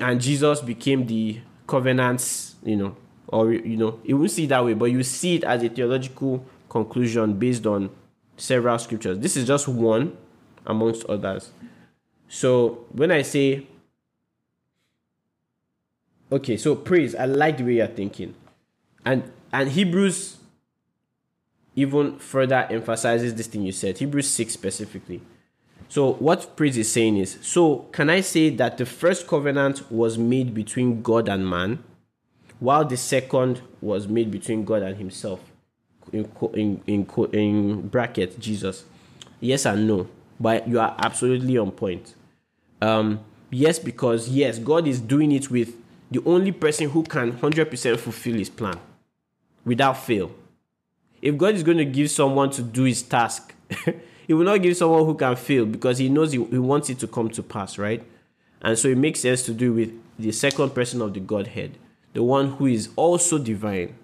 and 0.00 0.20
Jesus 0.20 0.60
became 0.60 1.06
the 1.06 1.40
covenants, 1.66 2.54
you 2.62 2.76
know, 2.76 2.94
or 3.26 3.52
you 3.52 3.76
know, 3.76 3.98
you 4.04 4.18
won't 4.18 4.30
see 4.30 4.44
it 4.44 4.48
that 4.48 4.64
way, 4.64 4.74
but 4.74 4.86
you 4.86 5.02
see 5.02 5.36
it 5.36 5.44
as 5.44 5.62
a 5.62 5.68
theological 5.68 6.44
conclusion 6.68 7.32
based 7.38 7.66
on 7.66 7.90
several 8.36 8.78
scriptures. 8.78 9.18
This 9.18 9.36
is 9.36 9.46
just 9.46 9.66
one 9.66 10.16
amongst 10.66 11.04
others. 11.06 11.50
So 12.28 12.84
when 12.92 13.10
I 13.10 13.22
say, 13.22 13.66
okay, 16.30 16.56
so 16.58 16.76
praise, 16.76 17.14
I 17.14 17.24
like 17.24 17.56
the 17.56 17.64
way 17.64 17.72
you're 17.74 17.86
thinking, 17.86 18.34
and 19.04 19.32
and 19.52 19.70
Hebrews 19.70 20.36
even 21.74 22.18
further 22.18 22.66
emphasizes 22.70 23.34
this 23.34 23.46
thing 23.46 23.62
you 23.62 23.72
said, 23.72 23.98
Hebrews 23.98 24.28
six 24.28 24.52
specifically. 24.52 25.22
So 25.92 26.14
what 26.14 26.56
praise 26.56 26.78
is 26.78 26.90
saying 26.90 27.18
is, 27.18 27.36
so 27.42 27.80
can 27.92 28.08
I 28.08 28.22
say 28.22 28.48
that 28.48 28.78
the 28.78 28.86
first 28.86 29.26
covenant 29.26 29.92
was 29.92 30.16
made 30.16 30.54
between 30.54 31.02
God 31.02 31.28
and 31.28 31.46
man, 31.46 31.84
while 32.60 32.86
the 32.86 32.96
second 32.96 33.60
was 33.82 34.08
made 34.08 34.30
between 34.30 34.64
God 34.64 34.82
and 34.82 34.96
Himself, 34.96 35.40
in 36.10 36.30
in 36.54 36.80
in, 36.86 37.06
in 37.34 37.88
bracket 37.88 38.40
Jesus. 38.40 38.86
Yes 39.38 39.66
and 39.66 39.86
no, 39.86 40.08
but 40.40 40.66
you 40.66 40.80
are 40.80 40.96
absolutely 40.98 41.58
on 41.58 41.72
point. 41.72 42.14
Um, 42.80 43.20
yes, 43.50 43.78
because 43.78 44.30
yes, 44.30 44.58
God 44.58 44.86
is 44.86 44.98
doing 44.98 45.30
it 45.30 45.50
with 45.50 45.76
the 46.10 46.22
only 46.24 46.52
person 46.52 46.88
who 46.88 47.02
can 47.02 47.34
100% 47.34 47.98
fulfill 47.98 48.38
his 48.38 48.48
plan 48.48 48.78
without 49.62 49.98
fail. 49.98 50.30
If 51.20 51.36
God 51.36 51.54
is 51.54 51.62
going 51.62 51.76
to 51.76 51.84
give 51.84 52.10
someone 52.10 52.48
to 52.52 52.62
do 52.62 52.84
his 52.84 53.02
task, 53.02 53.54
he 54.32 54.34
will 54.34 54.46
not 54.46 54.62
give 54.62 54.74
someone 54.74 55.04
who 55.04 55.14
can 55.14 55.36
fail 55.36 55.66
because 55.66 55.98
he 55.98 56.08
knows 56.08 56.32
he, 56.32 56.42
he 56.46 56.56
wants 56.56 56.88
it 56.88 56.98
to 56.98 57.06
come 57.06 57.28
to 57.28 57.42
pass, 57.42 57.76
right? 57.76 58.02
And 58.62 58.78
so 58.78 58.88
it 58.88 58.96
makes 58.96 59.20
sense 59.20 59.42
to 59.42 59.52
do 59.52 59.74
with 59.74 59.92
the 60.18 60.32
second 60.32 60.70
person 60.70 61.02
of 61.02 61.12
the 61.12 61.20
Godhead, 61.20 61.76
the 62.14 62.22
one 62.22 62.52
who 62.52 62.64
is 62.64 62.88
also 62.96 63.36
divine. 63.36 63.94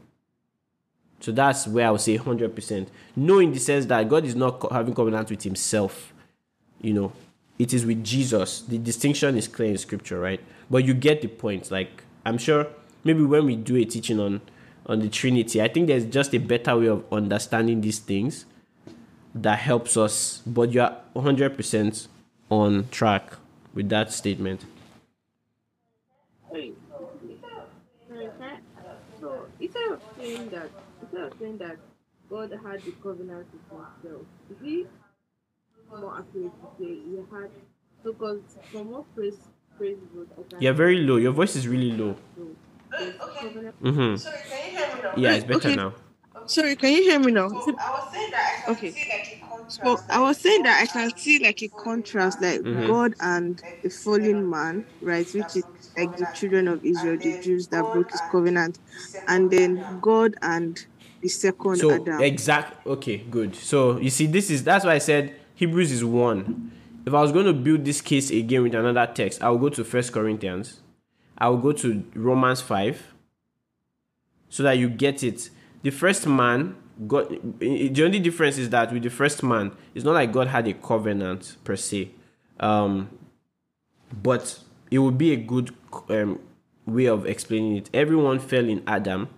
So 1.21 1.33
that's 1.33 1.67
where 1.67 1.89
I 1.89 1.91
would 1.93 2.03
say 2.03 2.19
100%. 2.19 2.89
No, 3.17 3.39
in 3.39 3.53
the 3.53 3.59
sense 3.59 3.87
that 3.87 4.07
God 4.07 4.27
is 4.27 4.37
not 4.37 4.61
co- 4.61 4.69
having 4.69 4.95
covenant 4.95 5.31
with 5.31 5.45
himself, 5.45 6.13
you 6.83 6.93
know, 6.93 7.11
it 7.59 7.73
is 7.73 7.87
with 7.87 8.05
Jesus. 8.05 8.61
The 8.61 8.77
distinction 8.77 9.35
is 9.35 9.49
clear 9.49 9.71
in 9.71 9.79
scripture, 9.79 10.21
right? 10.21 10.41
But 10.69 10.85
you 10.85 10.93
get 10.93 11.23
the 11.23 11.29
point. 11.29 11.71
Like 11.71 12.05
I'm 12.27 12.37
sure 12.37 12.67
maybe 13.03 13.23
when 13.23 13.47
we 13.47 13.57
do 13.57 13.77
a 13.77 13.87
teaching 13.87 14.21
on 14.21 14.43
on 14.85 15.01
the 15.01 15.09
Trinity, 15.09 15.63
I 15.63 15.69
think 15.69 15.87
there's 15.87 16.05
just 16.05 16.35
a 16.35 16.39
better 16.39 16.77
way 16.77 16.89
of 16.89 17.11
understanding 17.11 17.81
these 17.81 17.99
things. 17.99 18.45
That 19.35 19.59
helps 19.59 19.97
us, 19.97 20.43
but 20.47 20.73
you 20.73 20.81
are 20.81 20.97
100% 21.15 22.07
on 22.51 22.89
track 22.91 23.33
with 23.75 23.89
that 23.91 24.13
statement. 24.13 24.65
Sorry. 26.49 26.75
Sorry, 28.09 28.29
can 28.39 28.43
I- 28.43 28.61
So 29.21 29.47
instead 29.61 29.89
of 29.93 30.01
saying 30.19 30.49
that, 30.51 30.71
instead 31.03 31.21
of 31.25 31.33
saying 31.39 31.59
that 31.59 31.77
God 32.31 32.51
had 32.65 32.83
the 32.83 32.93
covenant 33.03 33.47
with 33.53 33.63
Himself, 34.03 34.27
is 34.51 34.57
it 34.63 34.87
more 35.91 36.19
accurate 36.19 36.53
to 36.61 36.69
say 36.79 36.95
He 36.95 37.17
had? 37.31 37.51
So, 38.05 38.13
because 38.13 38.41
from 38.71 38.91
what 38.91 39.13
praise 39.15 39.39
praise 39.77 39.99
wrote, 40.15 40.29
I 40.39 40.61
You're 40.61 40.73
very 40.73 40.99
low. 40.99 41.17
Your 41.17 41.33
voice 41.33 41.57
is 41.57 41.67
really 41.67 41.91
low. 41.93 42.15
so 42.37 42.49
there's 42.99 43.17
covenant. 43.17 43.83
Mm-hmm. 43.83 44.17
Sorry, 44.17 44.39
can 44.49 44.73
you 44.73 44.79
hear 44.79 44.97
me 44.97 45.03
now? 45.03 45.13
Yeah, 45.17 45.33
it's 45.35 45.45
better 45.45 45.69
Okay. 45.69 45.75
now. 45.77 45.95
Sorry, 46.49 46.77
can 46.77 46.93
you 46.93 47.03
hear 47.03 47.19
me 47.21 47.31
now? 47.33 47.49
So 47.49 47.73
I 47.79 47.91
was 47.91 48.13
saying 48.13 48.31
that 48.31 48.65
I 48.69 48.73
can 48.73 48.75
Okay. 48.75 48.91
see 48.93 49.09
like 49.11 49.29
a 49.29 49.47
contrast. 49.47 49.83
So 49.83 50.01
I 50.11 50.21
was 50.21 50.41
saying 50.41 50.63
that 50.63 50.81
I 50.83 50.87
can 50.87 51.11
see 51.17 51.39
like 51.39 51.63
a 51.63 51.69
contrast, 51.69 52.41
like 52.41 52.63
Mhm. 52.63 52.87
God 52.87 53.15
and 53.21 53.63
the 53.83 53.91
fallen 53.91 54.49
man, 54.49 54.87
right? 55.03 55.29
Which 55.35 55.57
is 55.57 55.67
like 55.97 56.17
the 56.17 56.27
children 56.27 56.69
of 56.69 56.85
Israel, 56.85 57.19
the 57.21 57.33
Jews 57.35 57.69
that 57.69 57.93
broke 57.93 58.13
his 58.13 58.23
covenant, 58.23 58.79
and 59.27 59.51
then 59.51 59.99
God 60.01 60.37
and 60.41 60.79
the 61.21 61.29
second 61.29 61.81
So 61.81 61.93
Adam. 61.93 62.21
exact. 62.23 62.87
Okay, 62.87 63.19
good. 63.19 63.55
So 63.55 63.99
you 63.99 64.11
see, 64.11 64.27
this 64.27 64.51
is 64.51 64.65
that's 64.65 64.85
why 64.87 64.95
I 64.95 64.99
said 64.99 65.35
Hebrews 65.55 65.93
is 65.93 66.05
one. 66.05 66.73
If 67.05 67.13
I 67.15 67.21
was 67.21 67.33
going 67.33 67.47
to 67.47 67.53
build 67.53 67.85
this 67.85 68.01
case 68.01 68.31
again 68.31 68.63
with 68.63 68.75
another 68.75 69.07
text, 69.13 69.43
I 69.43 69.51
will 69.51 69.59
go 69.59 69.69
to 69.71 69.85
First 69.85 70.13
Corinthians. 70.13 70.81
I 71.37 71.49
will 71.49 71.59
go 71.59 71.73
to 71.73 72.05
Romans 72.15 72.61
five, 72.61 73.15
so 74.49 74.63
that 74.63 74.79
you 74.79 74.89
get 74.89 75.23
it. 75.23 75.51
The 75.83 75.91
first 75.91 76.27
man, 76.27 76.77
God. 77.07 77.29
The 77.61 78.03
only 78.05 78.19
difference 78.19 78.59
is 78.59 78.71
that 78.71 78.93
with 78.93 79.03
the 79.03 79.11
first 79.11 79.43
man, 79.43 79.73
it's 79.95 80.05
not 80.05 80.15
like 80.15 80.33
God 80.33 80.49
had 80.49 80.67
a 80.67 80.75
covenant 80.75 81.57
per 81.65 81.77
se, 81.77 82.11
um, 82.59 83.09
but 84.23 84.61
it 84.91 84.99
would 84.99 85.17
be 85.17 85.33
a 85.33 85.37
good 85.37 85.75
um, 86.09 86.41
way 86.87 87.07
of 87.07 87.27
explaining 87.27 87.77
it. 87.77 87.91
Everyone 87.95 88.39
fell 88.39 88.69
in 88.69 88.83
Adam 88.87 89.29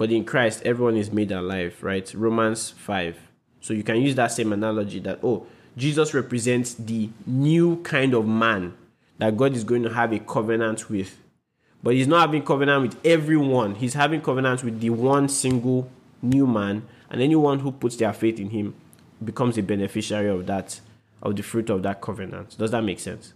but 0.00 0.10
in 0.10 0.24
Christ, 0.24 0.62
everyone 0.64 0.96
is 0.96 1.12
made 1.12 1.30
alive, 1.30 1.76
right? 1.82 2.10
Romans 2.14 2.70
5. 2.70 3.18
So 3.60 3.74
you 3.74 3.82
can 3.82 4.00
use 4.00 4.14
that 4.14 4.28
same 4.28 4.50
analogy 4.50 4.98
that, 5.00 5.18
oh, 5.22 5.46
Jesus 5.76 6.14
represents 6.14 6.72
the 6.72 7.10
new 7.26 7.82
kind 7.82 8.14
of 8.14 8.26
man 8.26 8.72
that 9.18 9.36
God 9.36 9.54
is 9.54 9.62
going 9.62 9.82
to 9.82 9.92
have 9.92 10.14
a 10.14 10.18
covenant 10.18 10.88
with. 10.88 11.18
But 11.82 11.94
he's 11.94 12.06
not 12.06 12.20
having 12.20 12.44
covenant 12.44 12.82
with 12.82 13.06
everyone. 13.06 13.74
He's 13.74 13.94
having 13.94 14.20
covenant 14.20 14.62
with 14.62 14.80
the 14.80 14.90
one 14.90 15.28
single 15.28 15.90
new 16.22 16.46
man, 16.46 16.86
and 17.08 17.22
anyone 17.22 17.60
who 17.60 17.72
puts 17.72 17.96
their 17.96 18.12
faith 18.12 18.38
in 18.38 18.50
him 18.50 18.74
becomes 19.24 19.56
a 19.58 19.62
beneficiary 19.62 20.28
of 20.28 20.46
that, 20.46 20.80
of 21.22 21.36
the 21.36 21.42
fruit 21.42 21.70
of 21.70 21.82
that 21.82 22.00
covenant. 22.00 22.56
Does 22.58 22.70
that 22.70 22.82
make 22.82 23.00
sense? 23.00 23.32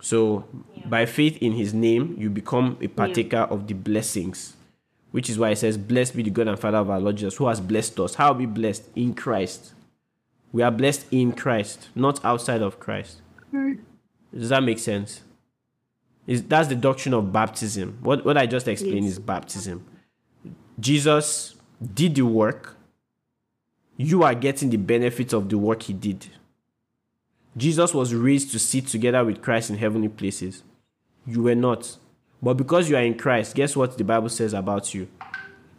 So, 0.00 0.44
by 0.84 1.06
faith 1.06 1.38
in 1.40 1.52
his 1.52 1.72
name, 1.72 2.16
you 2.18 2.28
become 2.28 2.76
a 2.80 2.88
partaker 2.88 3.38
of 3.38 3.68
the 3.68 3.74
blessings, 3.74 4.56
which 5.12 5.30
is 5.30 5.38
why 5.38 5.50
it 5.50 5.56
says, 5.56 5.78
Blessed 5.78 6.16
be 6.16 6.24
the 6.24 6.30
God 6.30 6.48
and 6.48 6.58
Father 6.58 6.78
of 6.78 6.90
our 6.90 6.98
Lord 6.98 7.16
Jesus, 7.16 7.36
who 7.36 7.46
has 7.46 7.60
blessed 7.60 8.00
us. 8.00 8.16
How 8.16 8.32
are 8.32 8.34
we 8.34 8.46
blessed? 8.46 8.88
In 8.96 9.14
Christ. 9.14 9.74
We 10.50 10.62
are 10.62 10.72
blessed 10.72 11.06
in 11.12 11.32
Christ, 11.32 11.88
not 11.94 12.22
outside 12.24 12.62
of 12.62 12.80
Christ. 12.80 13.20
Does 14.34 14.48
that 14.48 14.62
make 14.64 14.80
sense? 14.80 15.22
Is 16.26 16.42
that's 16.44 16.68
the 16.68 16.76
doctrine 16.76 17.14
of 17.14 17.32
baptism. 17.32 17.98
What 18.02 18.24
what 18.24 18.36
I 18.38 18.46
just 18.46 18.68
explained 18.68 19.04
Yes. 19.04 19.14
is 19.14 19.18
baptism. 19.18 19.84
Jesus 20.78 21.56
did 21.94 22.14
the 22.14 22.22
work. 22.22 22.76
You 23.96 24.22
are 24.22 24.34
getting 24.34 24.70
the 24.70 24.76
benefits 24.78 25.32
of 25.32 25.48
the 25.48 25.58
work 25.58 25.82
he 25.82 25.92
did. 25.92 26.26
Jesus 27.56 27.92
was 27.92 28.14
raised 28.14 28.50
to 28.52 28.58
sit 28.58 28.86
together 28.86 29.24
with 29.24 29.42
Christ 29.42 29.70
in 29.70 29.76
heavenly 29.76 30.08
places. 30.08 30.62
You 31.26 31.42
were 31.42 31.54
not. 31.54 31.96
But 32.40 32.54
because 32.54 32.88
you 32.88 32.96
are 32.96 33.02
in 33.02 33.16
Christ, 33.16 33.54
guess 33.54 33.76
what 33.76 33.98
the 33.98 34.04
Bible 34.04 34.28
says 34.28 34.54
about 34.54 34.94
you? 34.94 35.06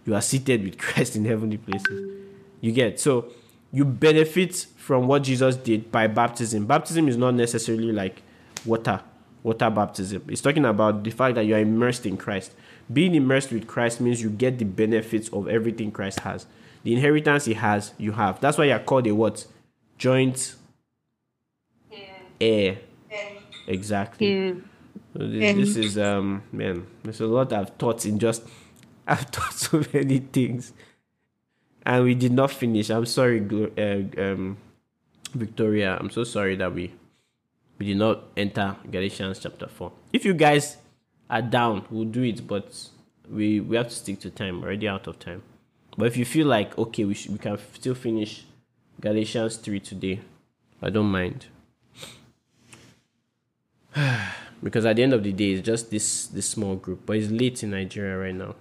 You 0.05 0.15
are 0.15 0.21
seated 0.21 0.63
with 0.63 0.77
Christ 0.85 1.15
in 1.15 1.25
heavenly 1.25 1.57
places. 1.57 2.21
You 2.61 2.71
get 2.71 2.99
so 2.99 3.31
you 3.71 3.85
benefit 3.85 4.67
from 4.77 5.07
what 5.07 5.23
Jesus 5.23 5.55
did 5.55 5.91
by 5.91 6.07
baptism. 6.07 6.65
Baptism 6.67 7.07
is 7.07 7.17
not 7.17 7.33
necessarily 7.33 7.91
like 7.91 8.21
water, 8.65 9.01
water 9.43 9.69
baptism. 9.69 10.23
It's 10.29 10.41
talking 10.41 10.65
about 10.65 11.03
the 11.03 11.11
fact 11.11 11.35
that 11.35 11.45
you 11.45 11.55
are 11.55 11.59
immersed 11.59 12.05
in 12.05 12.17
Christ. 12.17 12.53
Being 12.91 13.13
immersed 13.15 13.51
with 13.51 13.67
Christ 13.67 14.01
means 14.01 14.21
you 14.21 14.29
get 14.29 14.57
the 14.57 14.65
benefits 14.65 15.29
of 15.29 15.47
everything 15.47 15.91
Christ 15.91 16.21
has. 16.21 16.45
The 16.83 16.93
inheritance 16.93 17.45
he 17.45 17.53
has, 17.53 17.93
you 17.97 18.13
have. 18.13 18.39
That's 18.41 18.57
why 18.57 18.65
you 18.65 18.73
are 18.73 18.79
called 18.79 19.07
a 19.07 19.15
what? 19.15 19.45
Joint 19.97 20.55
heir. 22.41 22.77
Exactly. 23.67 24.33
Yeah. 24.33 24.53
So 25.15 25.27
This, 25.27 25.55
this 25.55 25.75
is 25.77 25.97
um 25.97 26.43
man, 26.51 26.87
there's 27.03 27.21
a 27.21 27.27
lot 27.27 27.53
I've 27.53 27.77
taught 27.77 28.05
in 28.05 28.19
just 28.19 28.43
I've 29.07 29.29
taught 29.31 29.53
so 29.53 29.83
many 29.93 30.19
things, 30.19 30.73
and 31.85 32.03
we 32.05 32.15
did 32.15 32.31
not 32.31 32.51
finish. 32.51 32.89
I'm 32.89 33.05
sorry, 33.05 33.39
Glo- 33.41 33.71
uh, 33.77 34.21
um, 34.21 34.57
Victoria. 35.33 35.97
I'm 35.99 36.09
so 36.09 36.23
sorry 36.23 36.55
that 36.55 36.73
we 36.73 36.91
we 37.83 37.87
did 37.87 37.97
not 37.97 38.23
enter 38.37 38.77
Galatians 38.89 39.39
chapter 39.39 39.67
four. 39.67 39.91
If 40.13 40.23
you 40.23 40.33
guys 40.33 40.77
are 41.29 41.41
down, 41.41 41.85
we'll 41.89 42.05
do 42.05 42.23
it, 42.23 42.47
but 42.47 42.89
we 43.29 43.59
we 43.59 43.75
have 43.75 43.89
to 43.89 43.93
stick 43.93 44.21
to 44.21 44.29
time. 44.29 44.63
Already 44.63 44.87
out 44.87 45.05
of 45.07 45.19
time. 45.19 45.43
But 45.97 46.07
if 46.07 46.15
you 46.15 46.23
feel 46.23 46.47
like 46.47 46.77
okay, 46.77 47.03
we 47.03 47.13
should, 47.13 47.33
we 47.33 47.39
can 47.39 47.57
still 47.73 47.93
finish 47.93 48.45
Galatians 49.01 49.57
three 49.57 49.81
today. 49.81 50.21
I 50.81 50.91
don't 50.91 51.11
mind 51.11 51.47
because 54.63 54.85
at 54.85 54.95
the 54.95 55.03
end 55.03 55.11
of 55.11 55.21
the 55.21 55.33
day 55.33 55.51
it's 55.51 55.65
just 55.65 55.91
this 55.91 56.27
this 56.27 56.47
small 56.47 56.75
group 56.75 57.05
but 57.05 57.15
it's 57.15 57.31
late 57.31 57.63
in 57.63 57.71
nigeria 57.71 58.17
right 58.17 58.35
now 58.35 58.53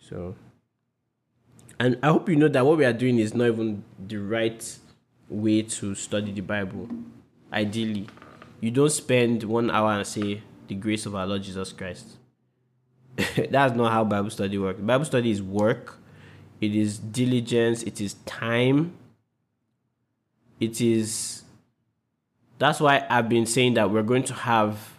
so 0.00 0.34
and 1.78 1.98
i 2.02 2.08
hope 2.08 2.28
you 2.30 2.36
know 2.36 2.48
that 2.48 2.64
what 2.64 2.78
we 2.78 2.84
are 2.84 2.94
doing 2.94 3.18
is 3.18 3.34
not 3.34 3.48
even 3.48 3.84
the 3.98 4.16
right 4.16 4.78
way 5.28 5.60
to 5.60 5.94
study 5.94 6.32
the 6.32 6.40
bible 6.40 6.88
ideally 7.52 8.06
you 8.60 8.70
don't 8.70 8.92
spend 8.92 9.42
one 9.42 9.70
hour 9.70 9.92
and 9.92 10.06
say 10.06 10.42
the 10.68 10.74
grace 10.74 11.06
of 11.06 11.14
our 11.14 11.26
lord 11.26 11.42
jesus 11.42 11.72
christ. 11.72 12.06
That's 13.50 13.74
not 13.74 13.92
how 13.92 14.04
bible 14.04 14.30
study 14.30 14.58
works. 14.58 14.80
Bible 14.80 15.04
study 15.04 15.30
is 15.30 15.42
work. 15.42 15.98
It 16.60 16.74
is 16.76 16.98
diligence. 16.98 17.82
It 17.82 18.00
is 18.00 18.14
time. 18.24 18.96
It 20.60 20.80
is 20.80 21.42
that's 22.62 22.78
why 22.78 23.04
I've 23.10 23.28
been 23.28 23.44
saying 23.44 23.74
that 23.74 23.90
we're 23.90 24.04
going 24.04 24.22
to 24.22 24.34
have 24.34 24.94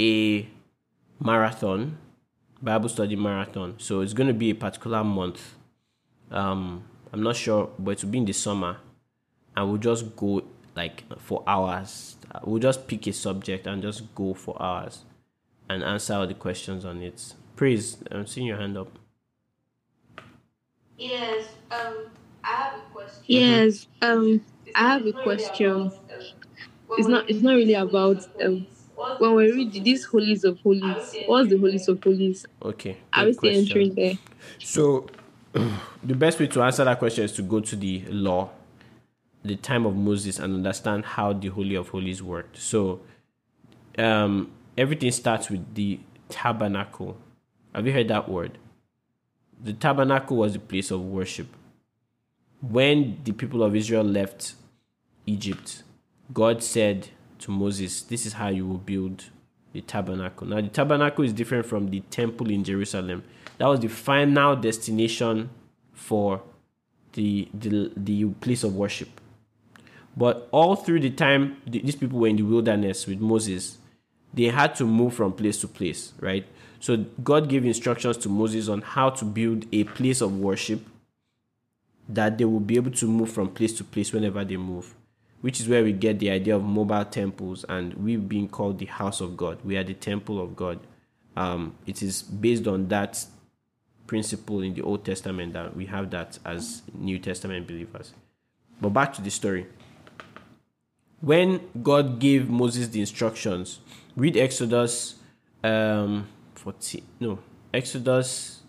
a 0.00 0.44
marathon, 1.20 1.98
Bible 2.60 2.88
study 2.88 3.14
marathon. 3.14 3.76
So 3.78 4.00
it's 4.00 4.12
going 4.12 4.26
to 4.26 4.34
be 4.34 4.50
a 4.50 4.56
particular 4.56 5.04
month. 5.04 5.54
Um, 6.32 6.82
I'm 7.12 7.22
not 7.22 7.36
sure, 7.36 7.70
but 7.78 7.92
it 7.92 8.02
will 8.04 8.10
be 8.10 8.18
in 8.18 8.24
the 8.24 8.32
summer, 8.32 8.78
and 9.56 9.68
we'll 9.68 9.78
just 9.78 10.16
go 10.16 10.42
like 10.76 11.04
for 11.18 11.42
hours. 11.46 12.16
We'll 12.44 12.60
just 12.60 12.86
pick 12.86 13.06
a 13.06 13.12
subject 13.12 13.66
and 13.66 13.82
just 13.82 14.14
go 14.14 14.34
for 14.34 14.60
hours, 14.62 15.04
and 15.68 15.82
answer 15.82 16.14
all 16.14 16.26
the 16.26 16.34
questions 16.34 16.84
on 16.84 17.02
it. 17.02 17.34
Please, 17.56 17.96
I'm 18.10 18.26
seeing 18.26 18.46
your 18.46 18.58
hand 18.58 18.76
up. 18.76 18.98
Yes, 20.98 21.48
um, 21.70 22.06
I 22.44 22.52
have 22.52 22.74
a 22.74 22.92
question. 22.92 23.24
Yes, 23.26 23.86
um, 24.02 24.42
I 24.74 24.92
have 24.92 25.06
a 25.06 25.12
question. 25.12 25.92
It's 26.98 27.08
not. 27.08 27.28
It's 27.28 27.42
not 27.42 27.54
really 27.54 27.74
about 27.74 28.26
um. 28.42 28.66
When 29.18 29.34
we 29.34 29.52
read 29.52 29.72
these 29.72 30.06
holies 30.06 30.42
of 30.44 30.58
holies, 30.60 31.14
what's 31.26 31.50
the 31.50 31.58
holies 31.58 31.86
of 31.86 32.02
holies? 32.02 32.46
Okay. 32.62 32.96
Are 33.12 33.24
good 33.24 33.26
we 33.26 33.32
still 33.34 33.60
entering 33.60 33.94
there? 33.94 34.14
So, 34.58 35.06
the 35.52 36.14
best 36.14 36.40
way 36.40 36.46
to 36.46 36.62
answer 36.62 36.82
that 36.84 36.98
question 36.98 37.24
is 37.24 37.32
to 37.32 37.42
go 37.42 37.60
to 37.60 37.76
the 37.76 38.04
law, 38.08 38.50
the 39.46 39.56
time 39.56 39.86
of 39.86 39.96
Moses, 39.96 40.38
and 40.38 40.54
understand 40.54 41.04
how 41.04 41.32
the 41.32 41.48
Holy 41.48 41.74
of 41.74 41.88
Holies 41.88 42.22
worked. 42.22 42.58
So, 42.58 43.00
um, 43.98 44.50
everything 44.76 45.10
starts 45.10 45.50
with 45.50 45.74
the 45.74 46.00
tabernacle. 46.28 47.16
Have 47.74 47.86
you 47.86 47.92
heard 47.92 48.08
that 48.08 48.28
word? 48.28 48.58
The 49.62 49.72
tabernacle 49.72 50.36
was 50.36 50.52
the 50.52 50.58
place 50.58 50.90
of 50.90 51.00
worship. 51.00 51.48
When 52.60 53.18
the 53.24 53.32
people 53.32 53.62
of 53.62 53.74
Israel 53.74 54.04
left 54.04 54.54
Egypt, 55.26 55.82
God 56.32 56.62
said 56.62 57.08
to 57.40 57.50
Moses, 57.50 58.02
This 58.02 58.26
is 58.26 58.34
how 58.34 58.48
you 58.48 58.66
will 58.66 58.78
build 58.78 59.24
the 59.72 59.80
tabernacle. 59.82 60.46
Now, 60.46 60.60
the 60.60 60.68
tabernacle 60.68 61.24
is 61.24 61.32
different 61.32 61.66
from 61.66 61.88
the 61.88 62.00
temple 62.10 62.50
in 62.50 62.64
Jerusalem. 62.64 63.22
That 63.58 63.66
was 63.66 63.80
the 63.80 63.88
final 63.88 64.56
destination 64.56 65.50
for 65.92 66.42
the, 67.12 67.48
the, 67.54 67.92
the 67.96 68.26
place 68.26 68.64
of 68.64 68.74
worship. 68.74 69.20
But 70.16 70.48
all 70.50 70.76
through 70.76 71.00
the 71.00 71.10
time 71.10 71.58
these 71.66 71.96
people 71.96 72.18
were 72.18 72.28
in 72.28 72.36
the 72.36 72.42
wilderness 72.42 73.06
with 73.06 73.20
Moses, 73.20 73.78
they 74.32 74.44
had 74.44 74.74
to 74.76 74.86
move 74.86 75.14
from 75.14 75.32
place 75.32 75.60
to 75.60 75.68
place, 75.68 76.12
right? 76.20 76.46
So 76.80 76.96
God 77.22 77.48
gave 77.48 77.64
instructions 77.64 78.16
to 78.18 78.28
Moses 78.28 78.68
on 78.68 78.82
how 78.82 79.10
to 79.10 79.24
build 79.24 79.66
a 79.72 79.84
place 79.84 80.20
of 80.20 80.38
worship 80.38 80.80
that 82.08 82.38
they 82.38 82.44
will 82.44 82.60
be 82.60 82.76
able 82.76 82.92
to 82.92 83.06
move 83.06 83.30
from 83.30 83.48
place 83.48 83.72
to 83.74 83.84
place 83.84 84.12
whenever 84.12 84.44
they 84.44 84.56
move, 84.56 84.94
which 85.40 85.60
is 85.60 85.68
where 85.68 85.82
we 85.82 85.92
get 85.92 86.18
the 86.18 86.30
idea 86.30 86.54
of 86.54 86.62
mobile 86.62 87.04
temples 87.04 87.64
and 87.68 87.94
we 87.94 88.16
being 88.16 88.48
called 88.48 88.78
the 88.78 88.86
house 88.86 89.20
of 89.20 89.36
God. 89.36 89.58
We 89.64 89.76
are 89.76 89.84
the 89.84 89.94
temple 89.94 90.40
of 90.40 90.54
God. 90.54 90.78
Um, 91.36 91.74
it 91.86 92.02
is 92.02 92.22
based 92.22 92.66
on 92.66 92.88
that 92.88 93.24
principle 94.06 94.62
in 94.62 94.74
the 94.74 94.82
Old 94.82 95.04
Testament 95.04 95.52
that 95.54 95.76
we 95.76 95.86
have 95.86 96.10
that 96.10 96.38
as 96.44 96.82
New 96.94 97.18
Testament 97.18 97.66
believers. 97.66 98.12
But 98.80 98.90
back 98.90 99.12
to 99.14 99.22
the 99.22 99.30
story. 99.30 99.66
When 101.20 101.60
God 101.82 102.18
gave 102.18 102.48
Moses 102.48 102.88
the 102.88 103.00
instructions, 103.00 103.80
read 104.16 104.36
Exodus 104.36 105.16
um 105.64 106.28
40 106.54 107.02
no, 107.20 107.38
Exodus 107.72 108.62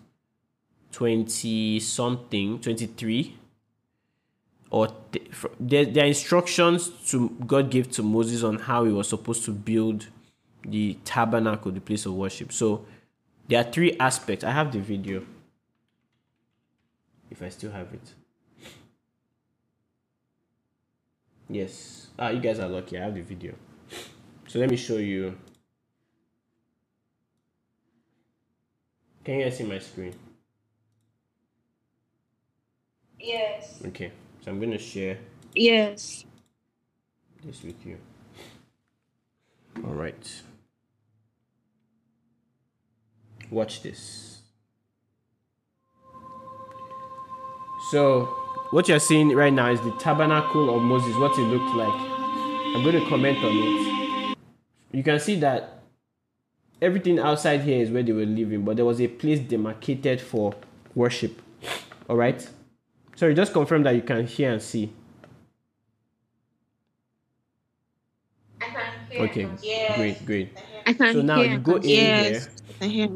20 0.92 1.80
something, 1.80 2.58
23 2.60 3.36
or 4.70 4.88
th- 5.12 5.30
there, 5.58 5.84
there 5.84 6.04
are 6.04 6.08
instructions 6.08 6.88
to 7.10 7.30
God 7.46 7.70
gave 7.70 7.90
to 7.92 8.02
Moses 8.02 8.42
on 8.42 8.58
how 8.58 8.84
he 8.84 8.92
was 8.92 9.08
supposed 9.08 9.44
to 9.44 9.52
build 9.52 10.08
the 10.64 10.98
tabernacle, 11.04 11.70
the 11.72 11.80
place 11.80 12.04
of 12.06 12.14
worship. 12.14 12.52
So 12.52 12.84
there 13.48 13.60
are 13.60 13.70
three 13.70 13.96
aspects. 13.98 14.44
I 14.44 14.50
have 14.50 14.72
the 14.72 14.80
video. 14.80 15.24
If 17.30 17.42
I 17.42 17.48
still 17.48 17.70
have 17.70 17.92
it. 17.94 18.14
Yes. 21.48 22.08
Ah, 22.18 22.30
you 22.30 22.40
guys 22.40 22.58
are 22.58 22.68
lucky. 22.68 22.98
I 22.98 23.04
have 23.04 23.14
the 23.14 23.22
video. 23.22 23.54
So 24.46 24.58
let 24.58 24.70
me 24.70 24.76
show 24.76 24.96
you. 24.96 25.36
Can 29.24 29.38
you 29.38 29.44
guys 29.44 29.56
see 29.58 29.64
my 29.64 29.78
screen? 29.78 30.14
Yes. 33.18 33.80
Okay. 33.86 34.12
So 34.42 34.50
I'm 34.50 34.58
going 34.58 34.70
to 34.72 34.78
share 34.78 35.18
Yes. 35.54 36.24
this 37.44 37.62
with 37.62 37.84
you. 37.84 37.98
All 39.84 39.94
right. 39.94 40.42
Watch 43.50 43.82
this. 43.82 44.40
So, 47.90 48.34
what 48.70 48.88
you're 48.88 48.98
seeing 49.00 49.30
right 49.30 49.52
now 49.52 49.70
is 49.70 49.80
the 49.80 49.92
tabernacle 49.92 50.74
of 50.74 50.82
Moses, 50.82 51.16
what 51.16 51.38
it 51.38 51.42
looked 51.42 51.74
like. 51.76 51.94
I'm 52.76 52.82
going 52.82 53.02
to 53.02 53.08
comment 53.08 53.38
on 53.38 53.52
it. 53.56 54.36
You 54.92 55.02
can 55.02 55.18
see 55.20 55.36
that 55.40 55.80
everything 56.82 57.18
outside 57.18 57.62
here 57.62 57.80
is 57.82 57.90
where 57.90 58.02
they 58.02 58.12
were 58.12 58.26
living, 58.26 58.64
but 58.64 58.76
there 58.76 58.84
was 58.84 59.00
a 59.00 59.08
place 59.08 59.40
demarcated 59.40 60.20
for 60.20 60.54
worship. 60.94 61.40
All 62.08 62.16
right. 62.16 62.46
Sorry, 63.16 63.34
just 63.34 63.52
confirm 63.52 63.82
that 63.84 63.94
you 63.94 64.02
can 64.02 64.26
hear 64.26 64.52
and 64.52 64.62
see. 64.62 64.92
I 68.60 68.66
can 68.66 68.74
hear. 69.10 69.22
Okay, 69.24 69.48
Yes. 69.62 69.96
great, 69.96 70.26
great. 70.26 70.58
I 70.86 70.92
can 70.92 71.12
So 71.14 71.22
now 71.22 71.42
hear. 71.42 71.52
you 71.52 71.58
go 71.58 71.76
in 71.76 71.82
Yes. 71.84 72.48
here, 72.48 72.52
I 72.80 72.86
hear 72.86 73.08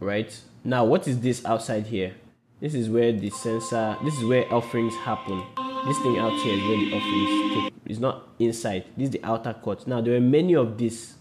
right? 0.00 0.40
Now, 0.64 0.84
what 0.84 1.06
is 1.08 1.20
this 1.20 1.44
outside 1.44 1.86
here? 1.86 2.14
This 2.62 2.74
is 2.74 2.88
where 2.88 3.10
the 3.10 3.28
sensor, 3.28 3.96
this 4.04 4.16
is 4.16 4.24
where 4.24 4.44
offerings 4.54 4.94
happen. 4.94 5.42
This 5.84 5.98
thing 5.98 6.16
out 6.20 6.30
here 6.42 6.54
is 6.54 6.62
where 6.62 6.76
the 6.76 6.96
offerings 6.96 7.54
take. 7.54 7.74
It's 7.86 7.98
not 7.98 8.28
inside. 8.38 8.84
This 8.96 9.06
is 9.06 9.10
the 9.10 9.24
outer 9.24 9.52
court. 9.52 9.84
Now, 9.88 10.00
there 10.00 10.14
are 10.14 10.20
many 10.20 10.54
of 10.54 10.78
these 10.78 11.16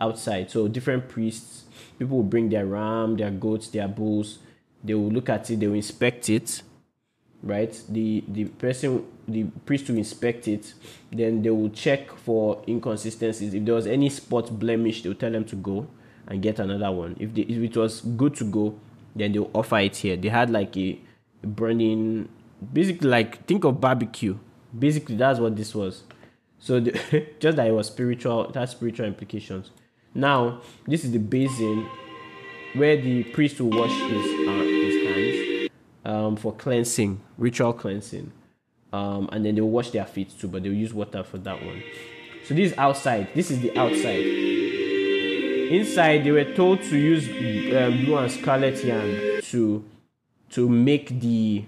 outside. 0.00 0.48
So, 0.48 0.68
different 0.68 1.08
priests, 1.08 1.64
people 1.98 2.18
will 2.18 2.22
bring 2.22 2.50
their 2.50 2.66
ram, 2.66 3.16
their 3.16 3.32
goats, 3.32 3.66
their 3.66 3.88
bulls. 3.88 4.38
They 4.84 4.94
will 4.94 5.10
look 5.10 5.28
at 5.28 5.50
it, 5.50 5.58
they 5.58 5.66
will 5.66 5.74
inspect 5.74 6.28
it, 6.28 6.62
right? 7.42 7.82
The 7.88 8.22
the 8.28 8.44
person, 8.44 9.04
the 9.26 9.42
priest 9.64 9.88
will 9.88 9.96
inspect 9.96 10.46
it. 10.46 10.72
Then 11.10 11.42
they 11.42 11.50
will 11.50 11.70
check 11.70 12.12
for 12.12 12.62
inconsistencies. 12.68 13.54
If 13.54 13.64
there 13.64 13.74
was 13.74 13.88
any 13.88 14.08
spot 14.08 14.56
blemish, 14.56 15.02
they 15.02 15.08
will 15.08 15.16
tell 15.16 15.32
them 15.32 15.46
to 15.46 15.56
go 15.56 15.88
and 16.28 16.40
get 16.40 16.60
another 16.60 16.92
one. 16.92 17.16
If, 17.18 17.36
if 17.36 17.50
it 17.50 17.76
was 17.76 18.02
good 18.02 18.36
to 18.36 18.44
go, 18.44 18.78
then 19.16 19.32
they'll 19.32 19.50
offer 19.54 19.78
it 19.78 19.96
here. 19.96 20.16
They 20.16 20.28
had 20.28 20.50
like 20.50 20.76
a, 20.76 20.98
burning, 21.42 22.28
basically 22.72 23.08
like 23.08 23.44
think 23.46 23.64
of 23.64 23.80
barbecue. 23.80 24.38
Basically, 24.76 25.16
that's 25.16 25.38
what 25.38 25.56
this 25.56 25.74
was. 25.74 26.04
So 26.58 26.80
the, 26.80 26.92
just 27.40 27.56
that 27.56 27.66
it 27.66 27.72
was 27.72 27.86
spiritual, 27.86 28.48
it 28.48 28.54
has 28.54 28.70
spiritual 28.70 29.06
implications. 29.06 29.70
Now, 30.14 30.60
this 30.86 31.04
is 31.04 31.12
the 31.12 31.18
basin 31.18 31.88
where 32.74 32.96
the 32.96 33.24
priest 33.24 33.60
will 33.60 33.70
wash 33.70 33.92
his 33.92 34.48
uh, 34.48 34.64
his 34.64 35.06
hands 35.06 35.70
um, 36.04 36.36
for 36.36 36.52
cleansing, 36.54 37.20
ritual 37.38 37.72
cleansing, 37.72 38.32
um, 38.92 39.28
and 39.32 39.44
then 39.44 39.54
they'll 39.54 39.68
wash 39.68 39.90
their 39.90 40.06
feet 40.06 40.32
too, 40.38 40.48
but 40.48 40.62
they'll 40.62 40.72
use 40.72 40.94
water 40.94 41.22
for 41.22 41.38
that 41.38 41.64
one. 41.64 41.82
So 42.44 42.54
this 42.54 42.72
is 42.72 42.78
outside. 42.78 43.28
This 43.34 43.50
is 43.50 43.60
the 43.60 43.76
outside. 43.78 44.55
Inside, 45.70 46.24
they 46.24 46.30
were 46.30 46.44
told 46.54 46.82
to 46.82 46.96
use 46.96 47.28
uh, 47.28 47.90
blue 48.04 48.16
and 48.16 48.30
scarlet 48.30 48.82
yarn 48.84 49.40
to 49.42 49.84
to 50.50 50.68
make 50.68 51.20
the 51.20 51.64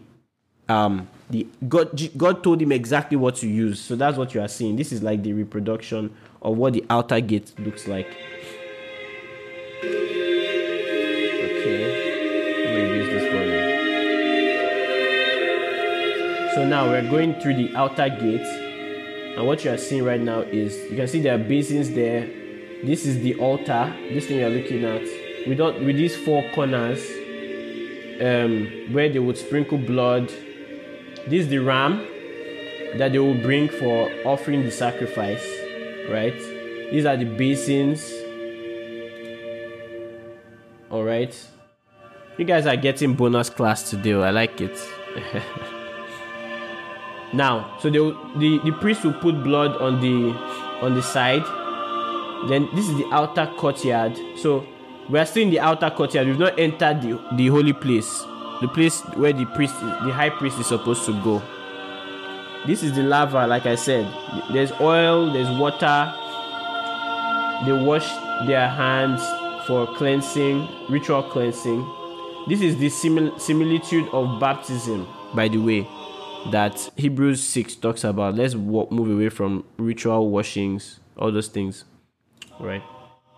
um 0.68 1.08
the 1.30 1.46
God 1.68 2.00
God 2.16 2.42
told 2.42 2.60
him 2.60 2.72
exactly 2.72 3.16
what 3.16 3.36
to 3.36 3.48
use. 3.48 3.80
So 3.80 3.96
that's 3.96 4.16
what 4.16 4.34
you 4.34 4.40
are 4.40 4.48
seeing. 4.48 4.76
This 4.76 4.92
is 4.92 5.02
like 5.02 5.22
the 5.22 5.32
reproduction 5.32 6.14
of 6.42 6.56
what 6.56 6.72
the 6.74 6.84
outer 6.88 7.20
gate 7.20 7.52
looks 7.58 7.88
like. 7.88 8.08
Okay, 11.44 11.84
this. 12.98 13.08
So 16.54 16.66
now 16.66 16.88
we're 16.88 17.08
going 17.08 17.40
through 17.40 17.54
the 17.54 17.76
outer 17.76 18.08
gate, 18.08 18.46
and 19.36 19.46
what 19.46 19.64
you 19.64 19.70
are 19.70 19.76
seeing 19.76 20.04
right 20.04 20.20
now 20.20 20.40
is 20.40 20.76
you 20.90 20.96
can 20.96 21.06
see 21.06 21.20
there 21.20 21.34
are 21.34 21.38
basins 21.38 21.90
there. 21.90 22.28
This 22.84 23.06
is 23.06 23.20
the 23.22 23.34
altar. 23.36 23.94
This 24.10 24.26
thing 24.26 24.38
you're 24.38 24.50
looking 24.50 24.84
at 24.84 25.02
with 25.48 25.60
all, 25.60 25.72
with 25.72 25.96
these 25.96 26.16
four 26.16 26.48
corners, 26.52 27.00
um, 28.20 28.92
where 28.92 29.08
they 29.08 29.18
would 29.18 29.36
sprinkle 29.36 29.78
blood. 29.78 30.28
This 31.26 31.44
is 31.44 31.48
the 31.48 31.58
ram 31.58 32.06
that 32.96 33.12
they 33.12 33.18
will 33.18 33.40
bring 33.42 33.68
for 33.68 34.10
offering 34.24 34.62
the 34.62 34.70
sacrifice, 34.70 35.44
right? 36.08 36.38
These 36.92 37.04
are 37.04 37.16
the 37.16 37.24
basins. 37.24 38.12
All 40.90 41.04
right. 41.04 41.34
You 42.38 42.44
guys 42.44 42.66
are 42.66 42.76
getting 42.76 43.14
bonus 43.14 43.50
class 43.50 43.90
today. 43.90 44.12
oh, 44.12 44.22
I 44.22 44.30
like 44.30 44.60
it. 44.60 44.78
now, 47.32 47.76
so 47.80 47.90
they 47.90 47.98
the 47.98 48.60
the 48.64 48.72
priest 48.80 49.04
will 49.04 49.14
put 49.14 49.42
blood 49.42 49.76
on 49.82 50.00
the 50.00 50.32
on 50.80 50.94
the 50.94 51.02
side. 51.02 51.42
Then 52.46 52.68
this 52.74 52.88
is 52.88 52.96
the 52.96 53.06
outer 53.12 53.52
courtyard. 53.56 54.18
So 54.36 54.66
we 55.08 55.18
are 55.18 55.26
still 55.26 55.42
in 55.42 55.50
the 55.50 55.60
outer 55.60 55.90
courtyard. 55.90 56.26
We've 56.26 56.38
not 56.38 56.58
entered 56.58 57.02
the, 57.02 57.20
the 57.36 57.48
holy 57.48 57.72
place, 57.72 58.22
the 58.60 58.68
place 58.68 59.00
where 59.16 59.32
the 59.32 59.46
priest, 59.46 59.78
the 59.80 60.12
high 60.12 60.30
priest, 60.30 60.58
is 60.58 60.66
supposed 60.66 61.04
to 61.06 61.12
go. 61.22 61.42
This 62.66 62.82
is 62.82 62.94
the 62.94 63.02
lava, 63.02 63.46
like 63.46 63.66
I 63.66 63.74
said. 63.74 64.06
There's 64.52 64.72
oil, 64.80 65.32
there's 65.32 65.48
water. 65.58 66.12
They 67.64 67.72
wash 67.72 68.08
their 68.46 68.68
hands 68.68 69.22
for 69.66 69.86
cleansing, 69.96 70.68
ritual 70.88 71.22
cleansing. 71.22 71.86
This 72.48 72.60
is 72.60 72.76
the 72.76 72.88
simil- 72.88 73.38
similitude 73.40 74.08
of 74.12 74.40
baptism, 74.40 75.06
by 75.34 75.48
the 75.48 75.58
way, 75.58 75.88
that 76.52 76.90
Hebrews 76.96 77.42
6 77.42 77.76
talks 77.76 78.04
about. 78.04 78.36
Let's 78.36 78.54
move 78.54 79.10
away 79.10 79.28
from 79.28 79.64
ritual 79.76 80.30
washings, 80.30 81.00
all 81.16 81.32
those 81.32 81.48
things, 81.48 81.84
right? 82.60 82.82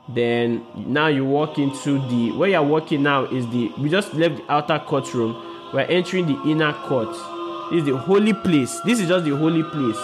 Then 0.09 0.67
now 0.75 1.07
you 1.07 1.25
walk 1.25 1.59
into 1.59 1.99
the 2.09 2.33
where 2.33 2.51
you're 2.51 2.63
walking 2.63 3.03
now 3.03 3.25
is 3.25 3.49
the 3.51 3.73
we 3.79 3.89
just 3.89 4.13
left 4.15 4.37
the 4.39 4.53
outer 4.53 4.79
courtroom. 4.79 5.47
We're 5.73 5.83
entering 5.83 6.27
the 6.27 6.41
inner 6.51 6.73
court. 6.73 7.17
This 7.71 7.81
is 7.81 7.85
the 7.85 7.97
holy 7.97 8.33
place. 8.33 8.81
This 8.81 8.99
is 8.99 9.09
just 9.09 9.25
the 9.25 9.37
holy 9.37 9.63
place. 9.63 9.99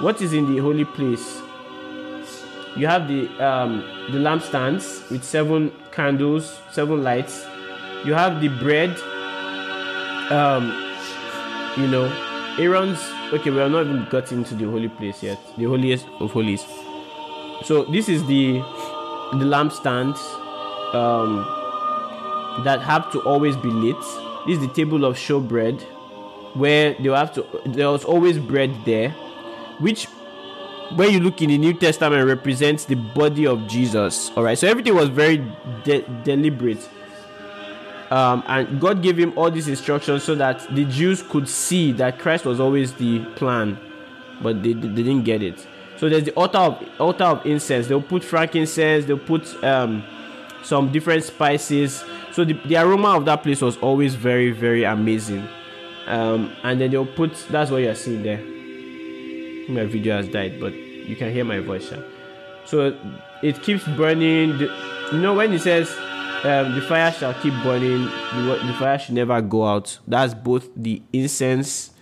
What 0.00 0.22
is 0.22 0.32
in 0.32 0.54
the 0.54 0.62
holy 0.62 0.84
place? 0.84 1.40
You 2.76 2.86
have 2.86 3.08
the 3.08 3.28
um, 3.44 3.80
the 4.12 4.18
lampstands 4.18 5.10
with 5.10 5.24
seven 5.24 5.72
candles, 5.90 6.60
seven 6.70 7.02
lights. 7.02 7.44
You 8.04 8.14
have 8.14 8.40
the 8.40 8.48
bread. 8.48 8.90
Um, 10.30 10.70
you 11.76 11.88
know, 11.88 12.06
Aaron's. 12.58 13.00
Okay, 13.32 13.50
we 13.50 13.56
have 13.56 13.72
not 13.72 13.86
even 13.86 14.06
got 14.08 14.30
into 14.30 14.54
the 14.54 14.66
holy 14.66 14.88
place 14.88 15.22
yet. 15.22 15.38
The 15.58 15.64
holiest 15.64 16.06
of 16.20 16.30
holies. 16.30 16.64
So 17.64 17.84
this 17.84 18.08
is 18.08 18.24
the 18.26 18.54
the 19.32 19.46
lampstands 19.46 20.18
um, 20.94 21.44
that 22.64 22.80
have 22.82 23.10
to 23.12 23.20
always 23.20 23.56
be 23.56 23.68
lit. 23.68 23.96
This 24.46 24.58
is 24.58 24.66
the 24.66 24.72
table 24.74 25.04
of 25.04 25.16
showbread, 25.16 25.80
where 26.54 26.94
they 26.94 27.08
have 27.10 27.32
to. 27.34 27.46
There 27.66 27.90
was 27.90 28.04
always 28.04 28.38
bread 28.38 28.74
there, 28.84 29.10
which 29.78 30.06
when 30.96 31.10
you 31.12 31.20
look 31.20 31.40
in 31.40 31.48
the 31.48 31.58
New 31.58 31.72
Testament 31.74 32.26
represents 32.26 32.84
the 32.84 32.96
body 32.96 33.46
of 33.46 33.66
Jesus. 33.68 34.30
All 34.36 34.42
right, 34.42 34.58
so 34.58 34.68
everything 34.68 34.94
was 34.94 35.08
very 35.08 35.38
de- 35.84 36.04
deliberate. 36.24 36.86
um, 38.10 38.42
and 38.46 38.78
God 38.78 39.02
gave 39.02 39.16
him 39.18 39.32
all 39.36 39.50
these 39.50 39.68
instructions 39.68 40.22
so 40.22 40.34
that 40.34 40.66
the 40.74 40.84
Jews 40.84 41.22
could 41.22 41.48
see 41.48 41.92
that 41.92 42.18
Christ 42.18 42.44
was 42.44 42.60
always 42.60 42.92
the 42.92 43.20
plan, 43.36 43.78
but 44.42 44.62
they, 44.62 44.74
they 44.74 44.88
didn't 44.88 45.22
get 45.22 45.42
it. 45.42 45.66
So 46.02 46.08
there's 46.08 46.24
the 46.24 46.32
altar 46.32 46.58
of 46.58 46.82
altar 46.98 47.22
of 47.22 47.46
incense. 47.46 47.86
They'll 47.86 48.02
put 48.02 48.24
frankincense. 48.24 49.04
They'll 49.04 49.20
put 49.20 49.46
um, 49.62 50.02
some 50.64 50.90
different 50.90 51.22
spices. 51.22 52.02
So 52.32 52.44
the, 52.44 52.54
the 52.54 52.78
aroma 52.78 53.16
of 53.18 53.24
that 53.26 53.44
place 53.44 53.60
was 53.60 53.76
always 53.76 54.16
very 54.16 54.50
very 54.50 54.82
amazing. 54.82 55.46
Um, 56.08 56.56
and 56.64 56.80
then 56.80 56.90
they'll 56.90 57.06
put 57.06 57.46
that's 57.50 57.70
what 57.70 57.82
you're 57.82 57.94
seeing 57.94 58.24
there. 58.24 58.38
My 59.68 59.84
video 59.84 60.16
has 60.16 60.26
died, 60.26 60.58
but 60.58 60.74
you 60.74 61.14
can 61.14 61.32
hear 61.32 61.44
my 61.44 61.60
voice. 61.60 61.92
Yeah? 61.92 62.02
So 62.64 62.98
it 63.40 63.62
keeps 63.62 63.84
burning. 63.84 64.58
The, 64.58 65.08
you 65.12 65.18
know 65.18 65.34
when 65.34 65.52
it 65.52 65.60
says 65.60 65.88
um, 66.42 66.74
the 66.74 66.84
fire 66.88 67.12
shall 67.12 67.34
keep 67.34 67.54
burning, 67.62 68.06
the, 68.34 68.60
the 68.66 68.74
fire 68.76 68.98
should 68.98 69.14
never 69.14 69.40
go 69.40 69.68
out. 69.68 70.00
That's 70.08 70.34
both 70.34 70.68
the 70.74 71.00
incense 71.12 71.92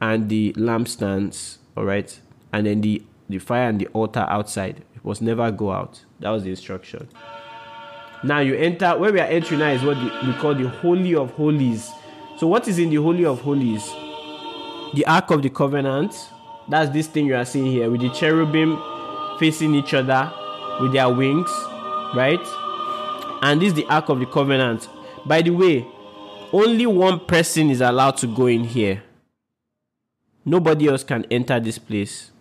and 0.00 0.28
the 0.28 0.52
lampstands. 0.52 1.56
All 1.76 1.84
right, 1.84 2.20
and 2.52 2.64
then 2.64 2.82
the 2.82 3.02
the 3.28 3.38
fire 3.38 3.68
and 3.68 3.80
the 3.80 3.86
altar 3.88 4.26
outside. 4.28 4.82
It 4.94 5.04
was 5.04 5.20
never 5.20 5.50
go 5.50 5.72
out. 5.72 6.04
That 6.20 6.30
was 6.30 6.44
the 6.44 6.50
instruction. 6.50 7.08
Now 8.24 8.40
you 8.40 8.54
enter 8.54 8.96
where 8.98 9.12
we 9.12 9.20
are 9.20 9.28
entering 9.28 9.60
now 9.60 9.70
is 9.70 9.82
what 9.82 9.96
we 9.96 10.32
call 10.34 10.54
the 10.54 10.68
holy 10.68 11.14
of 11.14 11.30
holies. 11.32 11.90
So 12.38 12.46
what 12.46 12.66
is 12.66 12.78
in 12.78 12.90
the 12.90 12.96
holy 12.96 13.24
of 13.24 13.40
holies? 13.40 13.86
The 14.94 15.04
ark 15.06 15.30
of 15.30 15.42
the 15.42 15.50
covenant. 15.50 16.14
That's 16.68 16.90
this 16.90 17.06
thing 17.06 17.26
you 17.26 17.36
are 17.36 17.44
seeing 17.44 17.66
here 17.66 17.90
with 17.90 18.00
the 18.00 18.10
cherubim 18.10 18.78
facing 19.38 19.74
each 19.74 19.94
other 19.94 20.32
with 20.80 20.92
their 20.92 21.08
wings, 21.08 21.50
right? 22.14 22.40
And 23.42 23.62
this 23.62 23.68
is 23.68 23.74
the 23.74 23.86
ark 23.86 24.08
of 24.08 24.18
the 24.18 24.26
covenant. 24.26 24.88
By 25.24 25.42
the 25.42 25.50
way, 25.50 25.86
only 26.52 26.86
one 26.86 27.20
person 27.20 27.70
is 27.70 27.80
allowed 27.80 28.16
to 28.18 28.26
go 28.26 28.46
in 28.46 28.64
here. 28.64 29.02
Nobody 30.44 30.88
else 30.88 31.04
can 31.04 31.24
enter 31.30 31.60
this 31.60 31.78
place 31.78 32.32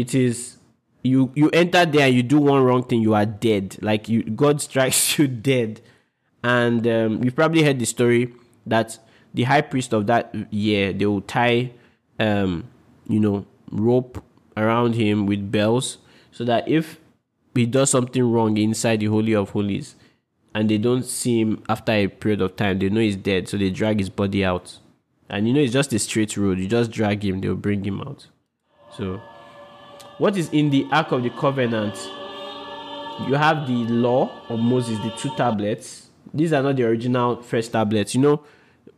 it 0.00 0.14
is 0.14 0.56
you 1.02 1.30
you 1.34 1.50
enter 1.50 1.84
there 1.84 2.06
and 2.06 2.14
you 2.14 2.22
do 2.22 2.38
one 2.38 2.62
wrong 2.62 2.82
thing 2.82 3.02
you 3.02 3.14
are 3.14 3.26
dead. 3.26 3.76
Like 3.82 4.08
you 4.08 4.22
god 4.22 4.60
strikes 4.60 5.18
you 5.18 5.28
dead. 5.28 5.80
And 6.42 6.86
um, 6.86 7.22
you've 7.22 7.36
probably 7.36 7.62
heard 7.62 7.78
the 7.78 7.84
story 7.84 8.32
that 8.66 8.98
the 9.34 9.42
high 9.42 9.60
priest 9.60 9.92
of 9.92 10.06
that 10.06 10.34
year 10.50 10.92
they 10.92 11.04
will 11.04 11.20
tie 11.20 11.72
um, 12.18 12.64
you 13.06 13.20
know 13.20 13.44
rope 13.70 14.24
around 14.56 14.94
him 14.94 15.26
with 15.26 15.52
bells 15.52 15.98
so 16.32 16.44
that 16.44 16.66
if 16.66 16.98
he 17.54 17.66
does 17.66 17.90
something 17.90 18.22
wrong 18.22 18.56
inside 18.56 19.00
the 19.00 19.06
holy 19.06 19.34
of 19.34 19.50
holies 19.50 19.96
and 20.54 20.68
they 20.68 20.78
don't 20.78 21.04
see 21.04 21.40
him 21.40 21.62
after 21.68 21.92
a 21.92 22.08
period 22.08 22.40
of 22.40 22.56
time 22.56 22.78
they 22.78 22.88
know 22.88 23.00
he's 23.00 23.16
dead 23.16 23.48
so 23.48 23.58
they 23.58 23.70
drag 23.70 23.98
his 23.98 24.10
body 24.10 24.44
out. 24.44 24.78
And 25.28 25.46
you 25.46 25.52
know 25.54 25.60
it's 25.60 25.74
just 25.74 25.92
a 25.92 25.98
straight 25.98 26.36
road. 26.38 26.58
You 26.58 26.66
just 26.66 26.90
drag 26.90 27.22
him 27.22 27.40
they'll 27.40 27.54
bring 27.54 27.84
him 27.84 28.00
out. 28.00 28.26
So 28.96 29.20
what 30.20 30.36
is 30.36 30.50
in 30.50 30.68
the 30.68 30.86
Ark 30.92 31.12
of 31.12 31.22
the 31.22 31.30
Covenant? 31.30 31.96
You 33.26 33.34
have 33.34 33.66
the 33.66 33.86
law 33.86 34.30
of 34.50 34.60
Moses, 34.60 34.98
the 34.98 35.10
two 35.16 35.34
tablets. 35.34 36.08
These 36.34 36.52
are 36.52 36.62
not 36.62 36.76
the 36.76 36.84
original 36.84 37.42
first 37.42 37.72
tablets. 37.72 38.14
You 38.14 38.20
know, 38.20 38.42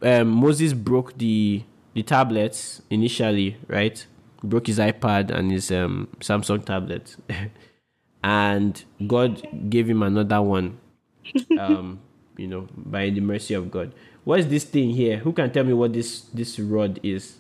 um, 0.03 0.29
Moses 0.29 0.73
broke 0.73 1.17
the 1.17 1.63
the 1.95 2.03
tablets 2.03 2.83
initially, 2.91 3.57
right? 3.69 4.05
Broke 4.43 4.67
his 4.67 4.81
iPad 4.81 5.31
and 5.31 5.53
his 5.53 5.71
um, 5.71 6.09
Samsung 6.19 6.65
tablet, 6.65 7.15
and 8.25 8.85
God 9.07 9.47
gave 9.71 9.89
him 9.89 10.03
another 10.03 10.43
one. 10.43 10.79
Um, 11.57 12.01
you 12.37 12.49
know, 12.49 12.67
by 12.77 13.11
the 13.11 13.21
mercy 13.21 13.55
of 13.55 13.71
God. 13.71 13.95
What 14.25 14.41
is 14.41 14.49
this 14.49 14.65
thing 14.65 14.91
here? 14.91 15.19
Who 15.19 15.33
can 15.33 15.53
tell 15.53 15.63
me 15.63 15.73
what 15.73 15.93
this 15.93 16.23
this 16.35 16.59
rod 16.59 16.99
is? 17.05 17.39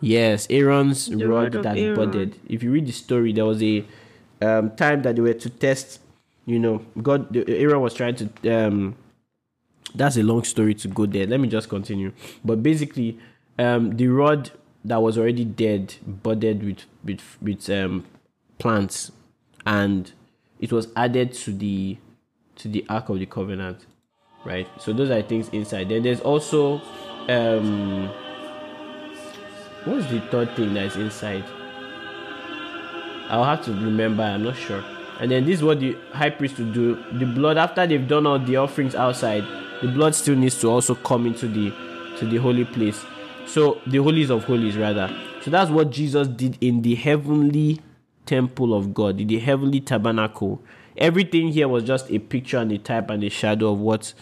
Yes, 0.00 0.46
Aaron's 0.50 1.06
The 1.06 1.26
rod 1.28 1.52
that 1.52 1.76
Aaron. 1.78 1.94
budded. 1.94 2.36
If 2.48 2.62
you 2.62 2.70
read 2.70 2.86
the 2.86 2.92
story, 2.92 3.32
there 3.32 3.44
was 3.46 3.62
a 3.62 3.84
um, 4.42 4.70
time 4.76 5.02
that 5.02 5.16
they 5.16 5.22
were 5.22 5.34
to 5.34 5.50
test. 5.50 6.00
You 6.46 6.58
know, 6.58 6.82
God, 7.02 7.32
the- 7.32 7.48
Aaron 7.58 7.80
was 7.80 7.94
trying 7.94 8.16
to. 8.16 8.26
Um, 8.66 8.96
that's 9.94 10.16
a 10.16 10.22
long 10.22 10.44
story 10.44 10.74
to 10.74 10.88
go 10.88 11.06
there. 11.06 11.26
Let 11.26 11.40
me 11.40 11.48
just 11.48 11.68
continue. 11.68 12.12
But 12.44 12.62
basically, 12.62 13.18
um, 13.58 13.96
the 13.96 14.08
rod 14.08 14.50
that 14.84 15.00
was 15.00 15.16
already 15.16 15.44
dead 15.44 15.94
budded 16.06 16.62
with 16.62 16.84
with 17.04 17.20
with 17.40 17.70
um, 17.70 18.04
plants, 18.58 19.10
and 19.64 20.12
it 20.60 20.72
was 20.72 20.88
added 20.96 21.32
to 21.34 21.52
the 21.52 21.96
to 22.56 22.68
the 22.68 22.84
Ark 22.88 23.08
of 23.08 23.18
the 23.20 23.26
Covenant, 23.26 23.86
right? 24.44 24.68
So 24.80 24.92
those 24.92 25.10
are 25.10 25.22
things 25.22 25.48
inside. 25.50 25.88
Then 25.88 26.02
there's 26.02 26.20
also 26.20 26.82
um, 27.28 28.12
what's 29.84 30.06
the 30.06 30.20
third 30.30 30.54
thing 30.56 30.74
that's 30.74 30.96
inside? 30.96 31.44
I'll 33.28 33.44
have 33.44 33.64
to 33.64 33.72
remember. 33.72 34.22
I'm 34.22 34.42
not 34.42 34.56
sure. 34.56 34.84
And 35.20 35.30
then 35.30 35.44
this 35.44 35.58
is 35.58 35.62
what 35.62 35.80
the 35.80 35.96
high 36.12 36.30
priest 36.30 36.58
will 36.58 36.72
do. 36.72 37.02
The 37.18 37.26
blood 37.26 37.56
after 37.56 37.86
they've 37.86 38.06
done 38.06 38.26
all 38.26 38.38
the 38.38 38.56
offerings 38.56 38.94
outside, 38.94 39.44
the 39.80 39.88
blood 39.88 40.14
still 40.14 40.36
needs 40.36 40.60
to 40.60 40.68
also 40.68 40.94
come 40.94 41.26
into 41.26 41.48
the 41.48 41.70
to 42.18 42.26
the 42.26 42.36
holy 42.36 42.64
place. 42.64 43.04
So 43.46 43.80
the 43.86 43.98
holies 43.98 44.30
of 44.30 44.44
holies 44.44 44.76
rather. 44.76 45.14
So 45.42 45.50
that's 45.50 45.70
what 45.70 45.90
Jesus 45.90 46.28
did 46.28 46.58
in 46.60 46.82
the 46.82 46.94
heavenly 46.94 47.80
temple 48.26 48.74
of 48.74 48.94
God, 48.94 49.20
in 49.20 49.26
the 49.26 49.38
heavenly 49.38 49.80
tabernacle. 49.80 50.62
Everything 50.96 51.48
here 51.48 51.68
was 51.68 51.84
just 51.84 52.10
a 52.10 52.18
picture 52.18 52.58
and 52.58 52.72
a 52.72 52.78
type 52.78 53.10
and 53.10 53.22
a 53.22 53.28
shadow 53.28 53.72
of 53.72 53.80
what 53.80 54.14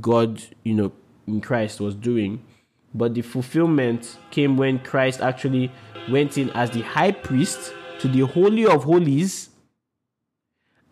God, 0.00 0.42
you 0.62 0.74
know, 0.74 0.92
in 1.26 1.40
Christ 1.40 1.80
was 1.80 1.94
doing. 1.94 2.44
But 2.94 3.14
the 3.14 3.22
fulfillment 3.22 4.18
came 4.30 4.56
when 4.56 4.78
Christ 4.78 5.20
actually 5.20 5.70
went 6.10 6.36
in 6.36 6.50
as 6.50 6.70
the 6.70 6.82
high 6.82 7.12
priest 7.12 7.72
to 8.00 8.08
the 8.08 8.26
Holy 8.26 8.66
of 8.66 8.84
Holies 8.84 9.50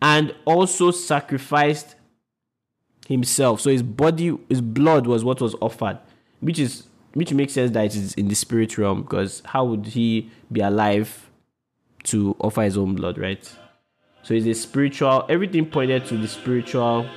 and 0.01 0.33
also 0.45 0.91
sacrificed 0.91 1.95
himself. 3.07 3.61
So 3.61 3.69
his 3.69 3.83
body, 3.83 4.37
his 4.49 4.61
blood 4.61 5.05
was 5.05 5.23
what 5.23 5.41
was 5.41 5.55
offered, 5.61 5.99
which 6.39 6.59
is 6.59 6.87
which 7.13 7.33
makes 7.33 7.53
sense 7.53 7.71
that 7.71 7.85
it 7.85 7.95
is 7.95 8.13
in 8.13 8.29
the 8.29 8.35
spirit 8.35 8.77
realm 8.77 9.01
because 9.01 9.41
how 9.45 9.65
would 9.65 9.85
he 9.87 10.31
be 10.49 10.61
alive 10.61 11.29
to 12.03 12.35
offer 12.39 12.63
his 12.63 12.77
own 12.77 12.95
blood, 12.95 13.17
right? 13.17 13.43
So 14.23 14.33
it's 14.33 14.45
a 14.45 14.53
spiritual. 14.53 15.25
Everything 15.29 15.65
pointed 15.65 16.05
to 16.05 16.17
the 16.17 16.27
spiritual 16.27 17.07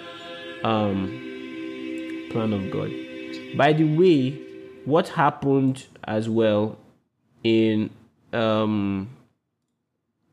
um, 0.65 2.29
plan 2.31 2.53
of 2.53 2.71
God. 2.71 2.91
By 3.57 3.73
the 3.73 3.85
way, 3.85 4.44
what 4.85 5.09
happened 5.09 5.87
as 6.05 6.29
well 6.29 6.79
in 7.43 7.91
um, 8.33 9.09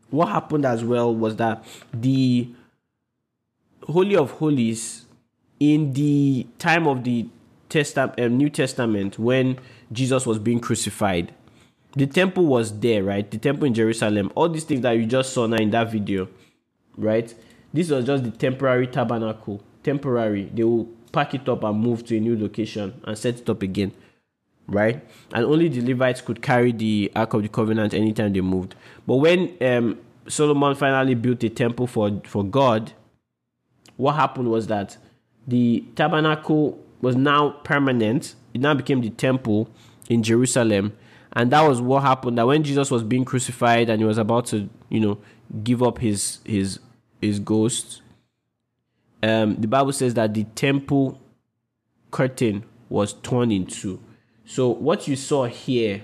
what 0.09 0.27
happened 0.27 0.65
as 0.65 0.83
well 0.83 1.13
was 1.13 1.37
that 1.37 1.63
the 1.93 2.49
Holy 3.83 4.15
of 4.15 4.31
Holies 4.31 5.05
in 5.59 5.93
the 5.93 6.47
time 6.59 6.87
of 6.87 7.03
the 7.03 7.27
Testament, 7.69 8.19
um, 8.19 8.37
New 8.37 8.49
Testament, 8.49 9.17
when 9.17 9.57
Jesus 9.91 10.25
was 10.25 10.39
being 10.39 10.59
crucified, 10.59 11.33
the 11.95 12.05
temple 12.05 12.45
was 12.45 12.79
there, 12.79 13.03
right? 13.03 13.29
The 13.29 13.37
temple 13.37 13.65
in 13.65 13.73
Jerusalem. 13.73 14.31
All 14.35 14.49
these 14.49 14.63
things 14.63 14.81
that 14.81 14.91
you 14.91 15.05
just 15.05 15.33
saw 15.33 15.47
now 15.47 15.57
in 15.57 15.69
that 15.71 15.91
video, 15.91 16.27
right? 16.97 17.33
This 17.73 17.89
was 17.89 18.05
just 18.05 18.23
the 18.23 18.31
temporary 18.31 18.87
tabernacle. 18.87 19.61
Temporary. 19.83 20.49
They 20.53 20.63
will 20.63 20.89
pack 21.11 21.33
it 21.33 21.47
up 21.47 21.63
and 21.63 21.79
move 21.79 22.05
to 22.07 22.17
a 22.17 22.19
new 22.19 22.37
location 22.37 22.99
and 23.03 23.17
set 23.17 23.39
it 23.39 23.49
up 23.49 23.61
again, 23.61 23.93
right? 24.73 25.03
And 25.33 25.45
only 25.45 25.67
the 25.67 25.81
Levites 25.81 26.21
could 26.21 26.41
carry 26.41 26.71
the 26.71 27.11
Ark 27.15 27.33
of 27.33 27.43
the 27.43 27.49
Covenant 27.49 27.93
anytime 27.93 28.33
they 28.33 28.41
moved. 28.41 28.75
But 29.05 29.17
when 29.17 29.55
um, 29.61 29.99
Solomon 30.27 30.75
finally 30.75 31.15
built 31.15 31.43
a 31.43 31.49
temple 31.49 31.87
for 31.87 32.21
for 32.25 32.43
God, 32.43 32.93
what 33.97 34.13
happened 34.15 34.49
was 34.49 34.67
that 34.67 34.97
the 35.47 35.83
tabernacle 35.95 36.83
was 37.01 37.15
now 37.15 37.49
permanent. 37.63 38.35
It 38.53 38.61
now 38.61 38.73
became 38.73 39.01
the 39.01 39.09
temple 39.09 39.69
in 40.09 40.23
Jerusalem. 40.23 40.93
And 41.33 41.51
that 41.51 41.61
was 41.61 41.81
what 41.81 42.03
happened 42.03 42.37
that 42.37 42.47
when 42.47 42.63
Jesus 42.63 42.91
was 42.91 43.03
being 43.03 43.23
crucified 43.23 43.89
and 43.89 43.99
he 43.99 44.05
was 44.05 44.17
about 44.17 44.47
to, 44.47 44.69
you 44.89 44.99
know, 44.99 45.17
give 45.63 45.81
up 45.81 45.99
his 45.99 46.39
his 46.43 46.79
his 47.21 47.39
ghost, 47.39 48.01
um, 49.23 49.55
the 49.55 49.67
Bible 49.67 49.93
says 49.93 50.13
that 50.15 50.33
the 50.33 50.43
temple 50.55 51.19
curtain 52.09 52.63
was 52.89 53.13
torn 53.13 53.51
in 53.51 53.65
two. 53.65 53.99
So 54.51 54.67
what 54.67 55.07
you 55.07 55.15
saw 55.15 55.45
here, 55.45 56.03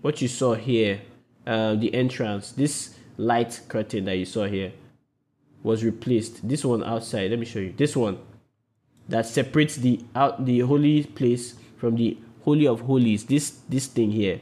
what 0.00 0.22
you 0.22 0.28
saw 0.28 0.54
here, 0.54 1.02
uh, 1.46 1.74
the 1.74 1.92
entrance, 1.92 2.52
this 2.52 2.94
light 3.18 3.60
curtain 3.68 4.06
that 4.06 4.16
you 4.16 4.24
saw 4.24 4.46
here, 4.46 4.72
was 5.62 5.84
replaced. 5.84 6.48
This 6.48 6.64
one 6.64 6.82
outside, 6.82 7.28
let 7.28 7.38
me 7.38 7.44
show 7.44 7.58
you. 7.58 7.74
This 7.76 7.94
one 7.94 8.16
that 9.10 9.26
separates 9.26 9.76
the 9.76 10.00
out 10.14 10.46
the 10.46 10.60
holy 10.60 11.04
place 11.04 11.56
from 11.76 11.96
the 11.96 12.16
holy 12.46 12.66
of 12.66 12.80
holies. 12.80 13.26
This 13.26 13.50
this 13.68 13.86
thing 13.86 14.12
here. 14.12 14.40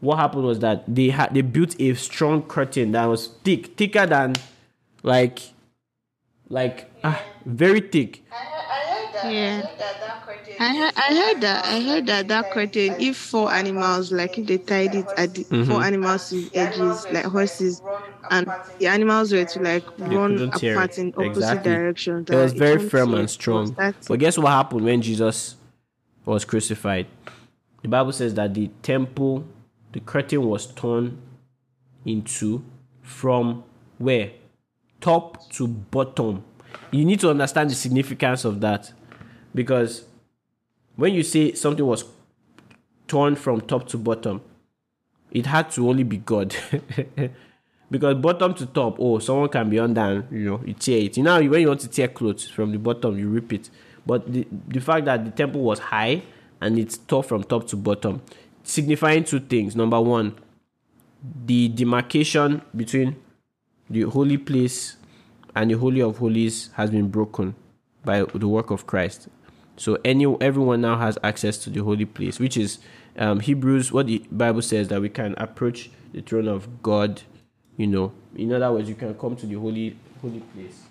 What 0.00 0.16
happened 0.16 0.46
was 0.46 0.58
that 0.58 0.82
they 0.92 1.10
had 1.10 1.34
they 1.34 1.42
built 1.42 1.80
a 1.80 1.94
strong 1.94 2.42
curtain 2.42 2.90
that 2.92 3.04
was 3.04 3.28
thick, 3.44 3.76
thicker 3.76 4.06
than 4.06 4.34
like 5.04 5.38
like 6.48 6.90
ah, 7.04 7.22
very 7.46 7.80
thick. 7.80 8.24
Yeah. 9.30 9.62
I 10.60 10.74
heard 10.74 10.90
that 10.90 10.90
that. 10.90 10.96
I 10.96 11.14
heard, 11.14 11.40
that 11.40 11.64
I 11.66 11.80
heard 11.80 12.06
that 12.06 12.28
that 12.28 12.50
curtain 12.50 12.96
if 12.98 13.16
four 13.16 13.52
animals 13.52 14.12
like 14.12 14.38
if 14.38 14.46
they 14.46 14.58
tied 14.58 14.94
it 14.94 15.06
at 15.16 15.34
the 15.34 15.44
Mhm. 15.44 15.66
four 15.66 15.82
animals 15.82 16.28
to 16.30 16.48
edges 16.54 17.06
like 17.10 17.24
horses 17.24 17.82
and 18.30 18.46
the 18.78 18.86
animals 18.86 19.32
were 19.32 19.44
to 19.44 19.60
like 19.60 19.84
run 19.98 20.38
apart 20.52 20.98
in 20.98 21.08
opposite 21.16 21.30
Exactly. 21.36 21.72
directions. 21.72 22.30
It 22.30 22.34
was 22.36 22.52
that 22.52 22.58
very 22.58 22.76
won't 22.78 22.90
firm 22.90 23.14
and 23.14 23.30
strong. 23.30 23.76
But 24.08 24.18
guess 24.18 24.38
what 24.38 24.50
happened 24.50 24.84
when 24.84 25.02
Jesus 25.02 25.56
was 26.24 26.44
crucified? 26.44 27.06
The 27.82 27.88
Bible 27.88 28.12
says 28.12 28.34
that 28.34 28.54
the 28.54 28.70
temple, 28.82 29.44
the 29.92 30.00
curtain 30.00 30.42
was 30.46 30.66
torn 30.66 31.18
into 32.06 32.62
from 33.02 33.64
where? 33.98 34.30
Top 35.00 35.50
to 35.52 35.66
bottom. 35.68 36.42
You 36.90 37.04
need 37.04 37.20
to 37.20 37.30
understand 37.30 37.70
the 37.70 37.74
significance 37.74 38.44
of 38.44 38.60
that 38.60 38.92
because 39.54 40.04
when 40.96 41.14
you 41.14 41.22
say 41.22 41.52
something 41.52 41.84
was 41.84 42.04
torn 43.06 43.36
from 43.36 43.60
top 43.60 43.86
to 43.88 43.98
bottom, 43.98 44.40
it 45.30 45.46
had 45.46 45.70
to 45.72 45.88
only 45.88 46.02
be 46.02 46.18
God. 46.18 46.54
because 47.90 48.16
bottom 48.16 48.54
to 48.54 48.66
top, 48.66 48.96
oh, 48.98 49.18
someone 49.18 49.48
can 49.48 49.68
be 49.68 49.78
under 49.78 50.00
and 50.00 50.30
you 50.30 50.50
know 50.50 50.60
you 50.64 50.74
tear 50.74 50.98
it. 51.02 51.16
You 51.16 51.22
know 51.22 51.42
when 51.42 51.60
you 51.60 51.68
want 51.68 51.80
to 51.80 51.88
tear 51.88 52.08
clothes 52.08 52.48
from 52.48 52.72
the 52.72 52.78
bottom, 52.78 53.18
you 53.18 53.28
rip 53.28 53.52
it. 53.52 53.70
But 54.06 54.32
the, 54.32 54.46
the 54.68 54.80
fact 54.80 55.06
that 55.06 55.24
the 55.24 55.30
temple 55.30 55.62
was 55.62 55.78
high 55.78 56.22
and 56.60 56.78
it's 56.78 56.98
tall 56.98 57.22
from 57.22 57.44
top 57.44 57.66
to 57.68 57.76
bottom, 57.76 58.22
signifying 58.62 59.24
two 59.24 59.40
things. 59.40 59.74
Number 59.74 60.00
one, 60.00 60.36
the 61.46 61.68
demarcation 61.68 62.62
between 62.76 63.16
the 63.88 64.02
holy 64.02 64.38
place 64.38 64.96
and 65.54 65.70
the 65.70 65.74
holy 65.74 66.02
of 66.02 66.18
holies 66.18 66.70
has 66.74 66.90
been 66.90 67.08
broken 67.08 67.54
by 68.04 68.22
the 68.22 68.48
work 68.48 68.70
of 68.70 68.86
Christ. 68.86 69.28
So 69.76 69.98
any 70.04 70.24
everyone 70.40 70.80
now 70.80 70.98
has 70.98 71.18
access 71.22 71.58
to 71.58 71.70
the 71.70 71.82
holy 71.82 72.04
place, 72.04 72.38
which 72.38 72.56
is 72.56 72.78
um, 73.18 73.40
Hebrews. 73.40 73.92
What 73.92 74.06
the 74.06 74.24
Bible 74.30 74.62
says 74.62 74.88
that 74.88 75.00
we 75.00 75.08
can 75.08 75.34
approach 75.36 75.90
the 76.12 76.20
throne 76.22 76.48
of 76.48 76.82
God. 76.82 77.22
You 77.76 77.88
know, 77.88 78.12
in 78.36 78.52
other 78.52 78.72
words, 78.72 78.88
you 78.88 78.94
can 78.94 79.14
come 79.14 79.34
to 79.36 79.46
the 79.46 79.56
holy 79.56 79.96
holy 80.22 80.40
place. 80.40 80.82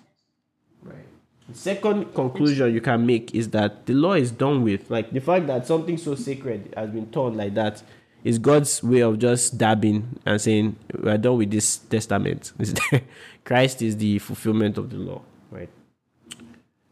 Right. 0.82 1.06
The 1.48 1.54
second 1.54 2.14
conclusion 2.14 2.72
you 2.72 2.80
can 2.80 3.04
make 3.06 3.34
is 3.34 3.50
that 3.50 3.86
the 3.86 3.94
law 3.94 4.14
is 4.14 4.30
done 4.30 4.62
with. 4.62 4.90
Like 4.90 5.10
the 5.10 5.20
fact 5.20 5.46
that 5.46 5.66
something 5.66 5.96
so 5.96 6.14
sacred 6.14 6.72
has 6.76 6.90
been 6.90 7.06
torn 7.10 7.36
like 7.36 7.54
that 7.54 7.82
is 8.22 8.38
God's 8.38 8.82
way 8.82 9.00
of 9.00 9.18
just 9.18 9.58
dabbing 9.58 10.18
and 10.24 10.40
saying 10.40 10.76
we 10.98 11.10
are 11.10 11.18
done 11.18 11.36
with 11.36 11.50
this 11.50 11.76
testament. 11.76 12.52
Christ 13.44 13.82
is 13.82 13.98
the 13.98 14.18
fulfillment 14.18 14.78
of 14.78 14.88
the 14.88 14.96
law, 14.96 15.20
right? 15.50 15.68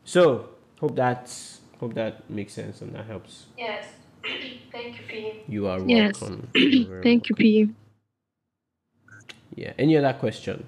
So 0.05 0.51
hope 0.79 0.97
that 0.97 1.35
hope 1.83 1.95
that 1.95 2.31
makes 2.31 2.53
sense 2.53 2.81
and 2.81 2.95
that 2.95 3.05
helps. 3.07 3.47
Yes. 3.59 3.87
Thank 4.73 4.99
you, 4.99 5.05
P. 5.09 5.43
You 5.49 5.67
are 5.67 5.83
welcome. 5.83 6.49
You're 6.55 6.87
very 6.87 7.03
Thank 7.03 7.29
you, 7.29 7.35
P. 7.35 7.71
Yeah. 9.57 9.73
Any 9.77 9.97
other 9.97 10.13
question? 10.13 10.65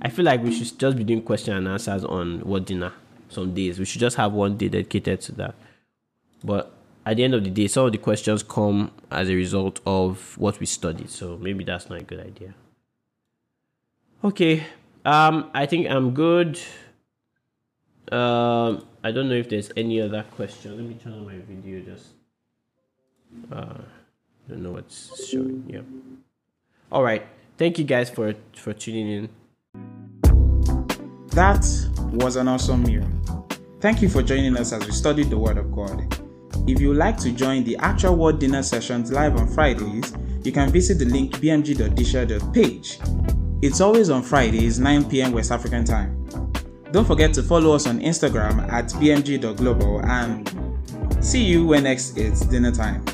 I 0.00 0.08
feel 0.08 0.24
like 0.24 0.40
we 0.40 0.52
should 0.52 0.78
just 0.78 0.96
be 0.96 1.02
doing 1.02 1.20
question 1.20 1.56
and 1.56 1.66
answers 1.66 2.04
on 2.04 2.40
Word 2.42 2.64
Dinner 2.66 2.92
some 3.28 3.52
days. 3.54 3.80
We 3.80 3.84
should 3.84 4.00
just 4.00 4.16
have 4.16 4.32
one 4.32 4.56
day 4.56 4.68
dedicated 4.68 5.20
to 5.22 5.32
that. 5.32 5.56
But 6.44 6.72
at 7.04 7.16
the 7.16 7.24
end 7.24 7.34
of 7.34 7.42
the 7.42 7.50
day, 7.50 7.66
some 7.66 7.86
of 7.86 7.92
the 7.92 7.98
questions 7.98 8.44
come 8.44 8.92
as 9.10 9.28
a 9.28 9.34
result 9.34 9.80
of 9.84 10.38
what 10.38 10.60
we 10.60 10.66
studied. 10.66 11.10
So 11.10 11.36
maybe 11.38 11.64
that's 11.64 11.90
not 11.90 12.00
a 12.00 12.04
good 12.04 12.20
idea. 12.20 12.54
Okay. 14.22 14.64
Um, 15.04 15.50
I 15.52 15.66
think 15.66 15.90
I'm 15.90 16.12
good. 16.14 16.60
Um, 18.12 18.86
I 19.02 19.10
don't 19.12 19.28
know 19.28 19.34
if 19.34 19.48
there's 19.48 19.70
any 19.76 20.00
other 20.00 20.24
question. 20.30 20.76
Let 20.76 20.86
me 20.86 20.94
turn 20.94 21.14
on 21.14 21.26
my 21.26 21.38
video 21.38 21.80
just. 21.80 22.08
Uh, 23.50 23.82
don't 24.48 24.62
know 24.62 24.72
what's 24.72 25.28
showing. 25.28 25.64
Yeah. 25.68 25.80
All 26.92 27.02
right. 27.02 27.26
Thank 27.56 27.78
you 27.78 27.84
guys 27.84 28.10
for 28.10 28.34
for 28.54 28.72
tuning 28.72 29.08
in. 29.08 29.28
That 31.30 31.66
was 32.12 32.36
an 32.36 32.48
awesome 32.48 32.82
meal. 32.82 33.08
Thank 33.80 34.02
you 34.02 34.08
for 34.08 34.22
joining 34.22 34.56
us 34.56 34.72
as 34.72 34.84
we 34.86 34.92
studied 34.92 35.30
the 35.30 35.38
Word 35.38 35.58
of 35.58 35.72
God. 35.72 36.20
If 36.66 36.80
you 36.80 36.88
would 36.88 36.96
like 36.96 37.18
to 37.18 37.32
join 37.32 37.64
the 37.64 37.76
actual 37.78 38.16
Word 38.16 38.38
Dinner 38.38 38.62
sessions 38.62 39.10
live 39.12 39.36
on 39.36 39.48
Fridays, 39.48 40.14
you 40.42 40.52
can 40.52 40.70
visit 40.70 40.98
the 40.98 41.04
link 41.06 41.32
bmg.disha.page. 41.32 42.98
It's 43.62 43.80
always 43.80 44.10
on 44.10 44.22
Fridays, 44.22 44.78
9 44.78 45.10
pm 45.10 45.32
West 45.32 45.50
African 45.50 45.84
time. 45.84 46.43
Don't 46.94 47.04
forget 47.04 47.34
to 47.34 47.42
follow 47.42 47.74
us 47.74 47.88
on 47.88 47.98
Instagram 47.98 48.70
at 48.72 48.84
bmg.global 48.86 50.06
and 50.06 50.48
see 51.18 51.42
you 51.42 51.66
when 51.66 51.82
next 51.82 52.16
it's 52.16 52.46
dinner 52.46 52.70
time. 52.70 53.04